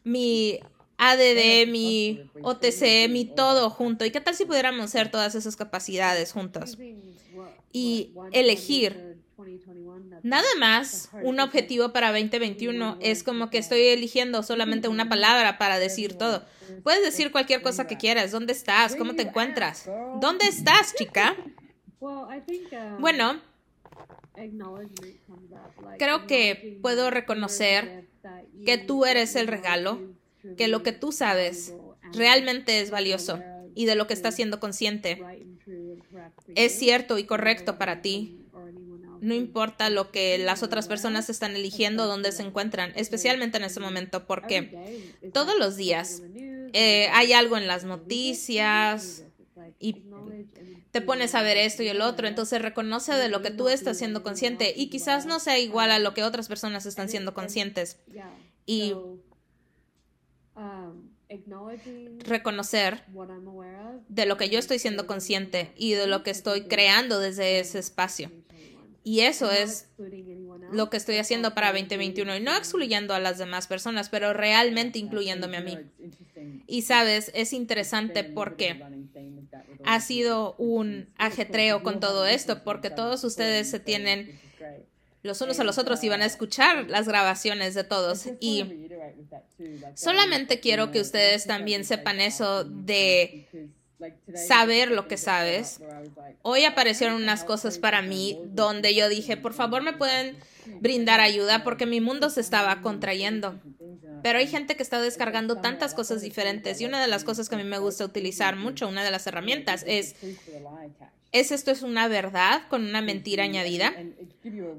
mi 0.03 0.59
ADD, 0.97 1.67
mi 1.67 2.29
OTC, 2.41 3.09
mi 3.09 3.25
todo 3.25 3.69
junto. 3.69 4.05
¿Y 4.05 4.11
qué 4.11 4.21
tal 4.21 4.35
si 4.35 4.45
pudiéramos 4.45 4.85
hacer 4.85 5.11
todas 5.11 5.35
esas 5.35 5.55
capacidades 5.55 6.31
juntas? 6.31 6.77
Y 7.71 8.13
elegir 8.31 9.07
nada 10.23 10.47
más 10.59 11.09
un 11.23 11.39
objetivo 11.39 11.93
para 11.93 12.11
2021 12.11 12.97
es 13.01 13.23
como 13.23 13.49
que 13.49 13.59
estoy 13.59 13.81
eligiendo 13.81 14.41
solamente 14.43 14.87
una 14.87 15.07
palabra 15.09 15.57
para 15.57 15.79
decir 15.79 16.17
todo. 16.17 16.43
Puedes 16.83 17.03
decir 17.03 17.31
cualquier 17.31 17.61
cosa 17.61 17.87
que 17.87 17.97
quieras. 17.97 18.31
¿Dónde 18.31 18.53
estás? 18.53 18.95
¿Cómo 18.95 19.15
te 19.15 19.23
encuentras? 19.23 19.89
¿Dónde 20.19 20.45
estás, 20.47 20.95
chica? 20.95 21.35
Bueno, 22.99 23.39
creo 25.97 26.27
que 26.27 26.79
puedo 26.81 27.09
reconocer 27.09 28.07
que 28.65 28.77
tú 28.77 29.05
eres 29.05 29.35
el 29.35 29.47
regalo, 29.47 30.01
que 30.55 30.67
lo 30.67 30.83
que 30.83 30.91
tú 30.91 31.11
sabes 31.11 31.73
realmente 32.13 32.79
es 32.81 32.91
valioso 32.91 33.39
y 33.75 33.85
de 33.85 33.95
lo 33.95 34.07
que 34.07 34.13
estás 34.13 34.35
siendo 34.35 34.59
consciente 34.59 35.21
es 36.55 36.77
cierto 36.77 37.17
y 37.17 37.25
correcto 37.25 37.77
para 37.77 38.01
ti. 38.01 38.39
No 39.21 39.33
importa 39.33 39.89
lo 39.89 40.11
que 40.11 40.37
las 40.37 40.61
otras 40.61 40.87
personas 40.87 41.29
están 41.29 41.55
eligiendo, 41.55 42.05
dónde 42.05 42.31
se 42.31 42.43
encuentran, 42.43 42.91
especialmente 42.95 43.57
en 43.57 43.63
ese 43.63 43.79
momento, 43.79 44.27
porque 44.27 45.13
todos 45.33 45.57
los 45.57 45.75
días 45.75 46.21
eh, 46.73 47.07
hay 47.13 47.33
algo 47.33 47.57
en 47.57 47.67
las 47.67 47.83
noticias 47.83 49.23
y 49.79 50.03
te 50.91 51.01
pones 51.01 51.35
a 51.35 51.41
ver 51.41 51.57
esto 51.57 51.83
y 51.83 51.87
el 51.87 52.01
otro, 52.01 52.27
entonces 52.27 52.61
reconoce 52.61 53.13
de 53.13 53.29
lo 53.29 53.41
que 53.41 53.51
tú 53.51 53.69
estás 53.69 53.97
siendo 53.97 54.23
consciente 54.23 54.73
y 54.75 54.89
quizás 54.89 55.25
no 55.25 55.39
sea 55.39 55.59
igual 55.59 55.91
a 55.91 55.99
lo 55.99 56.13
que 56.13 56.23
otras 56.23 56.47
personas 56.47 56.85
están 56.85 57.09
siendo 57.09 57.33
conscientes. 57.33 57.99
Y 58.65 58.93
reconocer 62.19 63.03
de 64.07 64.25
lo 64.25 64.37
que 64.37 64.49
yo 64.49 64.59
estoy 64.59 64.79
siendo 64.79 65.07
consciente 65.07 65.71
y 65.75 65.93
de 65.93 66.07
lo 66.07 66.23
que 66.23 66.31
estoy 66.31 66.63
creando 66.63 67.19
desde 67.19 67.59
ese 67.59 67.79
espacio. 67.79 68.31
Y 69.03 69.21
eso 69.21 69.49
es 69.51 69.89
lo 70.71 70.89
que 70.89 70.97
estoy 70.97 71.15
haciendo 71.17 71.53
para 71.53 71.71
2021 71.71 72.37
y 72.37 72.39
no 72.41 72.55
excluyendo 72.55 73.13
a 73.13 73.19
las 73.19 73.37
demás 73.37 73.67
personas, 73.67 74.09
pero 74.09 74.33
realmente 74.33 74.99
incluyéndome 74.99 75.57
a 75.57 75.61
mí. 75.61 75.77
Y 76.67 76.81
sabes, 76.81 77.31
es 77.33 77.53
interesante 77.53 78.25
porque 78.25 78.83
ha 79.85 80.01
sido 80.01 80.55
un 80.57 81.07
ajetreo 81.17 81.83
con 81.83 82.01
todo 82.01 82.25
esto, 82.25 82.63
porque 82.65 82.89
todos 82.89 83.23
ustedes 83.23 83.69
se 83.69 83.79
tienen 83.79 84.37
los 85.23 85.41
unos 85.41 85.59
a 85.59 85.63
los 85.63 85.77
otros 85.77 86.03
y 86.03 86.09
van 86.09 86.21
a 86.21 86.25
escuchar 86.25 86.89
las 86.89 87.07
grabaciones 87.07 87.73
de 87.73 87.83
todos. 87.83 88.27
Y 88.39 88.89
solamente 89.95 90.59
quiero 90.59 90.91
que 90.91 91.01
ustedes 91.01 91.45
también 91.45 91.85
sepan 91.85 92.21
eso 92.21 92.63
de 92.63 93.47
saber 94.47 94.91
lo 94.91 95.07
que 95.07 95.17
sabes. 95.17 95.81
Hoy 96.43 96.65
aparecieron 96.65 97.15
unas 97.15 97.43
cosas 97.43 97.77
para 97.77 98.01
mí 98.01 98.39
donde 98.45 98.93
yo 98.93 99.09
dije, 99.09 99.37
por 99.37 99.53
favor 99.53 99.81
me 99.81 99.93
pueden 99.93 100.37
brindar 100.79 101.19
ayuda 101.19 101.63
porque 101.63 101.85
mi 101.85 102.01
mundo 102.01 102.29
se 102.29 102.41
estaba 102.41 102.81
contrayendo. 102.81 103.59
Pero 104.23 104.39
hay 104.39 104.47
gente 104.47 104.75
que 104.75 104.83
está 104.83 105.01
descargando 105.01 105.57
tantas 105.57 105.93
cosas 105.93 106.21
diferentes 106.21 106.81
y 106.81 106.85
una 106.85 107.01
de 107.01 107.07
las 107.07 107.23
cosas 107.23 107.49
que 107.49 107.55
a 107.55 107.57
mí 107.57 107.63
me 107.63 107.79
gusta 107.79 108.05
utilizar 108.05 108.55
mucho, 108.55 108.87
una 108.87 109.03
de 109.03 109.11
las 109.11 109.25
herramientas 109.27 109.83
es 109.87 110.15
es 111.39 111.51
esto 111.51 111.71
es 111.71 111.81
una 111.81 112.07
verdad 112.07 112.63
con 112.69 112.85
una 112.85 113.01
mentira 113.01 113.43
añadida. 113.43 113.93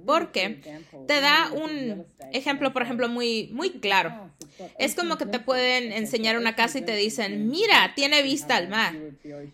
porque 0.07 0.61
te 1.07 1.21
da 1.21 1.51
un 1.53 2.07
ejemplo 2.33 2.73
por 2.73 2.83
ejemplo 2.83 3.09
muy 3.09 3.49
muy 3.53 3.71
claro. 3.71 4.31
es 4.79 4.95
como 4.95 5.19
que 5.19 5.27
te 5.27 5.39
pueden 5.39 5.93
enseñar 5.93 6.37
una 6.37 6.57
casa 6.57 6.79
y 6.79 6.83
te 6.83 6.97
dicen 6.97 7.49
mira 7.49 7.93
tiene 7.95 8.23
vista 8.23 8.57
al 8.57 8.69
mar 8.69 8.95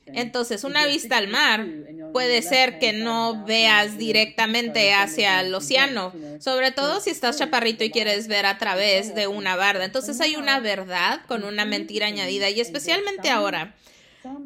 entonces 0.07 0.65
una 0.65 0.87
vista 0.87 1.17
al 1.17 1.29
mar 1.29 1.67
puede 2.13 2.43
ser 2.43 2.79
que 2.79 2.93
no 2.93 3.45
veas 3.45 3.99
directamente 3.99 4.93
hacia 4.95 5.41
el 5.41 5.55
océano 5.55 6.13
sobre 6.39 6.73
todo 6.73 7.01
si 7.01 7.11
estás 7.11 7.39
chaparrito 7.39 7.85
y 7.85 7.91
quieres 7.91 8.29
ver 8.29 8.47
a 8.47 8.59
través 8.59 9.15
de 9.15 9.27
una 9.27 9.57
barda. 9.57 9.85
Entonces 9.85 10.21
hay 10.21 10.37
una 10.37 10.61
verdad 10.61 11.21
con 11.27 11.45
una 11.45 11.65
mentira 11.65 12.07
añadida 12.07 12.51
y 12.51 12.61
especialmente 12.61 13.31
ahora 13.31 13.75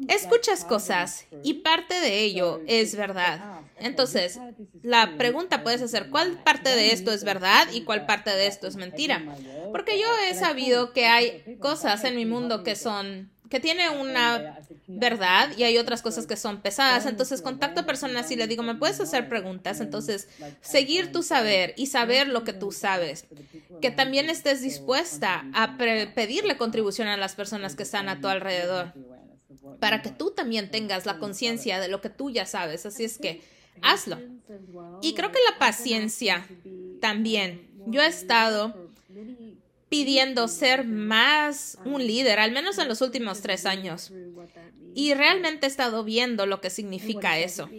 Escuchas 0.07 0.65
cosas 0.65 1.25
y 1.43 1.55
parte 1.55 1.99
de 1.99 2.19
ello 2.19 2.61
es 2.67 2.95
verdad. 2.95 3.61
Entonces, 3.77 4.39
la 4.81 5.17
pregunta 5.17 5.63
puedes 5.63 5.81
hacer, 5.81 6.09
¿cuál 6.09 6.43
parte 6.43 6.69
de 6.69 6.91
esto 6.91 7.11
es 7.11 7.23
verdad 7.23 7.67
y 7.71 7.81
cuál 7.81 8.05
parte 8.05 8.31
de 8.31 8.47
esto 8.47 8.67
es 8.67 8.75
mentira? 8.75 9.23
Porque 9.71 9.99
yo 9.99 10.07
he 10.29 10.33
sabido 10.33 10.93
que 10.93 11.05
hay 11.05 11.57
cosas 11.59 12.03
en 12.03 12.15
mi 12.15 12.25
mundo 12.25 12.63
que 12.63 12.75
son 12.75 13.31
que 13.49 13.59
tiene 13.59 13.89
una 13.89 14.59
verdad 14.87 15.49
y 15.57 15.63
hay 15.63 15.77
otras 15.79 16.03
cosas 16.03 16.27
que 16.27 16.35
son 16.35 16.61
pesadas. 16.61 17.07
Entonces 17.07 17.41
contacto 17.41 17.81
a 17.81 17.85
personas 17.85 18.29
y 18.31 18.35
le 18.35 18.47
digo, 18.47 18.63
¿me 18.63 18.75
puedes 18.75 18.99
hacer 18.99 19.27
preguntas? 19.27 19.81
Entonces, 19.81 20.29
seguir 20.61 21.11
tu 21.11 21.23
saber 21.23 21.73
y 21.75 21.87
saber 21.87 22.27
lo 22.27 22.43
que 22.43 22.53
tú 22.53 22.71
sabes. 22.71 23.25
Que 23.81 23.89
también 23.89 24.29
estés 24.29 24.61
dispuesta 24.61 25.45
a 25.53 25.77
pedirle 25.77 26.57
contribución 26.57 27.07
a 27.07 27.17
las 27.17 27.33
personas 27.33 27.75
que 27.75 27.83
están 27.83 28.07
a 28.07 28.21
tu 28.21 28.27
alrededor 28.27 28.93
para 29.79 30.01
que 30.01 30.09
tú 30.09 30.31
también 30.31 30.69
tengas 30.69 31.05
la 31.05 31.17
conciencia 31.17 31.79
de 31.79 31.87
lo 31.87 32.01
que 32.01 32.09
tú 32.09 32.29
ya 32.29 32.45
sabes. 32.45 32.85
Así 32.85 33.03
es 33.03 33.17
que 33.17 33.41
hazlo. 33.81 34.17
Y 35.01 35.13
creo 35.13 35.31
que 35.31 35.39
la 35.51 35.59
paciencia 35.59 36.47
también. 37.01 37.67
Yo 37.87 38.01
he 38.01 38.07
estado 38.07 38.89
pidiendo 39.89 40.47
ser 40.47 40.85
más 40.85 41.77
un 41.83 42.05
líder, 42.05 42.39
al 42.39 42.51
menos 42.51 42.77
en 42.77 42.87
los 42.87 43.01
últimos 43.01 43.41
tres 43.41 43.65
años. 43.65 44.11
Y 44.93 45.13
realmente 45.13 45.65
he 45.65 45.69
estado 45.69 46.03
viendo 46.03 46.45
lo 46.45 46.61
que 46.61 46.69
significa 46.69 47.39
eso. 47.39 47.69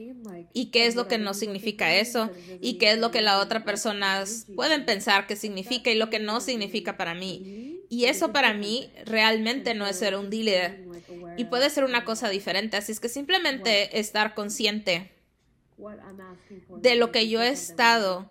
Y 0.53 0.67
qué 0.67 0.87
es 0.87 0.97
lo 0.97 1.07
que 1.07 1.19
no 1.19 1.35
significa 1.35 1.95
eso. 1.95 2.31
Y 2.61 2.75
qué 2.75 2.93
es 2.93 2.99
lo 2.99 3.11
que 3.11 3.21
la 3.21 3.39
otra 3.39 3.65
persona 3.65 4.25
pueden 4.57 4.85
pensar 4.85 5.27
que 5.27 5.37
significa 5.37 5.91
y 5.91 5.97
lo 5.97 6.11
que 6.11 6.19
no 6.19 6.41
significa 6.41 6.97
para 6.97 7.15
mí. 7.15 7.81
Y 7.89 8.05
eso 8.05 8.33
para 8.33 8.55
mí 8.55 8.91
realmente 9.05 9.75
no 9.75 9.87
es 9.87 9.97
ser 9.97 10.17
un 10.17 10.31
líder. 10.31 10.90
Y 11.37 11.45
puede 11.45 11.71
ser 11.71 11.85
una 11.85 12.05
cosa 12.05 12.29
diferente. 12.29 12.77
Así 12.77 12.93
es 12.93 13.01
que 13.01 13.09
simplemente 13.09 13.99
estar 13.99 14.35
consciente 14.35 15.11
de 16.83 16.95
lo 16.95 17.11
que 17.11 17.29
yo 17.29 17.43
he 17.43 17.49
estado 17.49 18.31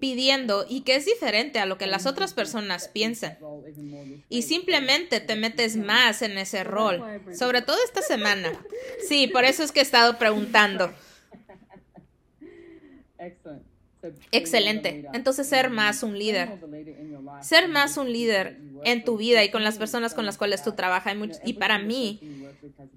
pidiendo 0.00 0.66
y 0.68 0.80
que 0.82 0.96
es 0.96 1.04
diferente 1.06 1.60
a 1.60 1.66
lo 1.66 1.78
que 1.78 1.86
las 1.86 2.06
otras 2.06 2.34
personas 2.34 2.88
piensan. 2.88 3.38
Y 4.28 4.42
simplemente 4.42 5.20
te 5.20 5.36
metes 5.36 5.76
más 5.76 6.22
en 6.22 6.38
ese 6.38 6.64
rol, 6.64 7.02
sobre 7.32 7.62
todo 7.62 7.76
esta 7.84 8.02
semana. 8.02 8.52
Sí, 9.08 9.26
por 9.28 9.44
eso 9.44 9.62
es 9.62 9.72
que 9.72 9.80
he 9.80 9.82
estado 9.82 10.18
preguntando. 10.18 10.92
Excelente. 14.30 15.06
Entonces 15.12 15.48
ser 15.48 15.70
más 15.70 16.02
un 16.02 16.18
líder. 16.18 16.58
Ser 17.42 17.68
más 17.68 17.96
un 17.96 18.12
líder 18.12 18.60
en 18.84 19.04
tu 19.04 19.16
vida 19.16 19.42
y 19.44 19.50
con 19.50 19.64
las 19.64 19.78
personas 19.78 20.14
con 20.14 20.26
las 20.26 20.38
cuales 20.38 20.62
tú 20.62 20.72
trabajas. 20.72 21.16
Y 21.44 21.54
para 21.54 21.78
mí, 21.78 22.20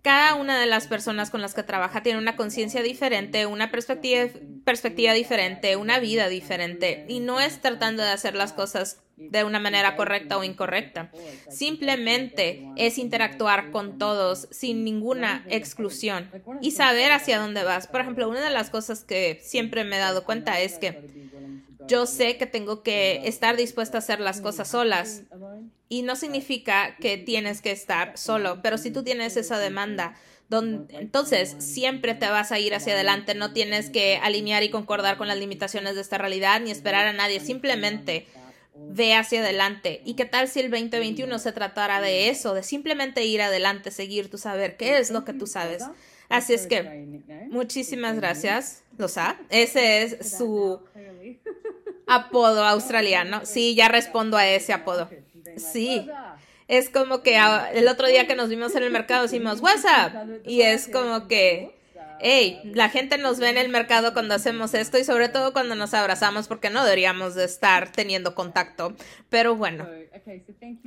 cada 0.02 0.36
una 0.36 0.60
de 0.60 0.66
las 0.66 0.88
personas 0.88 1.30
con 1.30 1.42
las 1.42 1.54
que 1.54 1.64
trabaja 1.64 2.04
tiene 2.04 2.20
una 2.20 2.36
conciencia 2.36 2.84
diferente, 2.84 3.46
una 3.46 3.72
perspectiva, 3.72 4.30
perspectiva 4.64 5.14
diferente, 5.14 5.76
una 5.76 6.00
vida 6.00 6.28
diferente. 6.30 7.06
Y 7.08 7.20
no 7.20 7.40
es 7.40 7.62
tratando 7.62 8.04
de 8.04 8.10
hacer 8.10 8.36
las 8.36 8.54
cosas 8.54 9.02
de 9.30 9.44
una 9.44 9.60
manera 9.60 9.96
correcta 9.96 10.38
o 10.38 10.44
incorrecta. 10.44 11.12
Simplemente 11.50 12.68
es 12.76 12.98
interactuar 12.98 13.72
con 13.72 13.98
todos 13.98 14.48
sin 14.52 14.84
ninguna 14.84 15.46
exclusión 15.50 16.30
y 16.62 16.72
saber 16.72 17.12
hacia 17.12 17.40
dónde 17.40 17.64
vas. 17.64 17.88
Por 17.88 18.02
ejemplo, 18.02 18.30
una 18.30 18.42
de 18.42 18.52
las 18.52 18.70
cosas 18.70 19.04
que 19.04 19.40
siempre 19.42 19.84
me 19.84 19.98
he 19.98 20.00
dado 20.00 20.24
cuenta 20.24 20.60
es 20.60 20.78
que 20.78 21.32
yo 21.88 22.06
sé 22.06 22.38
que 22.38 22.46
tengo 22.46 22.84
que 22.84 23.22
estar 23.26 23.58
dispuesta 23.58 23.98
a 23.98 24.00
hacer 24.00 24.20
las 24.20 24.42
cosas 24.42 24.70
solas 24.70 25.24
y 25.90 26.04
no 26.04 26.16
significa 26.16 26.96
que 27.02 27.18
tienes 27.18 27.62
que 27.62 27.72
estar 27.72 28.18
solo, 28.18 28.62
pero 28.62 28.78
si 28.78 28.92
tú 28.92 29.04
tienes 29.04 29.36
esa 29.36 29.60
demanda, 29.60 30.16
entonces 30.50 31.56
siempre 31.60 32.14
te 32.14 32.28
vas 32.28 32.52
a 32.52 32.60
ir 32.60 32.76
hacia 32.76 32.94
adelante, 32.94 33.36
no 33.36 33.54
tienes 33.54 33.90
que 33.90 34.18
alinear 34.18 34.64
y 34.64 34.70
concordar 34.70 35.18
con 35.18 35.28
las 35.28 35.38
limitaciones 35.38 35.96
de 35.96 36.02
esta 36.02 36.18
realidad 36.18 36.62
ni 36.62 36.72
esperar 36.72 37.08
a 37.08 37.14
nadie, 37.14 37.40
simplemente 37.40 38.28
ve 38.76 39.14
hacia 39.14 39.42
adelante. 39.42 40.02
¿Y 40.06 40.16
qué 40.16 40.26
tal 40.26 40.48
si 40.48 40.60
el 40.60 40.72
2021 40.72 41.40
se 41.40 41.52
tratara 41.52 42.02
de 42.02 42.30
eso, 42.30 42.54
de 42.54 42.64
simplemente 42.64 43.24
ir 43.26 43.42
adelante, 43.42 43.92
seguir 43.92 44.30
tu 44.30 44.38
saber, 44.38 44.78
qué 44.78 44.98
es 44.98 45.12
lo 45.12 45.26
que 45.26 45.34
tú 45.34 45.48
sabes? 45.48 45.84
Así 46.30 46.54
es 46.54 46.66
que 46.66 47.20
muchísimas 47.50 48.16
gracias, 48.16 48.84
Losa. 48.98 49.38
Ese 49.50 50.04
es 50.04 50.38
su 50.38 50.80
apodo 52.08 52.64
australiano. 52.66 53.46
Sí, 53.46 53.76
ya 53.76 53.90
respondo 53.90 54.38
a 54.38 54.48
ese 54.48 54.72
apodo. 54.72 55.10
Sí. 55.58 56.08
Es 56.70 56.90
como 56.90 57.22
que 57.22 57.38
el 57.74 57.88
otro 57.90 58.08
día 58.08 58.28
que 58.28 58.36
nos 58.36 58.48
vimos 58.48 58.74
en 58.76 58.84
el 58.84 58.92
mercado 58.92 59.24
decimos 59.24 59.60
WhatsApp 59.60 60.14
y 60.46 60.62
es 60.62 60.88
como 60.88 61.28
que 61.28 61.81
hey, 62.22 62.62
la 62.74 62.90
gente 62.90 63.18
nos 63.18 63.40
ve 63.40 63.50
en 63.50 63.58
el 63.58 63.70
mercado 63.70 64.14
cuando 64.14 64.36
hacemos 64.36 64.74
esto 64.74 64.98
y 64.98 65.04
sobre 65.04 65.30
todo 65.30 65.54
cuando 65.54 65.76
nos 65.76 65.94
abrazamos 65.94 66.48
porque 66.48 66.70
no 66.70 66.84
deberíamos 66.84 67.36
de 67.36 67.46
estar 67.46 67.92
teniendo 67.92 68.36
contacto. 68.36 68.96
Pero 69.30 69.56
bueno, 69.56 69.88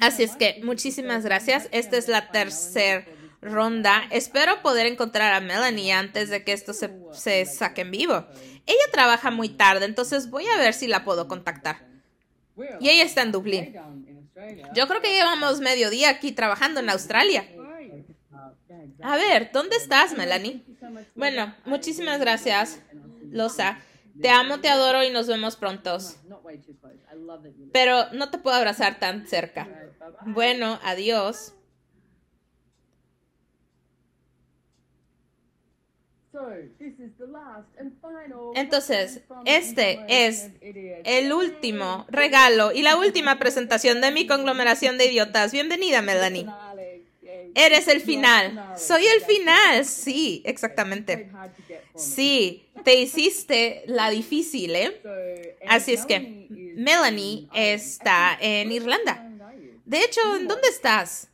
así 0.01 0.23
es 0.23 0.37
que 0.37 0.61
muchísimas 0.63 1.25
gracias. 1.25 1.69
Esta 1.73 1.97
es 1.97 2.09
la 2.09 2.31
tercera 2.31 3.05
ronda. 3.41 4.05
Espero 4.11 4.63
poder 4.63 4.87
encontrar 4.87 5.35
a 5.35 5.41
Melanie 5.41 5.93
antes 5.93 6.31
de 6.31 6.45
que 6.45 6.53
esto 6.53 6.73
se, 6.73 6.91
se 7.13 7.45
saque 7.47 7.83
en 7.83 7.91
vivo. 7.91 8.27
Ella 8.67 8.85
trabaja 8.91 9.31
muy 9.31 9.51
tarde, 9.51 9.85
entonces 9.85 10.31
voy 10.31 10.47
a 10.47 10.57
ver 10.57 10.73
si 10.75 10.87
la 10.87 11.05
puedo 11.05 11.29
contactar. 11.29 11.87
Y 12.81 12.89
ella 12.89 13.03
está 13.05 13.23
en 13.23 13.33
Dublín. 13.33 13.75
Yo 14.75 14.89
creo 14.89 15.01
que 15.01 15.15
llevamos 15.15 15.61
medio 15.61 15.91
día 15.91 16.11
aquí 16.11 16.33
trabajando 16.33 16.81
en 16.81 16.91
Australia. 16.91 17.47
A 19.05 19.17
ver, 19.17 19.51
¿dónde 19.53 19.77
estás, 19.77 20.17
Melanie? 20.17 20.63
Bueno, 21.15 21.55
muchísimas 21.67 22.19
gracias, 22.19 22.81
Losa. 23.31 23.79
Te 24.21 24.31
amo, 24.31 24.61
te 24.61 24.71
adoro 24.71 25.05
y 25.05 25.11
nos 25.11 25.27
vemos 25.27 25.57
pronto. 25.57 25.99
pero 27.71 28.11
no 28.13 28.31
te 28.31 28.39
puedo 28.39 28.57
abrazar 28.57 28.99
tan 28.99 29.27
cerca. 29.27 29.69
Bueno, 30.25 30.81
adiós. 30.83 31.53
Entonces, 38.55 39.23
este 39.45 40.05
es 40.09 40.51
el 40.63 41.33
último 41.35 42.07
regalo 42.09 42.73
y 42.73 42.81
la 42.81 42.97
última 42.97 43.39
presentación 43.39 44.01
de 44.01 44.11
mi 44.13 44.27
conglomeración 44.27 44.97
de 44.97 45.07
idiotas. 45.07 45.53
Bienvenida, 45.53 46.01
Melanie. 46.01 46.47
Eres 47.55 47.89
el 47.89 48.01
final. 48.01 48.75
Soy 48.77 49.05
el 49.07 49.21
final. 49.23 49.85
Sí, 49.85 50.43
exactamente. 50.45 51.31
Sí, 51.95 52.69
te 52.85 52.95
hiciste 52.95 53.85
la 53.87 54.11
difícil, 54.11 54.75
¿eh? 54.75 55.57
Así 55.69 55.93
es 55.93 56.05
que 56.07 56.49
Melanie 56.77 57.49
está 57.55 58.37
en 58.41 58.73
Irlanda. 58.73 59.31
De 59.85 60.03
hecho, 60.03 60.21
¿en 60.37 60.49
dónde 60.49 60.69
estás? 60.69 61.29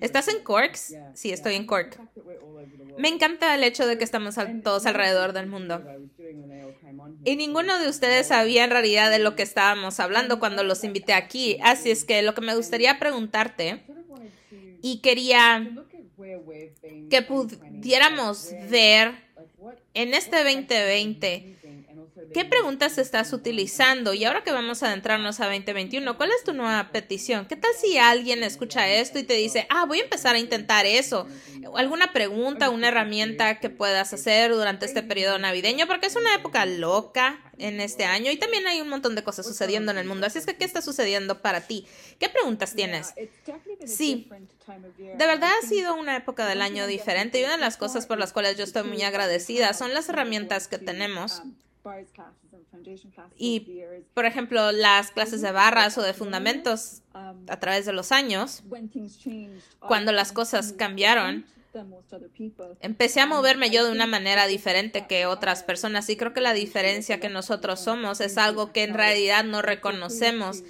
¿Estás 0.00 0.28
en 0.28 0.42
Cork? 0.42 0.76
Sí, 1.14 1.32
estoy 1.32 1.54
en 1.54 1.66
Cork. 1.66 1.98
Me 2.98 3.08
encanta 3.08 3.54
el 3.54 3.64
hecho 3.64 3.86
de 3.86 3.96
que 3.96 4.04
estamos 4.04 4.36
todos 4.62 4.86
alrededor 4.86 5.32
del 5.32 5.46
mundo. 5.46 5.82
Y 7.24 7.36
ninguno 7.36 7.78
de 7.78 7.88
ustedes 7.88 8.26
sabía 8.26 8.64
en 8.64 8.70
realidad 8.70 9.10
de 9.10 9.18
lo 9.18 9.34
que 9.34 9.42
estábamos 9.42 9.98
hablando 10.00 10.38
cuando 10.38 10.62
los 10.62 10.84
invité 10.84 11.14
aquí. 11.14 11.58
Así 11.62 11.90
es 11.90 12.04
que 12.04 12.22
lo 12.22 12.34
que 12.34 12.40
me 12.40 12.54
gustaría 12.54 12.98
preguntarte, 12.98 13.82
y 14.82 14.98
quería 14.98 15.68
que 17.10 17.22
pudiéramos 17.22 18.50
ver 18.70 19.14
en 19.94 20.14
este 20.14 20.38
2020 20.44 21.57
¿Qué 22.32 22.44
preguntas 22.44 22.98
estás 22.98 23.32
utilizando? 23.32 24.12
Y 24.12 24.24
ahora 24.24 24.44
que 24.44 24.52
vamos 24.52 24.82
a 24.82 24.88
adentrarnos 24.88 25.40
a 25.40 25.46
2021, 25.46 26.16
¿cuál 26.16 26.30
es 26.30 26.44
tu 26.44 26.52
nueva 26.52 26.90
petición? 26.92 27.46
¿Qué 27.46 27.56
tal 27.56 27.70
si 27.80 27.98
alguien 27.98 28.42
escucha 28.42 28.88
esto 28.88 29.18
y 29.18 29.24
te 29.24 29.34
dice, 29.34 29.66
ah, 29.70 29.84
voy 29.86 30.00
a 30.00 30.04
empezar 30.04 30.34
a 30.34 30.38
intentar 30.38 30.86
eso? 30.86 31.26
¿Alguna 31.74 32.12
pregunta, 32.12 32.70
una 32.70 32.88
herramienta 32.88 33.60
que 33.60 33.70
puedas 33.70 34.12
hacer 34.12 34.52
durante 34.52 34.86
este 34.86 35.02
periodo 35.02 35.38
navideño? 35.38 35.86
Porque 35.86 36.06
es 36.06 36.16
una 36.16 36.34
época 36.34 36.66
loca 36.66 37.40
en 37.58 37.80
este 37.80 38.04
año 38.04 38.30
y 38.30 38.36
también 38.36 38.66
hay 38.66 38.80
un 38.80 38.88
montón 38.88 39.14
de 39.14 39.24
cosas 39.24 39.46
sucediendo 39.46 39.90
en 39.92 39.98
el 39.98 40.06
mundo. 40.06 40.26
Así 40.26 40.38
es 40.38 40.46
que, 40.46 40.56
¿qué 40.56 40.64
está 40.64 40.82
sucediendo 40.82 41.40
para 41.40 41.62
ti? 41.62 41.86
¿Qué 42.18 42.28
preguntas 42.28 42.74
tienes? 42.74 43.14
Sí, 43.86 44.28
de 44.96 45.26
verdad 45.26 45.50
ha 45.62 45.66
sido 45.66 45.94
una 45.94 46.16
época 46.16 46.46
del 46.46 46.62
año 46.62 46.86
diferente 46.86 47.40
y 47.40 47.44
una 47.44 47.52
de 47.52 47.58
las 47.58 47.76
cosas 47.76 48.06
por 48.06 48.18
las 48.18 48.32
cuales 48.32 48.56
yo 48.56 48.64
estoy 48.64 48.84
muy 48.84 49.02
agradecida 49.02 49.72
son 49.72 49.94
las 49.94 50.08
herramientas 50.08 50.68
que 50.68 50.78
tenemos 50.78 51.42
y, 53.36 53.66
por 54.14 54.26
ejemplo, 54.26 54.72
las 54.72 55.10
clases 55.10 55.40
de 55.40 55.52
barras 55.52 55.96
o 55.98 56.02
de 56.02 56.14
fundamentos 56.14 57.02
a 57.12 57.60
través 57.60 57.86
de 57.86 57.92
los 57.92 58.12
años, 58.12 58.62
cuando 59.80 60.12
las 60.12 60.32
cosas 60.32 60.72
cambiaron, 60.72 61.44
empecé 62.80 63.20
a 63.20 63.26
moverme 63.26 63.70
yo 63.70 63.84
de 63.84 63.92
una 63.92 64.06
manera 64.06 64.46
diferente 64.46 65.06
que 65.06 65.26
otras 65.26 65.62
personas 65.62 66.08
y 66.08 66.16
creo 66.16 66.32
que 66.32 66.40
la 66.40 66.52
diferencia 66.52 67.20
que 67.20 67.28
nosotros 67.28 67.80
somos 67.80 68.20
es 68.20 68.38
algo 68.38 68.72
que 68.72 68.84
en 68.84 68.94
realidad 68.94 69.44
no 69.44 69.62
reconocemos 69.62 70.62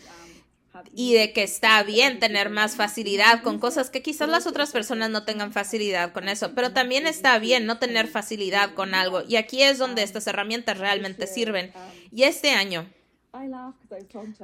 y 0.95 1.14
de 1.14 1.33
que 1.33 1.43
está 1.43 1.83
bien 1.83 2.18
tener 2.18 2.51
más 2.51 2.76
facilidad 2.76 3.43
con 3.43 3.59
cosas 3.59 3.91
que 3.91 4.03
quizás 4.03 4.29
las 4.29 4.47
otras 4.47 4.70
personas 4.70 5.11
no 5.11 5.24
tengan 5.24 5.53
facilidad 5.53 6.12
con 6.12 6.29
eso, 6.29 6.55
pero 6.55 6.72
también 6.72 7.07
está 7.07 7.39
bien 7.39 7.66
no 7.66 7.79
tener 7.79 8.07
facilidad 8.07 8.74
con 8.74 8.95
algo. 8.95 9.22
Y 9.26 9.37
aquí 9.37 9.62
es 9.62 9.79
donde 9.79 10.03
estas 10.03 10.26
herramientas 10.26 10.79
realmente 10.79 11.26
sirven. 11.26 11.72
Y 12.12 12.24
este 12.24 12.51
año, 12.51 12.87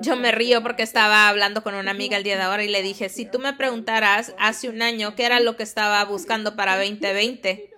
yo 0.00 0.16
me 0.16 0.32
río 0.32 0.62
porque 0.62 0.82
estaba 0.82 1.28
hablando 1.28 1.62
con 1.62 1.74
una 1.74 1.90
amiga 1.90 2.16
el 2.16 2.22
día 2.22 2.36
de 2.36 2.42
ahora 2.42 2.64
y 2.64 2.68
le 2.68 2.82
dije, 2.82 3.08
si 3.08 3.24
tú 3.24 3.38
me 3.38 3.54
preguntaras 3.54 4.34
hace 4.38 4.68
un 4.68 4.82
año 4.82 5.14
qué 5.14 5.24
era 5.24 5.40
lo 5.40 5.56
que 5.56 5.62
estaba 5.62 6.04
buscando 6.04 6.54
para 6.54 6.76
2020, 6.76 7.70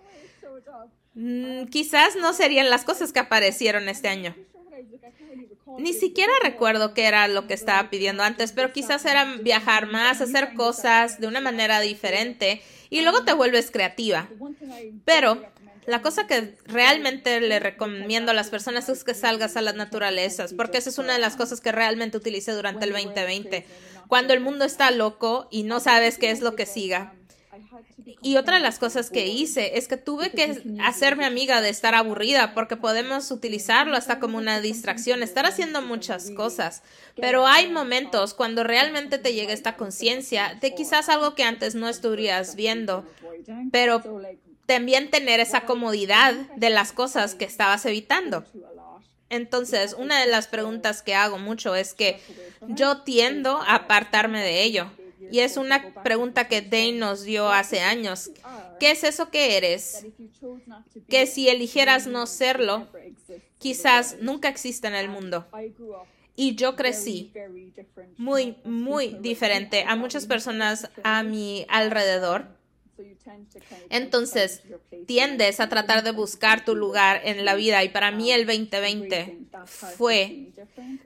mm, 1.15 1.65
quizás 1.67 2.17
no 2.17 2.33
serían 2.33 2.71
las 2.71 2.85
cosas 2.85 3.13
que 3.13 3.21
aparecieron 3.21 3.89
este 3.89 4.09
año. 4.09 4.35
Ni 5.79 5.93
siquiera 5.93 6.33
recuerdo 6.43 6.95
qué 6.95 7.07
era 7.07 7.27
lo 7.29 7.47
que 7.47 7.55
estaba 7.55 7.91
pidiendo 7.91 8.23
antes, 8.23 8.53
pero 8.53 8.73
quizás 8.73 9.05
era 9.05 9.25
viajar 9.41 9.87
más, 9.87 10.21
hacer 10.21 10.55
cosas 10.55 11.21
de 11.21 11.27
una 11.27 11.41
manera 11.41 11.81
diferente 11.81 12.63
y 12.89 13.03
luego 13.03 13.25
te 13.25 13.33
vuelves 13.33 13.71
creativa. 13.71 14.29
Pero 15.05 15.43
la 15.87 16.03
cosa 16.03 16.27
que 16.27 16.55
realmente 16.67 17.41
le 17.41 17.59
recomiendo 17.59 18.31
a 18.31 18.35
las 18.35 18.49
personas 18.49 18.89
es 18.89 19.03
que 19.03 19.15
salgas 19.15 19.57
a 19.57 19.63
las 19.63 19.75
naturalezas, 19.75 20.55
porque 20.55 20.79
esa 20.79 20.91
es 20.91 20.99
una 20.99 21.15
de 21.15 21.19
las 21.19 21.37
cosas 21.37 21.61
que 21.61 21.73
realmente 21.73 22.17
utilicé 22.17 22.53
durante 22.53 22.85
el 22.85 22.93
2020. 22.93 23.67
Cuando 24.09 24.35
el 24.35 24.41
mundo 24.41 24.65
está 24.65 24.91
loco 24.93 25.49
y 25.51 25.65
no 25.65 25.81
sabes 25.81 26.17
qué 26.17 26.31
es 26.31 26.41
lo 26.41 26.55
que 26.55 26.67
siga, 26.67 27.13
y 28.23 28.37
otra 28.37 28.57
de 28.57 28.63
las 28.63 28.79
cosas 28.79 29.11
que 29.11 29.27
hice 29.27 29.79
es 29.79 29.89
que 29.89 29.97
tuve 29.97 30.31
que 30.31 30.63
hacerme 30.83 31.25
amiga 31.25 31.61
de 31.61 31.69
estar 31.69 31.95
aburrida 31.95 32.55
porque 32.55 32.77
podemos 32.77 33.31
utilizarlo 33.31 33.97
hasta 33.97 34.19
como 34.19 34.39
una 34.39 34.61
distracción, 34.61 35.23
estar 35.23 35.47
haciendo 35.47 35.83
muchas 35.83 36.31
cosas. 36.31 36.83
Pero 37.17 37.47
hay 37.47 37.71
momentos 37.71 38.35
cuando 38.35 38.65
realmente 38.65 39.19
te 39.19 39.35
llega 39.35 39.53
esta 39.53 39.77
conciencia 39.77 40.57
de 40.61 40.75
quizás 40.75 41.09
algo 41.09 41.35
que 41.35 41.45
antes 41.45 41.75
no 41.75 41.89
estuvieras 41.89 42.57
viendo, 42.57 43.05
pero 43.71 44.03
también 44.67 45.11
tener 45.11 45.41
esa 45.41 45.63
comodidad 45.63 46.35
de 46.57 46.71
las 46.71 46.93
cosas 46.93 47.35
que 47.35 47.45
estabas 47.45 47.87
evitando. 47.87 48.45
Entonces, 49.29 49.95
una 49.99 50.21
de 50.21 50.27
las 50.27 50.47
preguntas 50.47 51.03
que 51.03 51.15
hago 51.15 51.39
mucho 51.39 51.75
es 51.75 51.95
que 51.95 52.21
yo 52.69 53.03
tiendo 53.03 53.59
a 53.59 53.77
apartarme 53.77 54.41
de 54.43 54.63
ello 54.63 54.91
y 55.31 55.41
es 55.41 55.57
una 55.57 55.93
pregunta 56.03 56.49
que 56.49 56.63
Dane 56.63 56.93
nos 56.93 57.23
dio 57.23 57.49
hace 57.49 57.81
años. 57.81 58.31
¿Qué 58.79 58.91
es 58.91 59.05
eso 59.05 59.31
que 59.31 59.57
eres? 59.57 60.07
Que 61.09 61.27
si 61.27 61.49
eligieras 61.49 62.07
no 62.07 62.27
serlo, 62.27 62.89
quizás 63.59 64.17
nunca 64.21 64.49
exista 64.49 64.89
en 64.89 64.95
el 64.95 65.09
mundo. 65.09 65.47
Y 66.37 66.55
yo 66.55 66.77
crecí 66.77 67.33
muy, 68.19 68.57
muy 68.65 69.17
diferente 69.21 69.85
a 69.89 69.97
muchas 69.97 70.27
personas 70.27 70.91
a 71.03 71.23
mi 71.23 71.65
alrededor. 71.69 72.47
Entonces, 73.91 74.63
tiendes 75.07 75.61
a 75.61 75.69
tratar 75.69 76.03
de 76.03 76.13
buscar 76.13 76.65
tu 76.65 76.75
lugar 76.75 77.21
en 77.25 77.45
la 77.45 77.55
vida 77.55 77.85
y 77.85 77.89
para 77.89 78.11
mí 78.11 78.33
el 78.33 78.47
2020 78.47 79.39
fue 79.97 80.49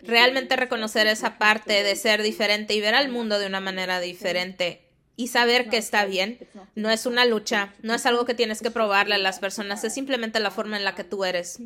realmente 0.02 0.56
reconocer 0.56 1.06
esa 1.06 1.38
parte 1.38 1.82
de 1.82 1.96
ser 1.96 2.22
diferente 2.22 2.74
y 2.74 2.80
ver 2.80 2.94
al 2.94 3.08
mundo 3.08 3.38
de 3.38 3.46
una 3.46 3.60
manera 3.60 4.00
diferente 4.00 4.82
y 5.16 5.28
saber 5.28 5.68
que 5.68 5.76
está 5.76 6.04
bien. 6.06 6.38
No 6.74 6.90
es 6.90 7.06
una 7.06 7.24
lucha, 7.26 7.74
no 7.82 7.94
es 7.94 8.06
algo 8.06 8.24
que 8.24 8.34
tienes 8.34 8.62
que 8.62 8.70
probarle 8.70 9.16
a 9.16 9.18
las 9.18 9.38
personas, 9.38 9.84
es 9.84 9.92
simplemente 9.92 10.40
la 10.40 10.50
forma 10.50 10.76
en 10.76 10.84
la 10.84 10.94
que 10.94 11.04
tú 11.04 11.24
eres 11.24 11.60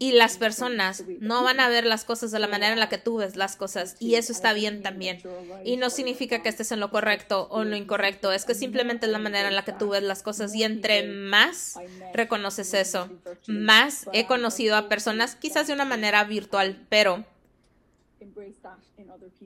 y 0.00 0.12
las 0.12 0.38
personas 0.38 1.04
no 1.20 1.44
van 1.44 1.60
a 1.60 1.68
ver 1.68 1.84
las 1.84 2.04
cosas 2.04 2.30
de 2.30 2.38
la 2.38 2.48
manera 2.48 2.72
en 2.72 2.80
la 2.80 2.88
que 2.88 2.96
tú 2.96 3.18
ves 3.18 3.36
las 3.36 3.54
cosas 3.54 3.96
y 4.00 4.14
eso 4.14 4.32
está 4.32 4.54
bien 4.54 4.82
también. 4.82 5.20
Y 5.62 5.76
no 5.76 5.90
significa 5.90 6.42
que 6.42 6.48
estés 6.48 6.72
en 6.72 6.80
lo 6.80 6.90
correcto 6.90 7.48
o 7.50 7.60
en 7.60 7.70
lo 7.70 7.76
incorrecto, 7.76 8.32
es 8.32 8.46
que 8.46 8.54
simplemente 8.54 9.04
es 9.04 9.12
la 9.12 9.18
manera 9.18 9.48
en 9.48 9.54
la 9.54 9.62
que 9.62 9.74
tú 9.74 9.90
ves 9.90 10.02
las 10.02 10.22
cosas 10.22 10.54
y 10.54 10.62
entre 10.62 11.06
más 11.06 11.78
reconoces 12.14 12.72
eso, 12.72 13.10
más 13.46 14.08
he 14.14 14.24
conocido 14.26 14.74
a 14.74 14.88
personas 14.88 15.36
quizás 15.36 15.66
de 15.66 15.74
una 15.74 15.84
manera 15.84 16.24
virtual, 16.24 16.86
pero 16.88 17.26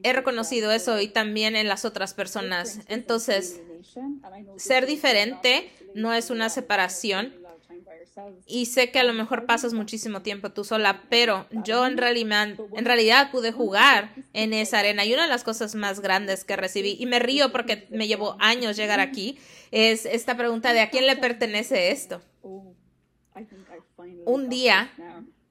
he 0.05 0.13
reconocido 0.13 0.71
eso 0.71 1.01
y 1.01 1.09
también 1.09 1.57
en 1.57 1.67
las 1.67 1.85
otras 1.85 2.15
personas. 2.15 2.79
Entonces, 2.87 3.61
ser 4.57 4.87
diferente 4.87 5.69
no 5.97 6.15
es 6.15 6.31
una 6.31 6.49
separación 6.49 7.35
y 8.47 8.67
sé 8.67 8.91
que 8.91 8.99
a 8.99 9.05
lo 9.05 9.13
mejor 9.13 9.47
pasas 9.47 9.73
muchísimo 9.73 10.23
tiempo 10.23 10.51
tú 10.51 10.65
sola, 10.65 11.03
pero 11.09 11.47
yo 11.65 11.87
en 11.87 11.97
realidad, 11.97 13.31
pude 13.31 13.53
jugar 13.53 14.15
en 14.33 14.53
esa 14.53 14.79
arena. 14.79 15.05
Y 15.05 15.15
una 15.15 15.25
de 15.25 15.29
las 15.29 15.45
cosas 15.45 15.75
más 15.75 16.01
grandes 16.01 16.45
que 16.45 16.57
recibí, 16.57 16.97
y 16.99 17.07
me 17.07 17.19
río 17.19 17.53
porque 17.53 17.87
me 17.91 18.07
llevó 18.07 18.37
años 18.41 18.77
llegar 18.77 19.01
aquí, 19.01 19.39
es 19.71 20.07
esta 20.07 20.37
pregunta 20.37 20.73
de 20.73 20.81
a 20.81 20.91
quién 20.91 21.07
le 21.07 21.17
pertenece 21.17 21.91
esto. 21.91 22.23
Un 24.27 24.49
día 24.49 24.93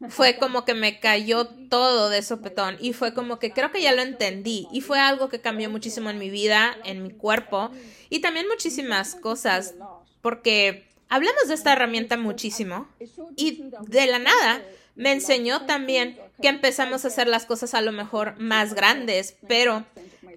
fue 0.09 0.37
como 0.37 0.65
que 0.65 0.73
me 0.73 0.99
cayó 0.99 1.47
todo 1.69 2.09
de 2.09 2.21
sopetón 2.21 2.77
y 2.79 2.93
fue 2.93 3.13
como 3.13 3.39
que 3.39 3.51
creo 3.51 3.71
que 3.71 3.81
ya 3.81 3.93
lo 3.93 4.01
entendí 4.01 4.67
y 4.71 4.81
fue 4.81 4.99
algo 4.99 5.29
que 5.29 5.41
cambió 5.41 5.69
muchísimo 5.69 6.09
en 6.09 6.17
mi 6.17 6.29
vida, 6.29 6.77
en 6.83 7.03
mi 7.03 7.11
cuerpo 7.11 7.71
y 8.09 8.19
también 8.19 8.47
muchísimas 8.47 9.15
cosas 9.15 9.75
porque 10.21 10.92
Hablamos 11.13 11.47
de 11.47 11.53
esta 11.53 11.73
herramienta 11.73 12.17
muchísimo 12.17 12.87
y 13.35 13.65
de 13.87 14.07
la 14.07 14.17
nada 14.17 14.63
me 14.95 15.11
enseñó 15.11 15.67
también 15.67 16.17
que 16.41 16.47
empezamos 16.47 17.05
a 17.05 17.09
hacer 17.09 17.27
las 17.27 17.45
cosas 17.45 17.75
a 17.75 17.81
lo 17.81 17.91
mejor 17.91 18.39
más 18.39 18.73
grandes, 18.73 19.35
pero 19.47 19.85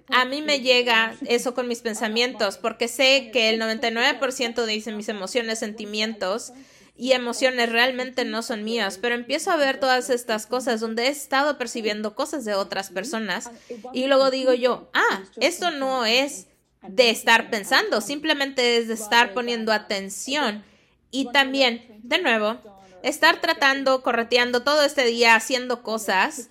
a 0.09 0.25
mí 0.25 0.43
me 0.43 0.61
llega 0.61 1.15
eso 1.25 1.55
con 1.55 1.67
mis 1.67 1.81
pensamientos 1.81 2.59
porque 2.59 2.87
sé 2.87 3.31
que 3.33 3.49
el 3.49 3.59
99% 3.59 4.65
de 4.65 4.93
mis 4.93 5.09
emociones, 5.09 5.57
sentimientos 5.57 6.53
y 6.95 7.13
emociones 7.13 7.71
realmente 7.71 8.23
no 8.23 8.43
son 8.43 8.63
mías, 8.63 8.99
pero 9.01 9.15
empiezo 9.15 9.49
a 9.49 9.57
ver 9.57 9.79
todas 9.79 10.11
estas 10.11 10.45
cosas 10.45 10.79
donde 10.79 11.07
he 11.07 11.09
estado 11.09 11.57
percibiendo 11.57 12.13
cosas 12.13 12.45
de 12.45 12.53
otras 12.53 12.91
personas 12.91 13.49
y 13.93 14.05
luego 14.05 14.29
digo 14.29 14.53
yo, 14.53 14.91
ah, 14.93 15.23
esto 15.39 15.71
no 15.71 16.05
es 16.05 16.45
de 16.81 17.09
estar 17.09 17.49
pensando, 17.49 18.01
simplemente 18.01 18.77
es 18.77 18.87
de 18.87 18.93
estar 18.93 19.33
poniendo 19.33 19.71
atención. 19.71 20.63
Y 21.11 21.31
también, 21.31 21.99
de 22.03 22.21
nuevo, 22.21 22.57
estar 23.03 23.41
tratando, 23.41 24.01
correteando 24.01 24.63
todo 24.63 24.83
este 24.83 25.05
día, 25.05 25.35
haciendo 25.35 25.83
cosas 25.83 26.49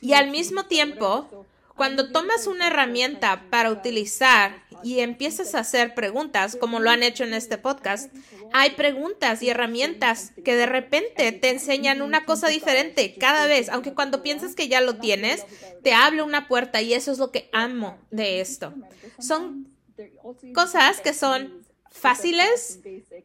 y 0.00 0.14
al 0.14 0.30
mismo 0.30 0.64
tiempo 0.64 1.46
cuando 1.76 2.10
tomas 2.10 2.46
una 2.46 2.68
herramienta 2.68 3.44
para 3.50 3.70
utilizar 3.70 4.62
y 4.82 5.00
empiezas 5.00 5.54
a 5.54 5.60
hacer 5.60 5.94
preguntas, 5.94 6.56
como 6.56 6.80
lo 6.80 6.90
han 6.90 7.02
hecho 7.02 7.24
en 7.24 7.34
este 7.34 7.58
podcast, 7.58 8.12
hay 8.52 8.70
preguntas 8.70 9.42
y 9.42 9.50
herramientas 9.50 10.32
que 10.44 10.56
de 10.56 10.66
repente 10.66 11.32
te 11.32 11.50
enseñan 11.50 12.02
una 12.02 12.24
cosa 12.24 12.48
diferente 12.48 13.14
cada 13.18 13.46
vez, 13.46 13.68
aunque 13.68 13.94
cuando 13.94 14.22
piensas 14.22 14.54
que 14.54 14.68
ya 14.68 14.80
lo 14.80 14.96
tienes, 14.96 15.44
te 15.82 15.92
abre 15.92 16.22
una 16.22 16.48
puerta 16.48 16.80
y 16.80 16.94
eso 16.94 17.12
es 17.12 17.18
lo 17.18 17.30
que 17.30 17.50
amo 17.52 17.98
de 18.10 18.40
esto. 18.40 18.72
Son 19.18 19.68
cosas 20.54 21.00
que 21.00 21.12
son 21.12 21.65
fáciles 21.98 22.80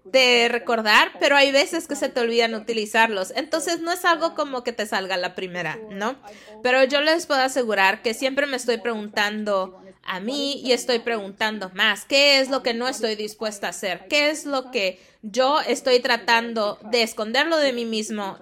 de 0.05 0.47
recordar, 0.49 1.13
pero 1.19 1.35
hay 1.35 1.51
veces 1.51 1.87
que 1.87 1.95
se 1.95 2.09
te 2.09 2.19
olvidan 2.19 2.55
utilizarlos. 2.55 3.33
Entonces 3.35 3.81
no 3.81 3.91
es 3.91 4.05
algo 4.05 4.33
como 4.35 4.63
que 4.63 4.71
te 4.71 4.85
salga 4.85 5.17
la 5.17 5.35
primera, 5.35 5.79
¿no? 5.89 6.15
Pero 6.63 6.83
yo 6.83 7.01
les 7.01 7.25
puedo 7.25 7.41
asegurar 7.41 8.01
que 8.01 8.13
siempre 8.13 8.47
me 8.47 8.57
estoy 8.57 8.77
preguntando 8.77 9.81
a 10.03 10.19
mí 10.19 10.61
y 10.63 10.71
estoy 10.71 10.99
preguntando 10.99 11.69
más, 11.73 12.05
¿qué 12.05 12.39
es 12.39 12.49
lo 12.49 12.63
que 12.63 12.73
no 12.73 12.87
estoy 12.87 13.15
dispuesta 13.15 13.67
a 13.67 13.69
hacer? 13.71 14.07
¿Qué 14.09 14.29
es 14.29 14.45
lo 14.45 14.71
que 14.71 14.99
yo 15.21 15.61
estoy 15.61 15.99
tratando 15.99 16.79
de 16.91 17.03
esconderlo 17.03 17.57
de 17.57 17.73
mí 17.73 17.85
mismo 17.85 18.37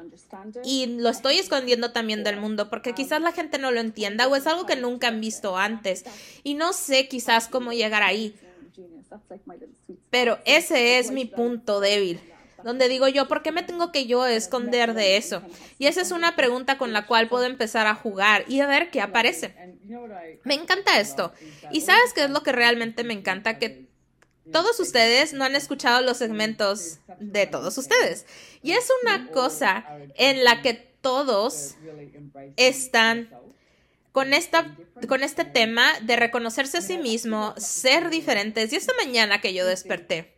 y 0.64 0.86
lo 0.86 1.10
estoy 1.10 1.40
escondiendo 1.40 1.92
también 1.92 2.24
del 2.24 2.38
mundo 2.38 2.70
porque 2.70 2.94
quizás 2.94 3.22
la 3.22 3.34
gente 3.34 3.58
no 3.58 3.72
lo 3.72 3.80
entienda 3.80 4.28
o 4.28 4.36
es 4.36 4.48
algo 4.48 4.66
que 4.66 4.76
nunca 4.76 5.08
han 5.08 5.20
visto 5.20 5.58
antes 5.58 6.06
y 6.44 6.54
no 6.54 6.72
sé 6.72 7.08
quizás 7.08 7.48
cómo 7.48 7.74
llegar 7.74 8.04
ahí. 8.04 8.36
Pero 10.10 10.40
ese 10.46 11.00
es 11.00 11.12
mi 11.12 11.26
punto 11.26 11.80
débil, 11.80 12.20
donde 12.64 12.88
digo 12.88 13.08
yo, 13.08 13.28
¿por 13.28 13.42
qué 13.42 13.52
me 13.52 13.64
tengo 13.64 13.92
que 13.92 14.06
yo 14.06 14.26
esconder 14.26 14.94
de 14.94 15.18
eso? 15.18 15.42
Y 15.78 15.88
esa 15.88 16.02
es 16.02 16.12
una 16.12 16.36
pregunta 16.36 16.78
con 16.78 16.94
la 16.94 17.06
cual 17.06 17.30
puedo 17.30 17.46
empezar 17.46 17.88
a 17.88 17.96
jugar 17.96 18.46
y 18.48 18.60
a 18.60 18.68
ver 18.68 18.90
qué 18.92 19.02
aparece. 19.02 19.56
Me 20.44 20.54
encanta 20.54 21.00
esto. 21.00 21.34
Y 21.72 21.82
sabes 21.82 22.14
qué 22.14 22.24
es 22.24 22.30
lo 22.30 22.44
que 22.44 22.52
realmente 22.52 23.04
me 23.04 23.14
encanta, 23.14 23.58
que 23.60 23.88
todos 24.52 24.80
ustedes 24.80 25.34
no 25.34 25.46
han 25.46 25.56
escuchado 25.56 26.02
los 26.02 26.18
segmentos 26.18 27.00
de 27.20 27.46
todos 27.48 27.78
ustedes. 27.78 28.26
Y 28.62 28.72
es 28.72 28.90
una 29.04 29.30
cosa 29.32 29.86
en 30.16 30.44
la 30.44 30.62
que 30.62 30.74
todos 30.74 31.76
están 32.58 33.30
con, 34.12 34.34
esta, 34.34 34.76
con 35.08 35.24
este 35.24 35.46
tema 35.46 35.88
de 36.02 36.16
reconocerse 36.16 36.80
a 36.80 36.82
sí 36.82 36.98
mismo, 36.98 37.54
ser 37.58 38.10
diferentes. 38.10 38.74
Y 38.74 38.76
esta 38.76 38.94
mañana 39.04 39.42
que 39.42 39.54
yo 39.54 39.66
desperté, 39.66 40.36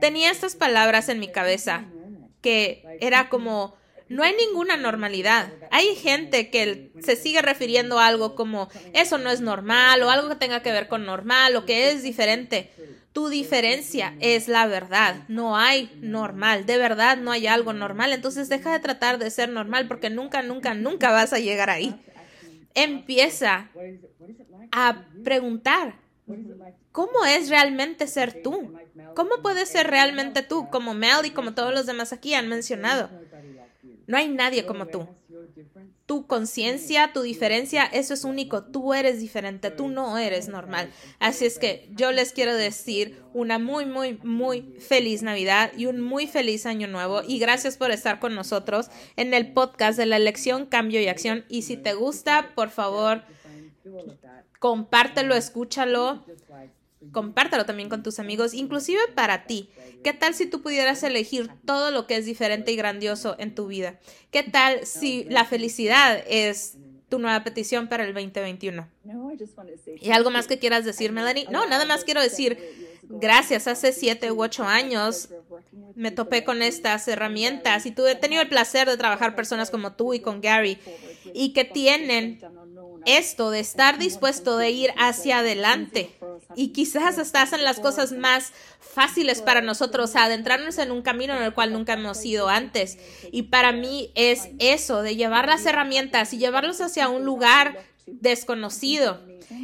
tenía 0.00 0.30
estas 0.30 0.56
palabras 0.56 1.08
en 1.08 1.20
mi 1.20 1.28
cabeza 1.28 1.84
que 2.40 2.84
era 3.00 3.30
como, 3.30 3.74
no 4.08 4.22
hay 4.22 4.34
ninguna 4.36 4.76
normalidad. 4.76 5.50
Hay 5.70 5.94
gente 5.96 6.50
que 6.50 6.92
se 7.00 7.16
sigue 7.16 7.40
refiriendo 7.40 7.98
a 7.98 8.06
algo 8.06 8.34
como, 8.34 8.68
eso 8.92 9.16
no 9.16 9.30
es 9.30 9.40
normal 9.40 10.02
o 10.02 10.10
algo 10.10 10.28
que 10.28 10.36
tenga 10.36 10.62
que 10.62 10.72
ver 10.72 10.88
con 10.88 11.06
normal 11.06 11.56
o 11.56 11.64
que 11.64 11.90
es 11.90 12.02
diferente. 12.02 12.70
Tu 13.14 13.28
diferencia 13.28 14.14
es 14.20 14.48
la 14.48 14.66
verdad. 14.66 15.22
No 15.28 15.56
hay 15.56 15.90
normal. 16.02 16.66
De 16.66 16.76
verdad 16.76 17.16
no 17.16 17.30
hay 17.30 17.46
algo 17.46 17.72
normal. 17.72 18.12
Entonces 18.12 18.48
deja 18.48 18.72
de 18.72 18.80
tratar 18.80 19.18
de 19.18 19.30
ser 19.30 19.48
normal 19.48 19.86
porque 19.86 20.10
nunca, 20.10 20.42
nunca, 20.42 20.74
nunca 20.74 21.12
vas 21.12 21.32
a 21.32 21.38
llegar 21.38 21.70
ahí 21.70 21.94
empieza 22.74 23.70
a 24.72 25.04
preguntar, 25.22 25.96
¿cómo 26.92 27.24
es 27.24 27.48
realmente 27.48 28.06
ser 28.06 28.42
tú? 28.42 28.74
¿Cómo 29.14 29.42
puedes 29.42 29.68
ser 29.68 29.88
realmente 29.88 30.42
tú? 30.42 30.68
Como 30.70 30.94
Mel 30.94 31.24
y 31.24 31.30
como 31.30 31.54
todos 31.54 31.72
los 31.72 31.86
demás 31.86 32.12
aquí 32.12 32.34
han 32.34 32.48
mencionado. 32.48 33.10
No 34.06 34.16
hay 34.16 34.28
nadie 34.28 34.66
como 34.66 34.86
tú 34.86 35.08
tu 36.06 36.26
conciencia, 36.26 37.12
tu 37.12 37.22
diferencia, 37.22 37.84
eso 37.84 38.14
es 38.14 38.24
único. 38.24 38.64
Tú 38.64 38.92
eres 38.92 39.20
diferente, 39.20 39.70
tú 39.70 39.88
no 39.88 40.18
eres 40.18 40.48
normal. 40.48 40.90
Así 41.18 41.46
es 41.46 41.58
que 41.58 41.88
yo 41.92 42.12
les 42.12 42.32
quiero 42.32 42.54
decir 42.54 43.22
una 43.32 43.58
muy, 43.58 43.86
muy, 43.86 44.18
muy 44.22 44.74
feliz 44.78 45.22
Navidad 45.22 45.72
y 45.76 45.86
un 45.86 46.00
muy 46.00 46.26
feliz 46.26 46.66
año 46.66 46.88
nuevo. 46.88 47.22
Y 47.26 47.38
gracias 47.38 47.76
por 47.76 47.90
estar 47.90 48.20
con 48.20 48.34
nosotros 48.34 48.90
en 49.16 49.32
el 49.32 49.52
podcast 49.52 49.98
de 49.98 50.06
la 50.06 50.16
elección, 50.16 50.66
cambio 50.66 51.00
y 51.00 51.08
acción. 51.08 51.44
Y 51.48 51.62
si 51.62 51.76
te 51.76 51.94
gusta, 51.94 52.52
por 52.54 52.70
favor, 52.70 53.22
compártelo, 54.58 55.34
escúchalo 55.34 56.24
compártelo 57.12 57.64
también 57.66 57.88
con 57.88 58.02
tus 58.02 58.18
amigos, 58.18 58.54
inclusive 58.54 59.00
para 59.14 59.46
ti. 59.46 59.68
¿Qué 60.02 60.12
tal 60.12 60.34
si 60.34 60.46
tú 60.46 60.62
pudieras 60.62 61.02
elegir 61.02 61.50
todo 61.64 61.90
lo 61.90 62.06
que 62.06 62.16
es 62.16 62.26
diferente 62.26 62.72
y 62.72 62.76
grandioso 62.76 63.36
en 63.38 63.54
tu 63.54 63.66
vida? 63.66 63.98
¿Qué 64.30 64.42
tal 64.42 64.86
si 64.86 65.24
la 65.24 65.44
felicidad 65.44 66.22
es 66.28 66.76
tu 67.08 67.18
nueva 67.18 67.44
petición 67.44 67.88
para 67.88 68.04
el 68.04 68.12
2021? 68.12 68.88
¿Y 70.00 70.10
algo 70.10 70.30
más 70.30 70.46
que 70.46 70.58
quieras 70.58 70.84
decir, 70.84 71.12
Melanie? 71.12 71.46
No, 71.50 71.66
nada 71.66 71.86
más 71.86 72.04
quiero 72.04 72.20
decir, 72.20 72.58
gracias, 73.04 73.66
hace 73.66 73.92
siete 73.92 74.32
u 74.32 74.42
ocho 74.42 74.64
años 74.64 75.28
me 75.94 76.10
topé 76.10 76.44
con 76.44 76.62
estas 76.62 77.06
herramientas 77.08 77.86
y 77.86 77.90
tuve, 77.90 78.12
he 78.12 78.16
tenido 78.16 78.42
el 78.42 78.48
placer 78.48 78.88
de 78.88 78.96
trabajar 78.96 79.36
personas 79.36 79.70
como 79.70 79.92
tú 79.92 80.14
y 80.14 80.20
con 80.20 80.40
Gary 80.40 80.78
y 81.32 81.52
que 81.52 81.64
tienen 81.64 82.40
esto 83.06 83.50
de 83.50 83.60
estar 83.60 83.98
dispuesto 83.98 84.56
de 84.56 84.70
ir 84.70 84.90
hacia 84.96 85.38
adelante 85.38 86.10
y 86.56 86.68
quizás 86.68 87.18
estás 87.18 87.52
en 87.52 87.64
las 87.64 87.80
cosas 87.80 88.12
más 88.12 88.52
fáciles 88.80 89.42
para 89.42 89.60
nosotros, 89.60 90.14
adentrarnos 90.16 90.78
en 90.78 90.90
un 90.90 91.02
camino 91.02 91.36
en 91.36 91.42
el 91.42 91.54
cual 91.54 91.72
nunca 91.72 91.94
hemos 91.94 92.24
ido 92.24 92.48
antes. 92.48 92.98
Y 93.32 93.42
para 93.42 93.72
mí 93.72 94.10
es 94.14 94.48
eso, 94.58 95.02
de 95.02 95.16
llevar 95.16 95.48
las 95.48 95.66
herramientas 95.66 96.32
y 96.32 96.38
llevarlos 96.38 96.80
hacia 96.80 97.08
un 97.08 97.24
lugar 97.24 97.78
desconocido. 98.06 99.20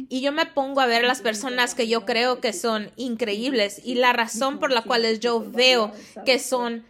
Y 0.09 0.21
yo 0.21 0.31
me 0.31 0.45
pongo 0.45 0.81
a 0.81 0.85
ver 0.85 1.05
a 1.05 1.07
las 1.07 1.21
personas 1.21 1.75
que 1.75 1.87
yo 1.87 2.05
creo 2.05 2.39
que 2.39 2.53
son 2.53 2.91
increíbles 2.95 3.81
y 3.83 3.95
la 3.95 4.13
razón 4.13 4.59
por 4.59 4.71
la 4.71 4.83
cual 4.83 5.19
yo 5.19 5.43
veo 5.49 5.91
que 6.25 6.39
son 6.39 6.83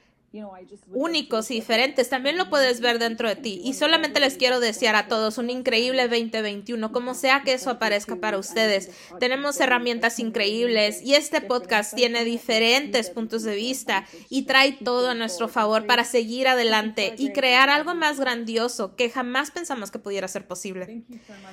únicos 0.93 1.51
y 1.51 1.55
diferentes, 1.55 2.09
también 2.09 2.37
lo 2.37 2.49
puedes 2.49 2.79
ver 2.79 2.99
dentro 2.99 3.27
de 3.27 3.35
ti. 3.35 3.61
Y 3.63 3.73
solamente 3.73 4.19
les 4.19 4.37
quiero 4.37 4.59
desear 4.59 4.95
a 4.95 5.07
todos 5.07 5.37
un 5.37 5.49
increíble 5.49 6.07
2021, 6.07 6.91
como 6.91 7.13
sea 7.13 7.43
que 7.43 7.53
eso 7.53 7.69
aparezca 7.69 8.15
para 8.15 8.37
ustedes. 8.37 8.89
Tenemos 9.19 9.59
herramientas 9.59 10.19
increíbles 10.19 11.01
y 11.01 11.15
este 11.15 11.41
podcast 11.41 11.93
tiene 11.95 12.23
diferentes 12.23 13.09
puntos 13.09 13.43
de 13.43 13.55
vista 13.55 14.05
y 14.29 14.43
trae 14.43 14.73
todo 14.73 15.09
a 15.09 15.15
nuestro 15.15 15.47
favor 15.47 15.85
para 15.85 16.05
seguir 16.05 16.47
adelante 16.47 17.13
y 17.17 17.31
crear 17.33 17.69
algo 17.69 17.93
más 17.93 18.19
grandioso 18.19 18.95
que 18.95 19.09
jamás 19.09 19.51
pensamos 19.51 19.91
que 19.91 19.99
pudiera 19.99 20.27
ser 20.27 20.47
posible. 20.47 21.03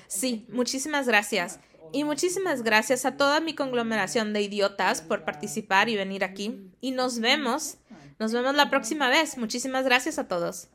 Sí, 0.07 0.47
muchísimas 0.51 1.09
gracias. 1.09 1.59
Y 1.91 2.05
muchísimas 2.05 2.63
gracias 2.63 3.07
a 3.07 3.17
toda 3.17 3.41
mi 3.41 3.55
conglomeración 3.55 4.33
de 4.33 4.43
idiotas 4.43 5.01
por 5.01 5.25
participar 5.25 5.89
y 5.89 5.97
venir 5.97 6.23
aquí. 6.23 6.71
Y 6.81 6.91
nos 6.91 7.19
vemos 7.19 7.79
nos 8.19 8.33
vemos 8.33 8.55
la 8.55 8.71
próxima 8.71 9.09
vez. 9.09 9.39
Muchísimas 9.39 9.85
gracias 9.85 10.19
a 10.19 10.29
todos. 10.29 10.69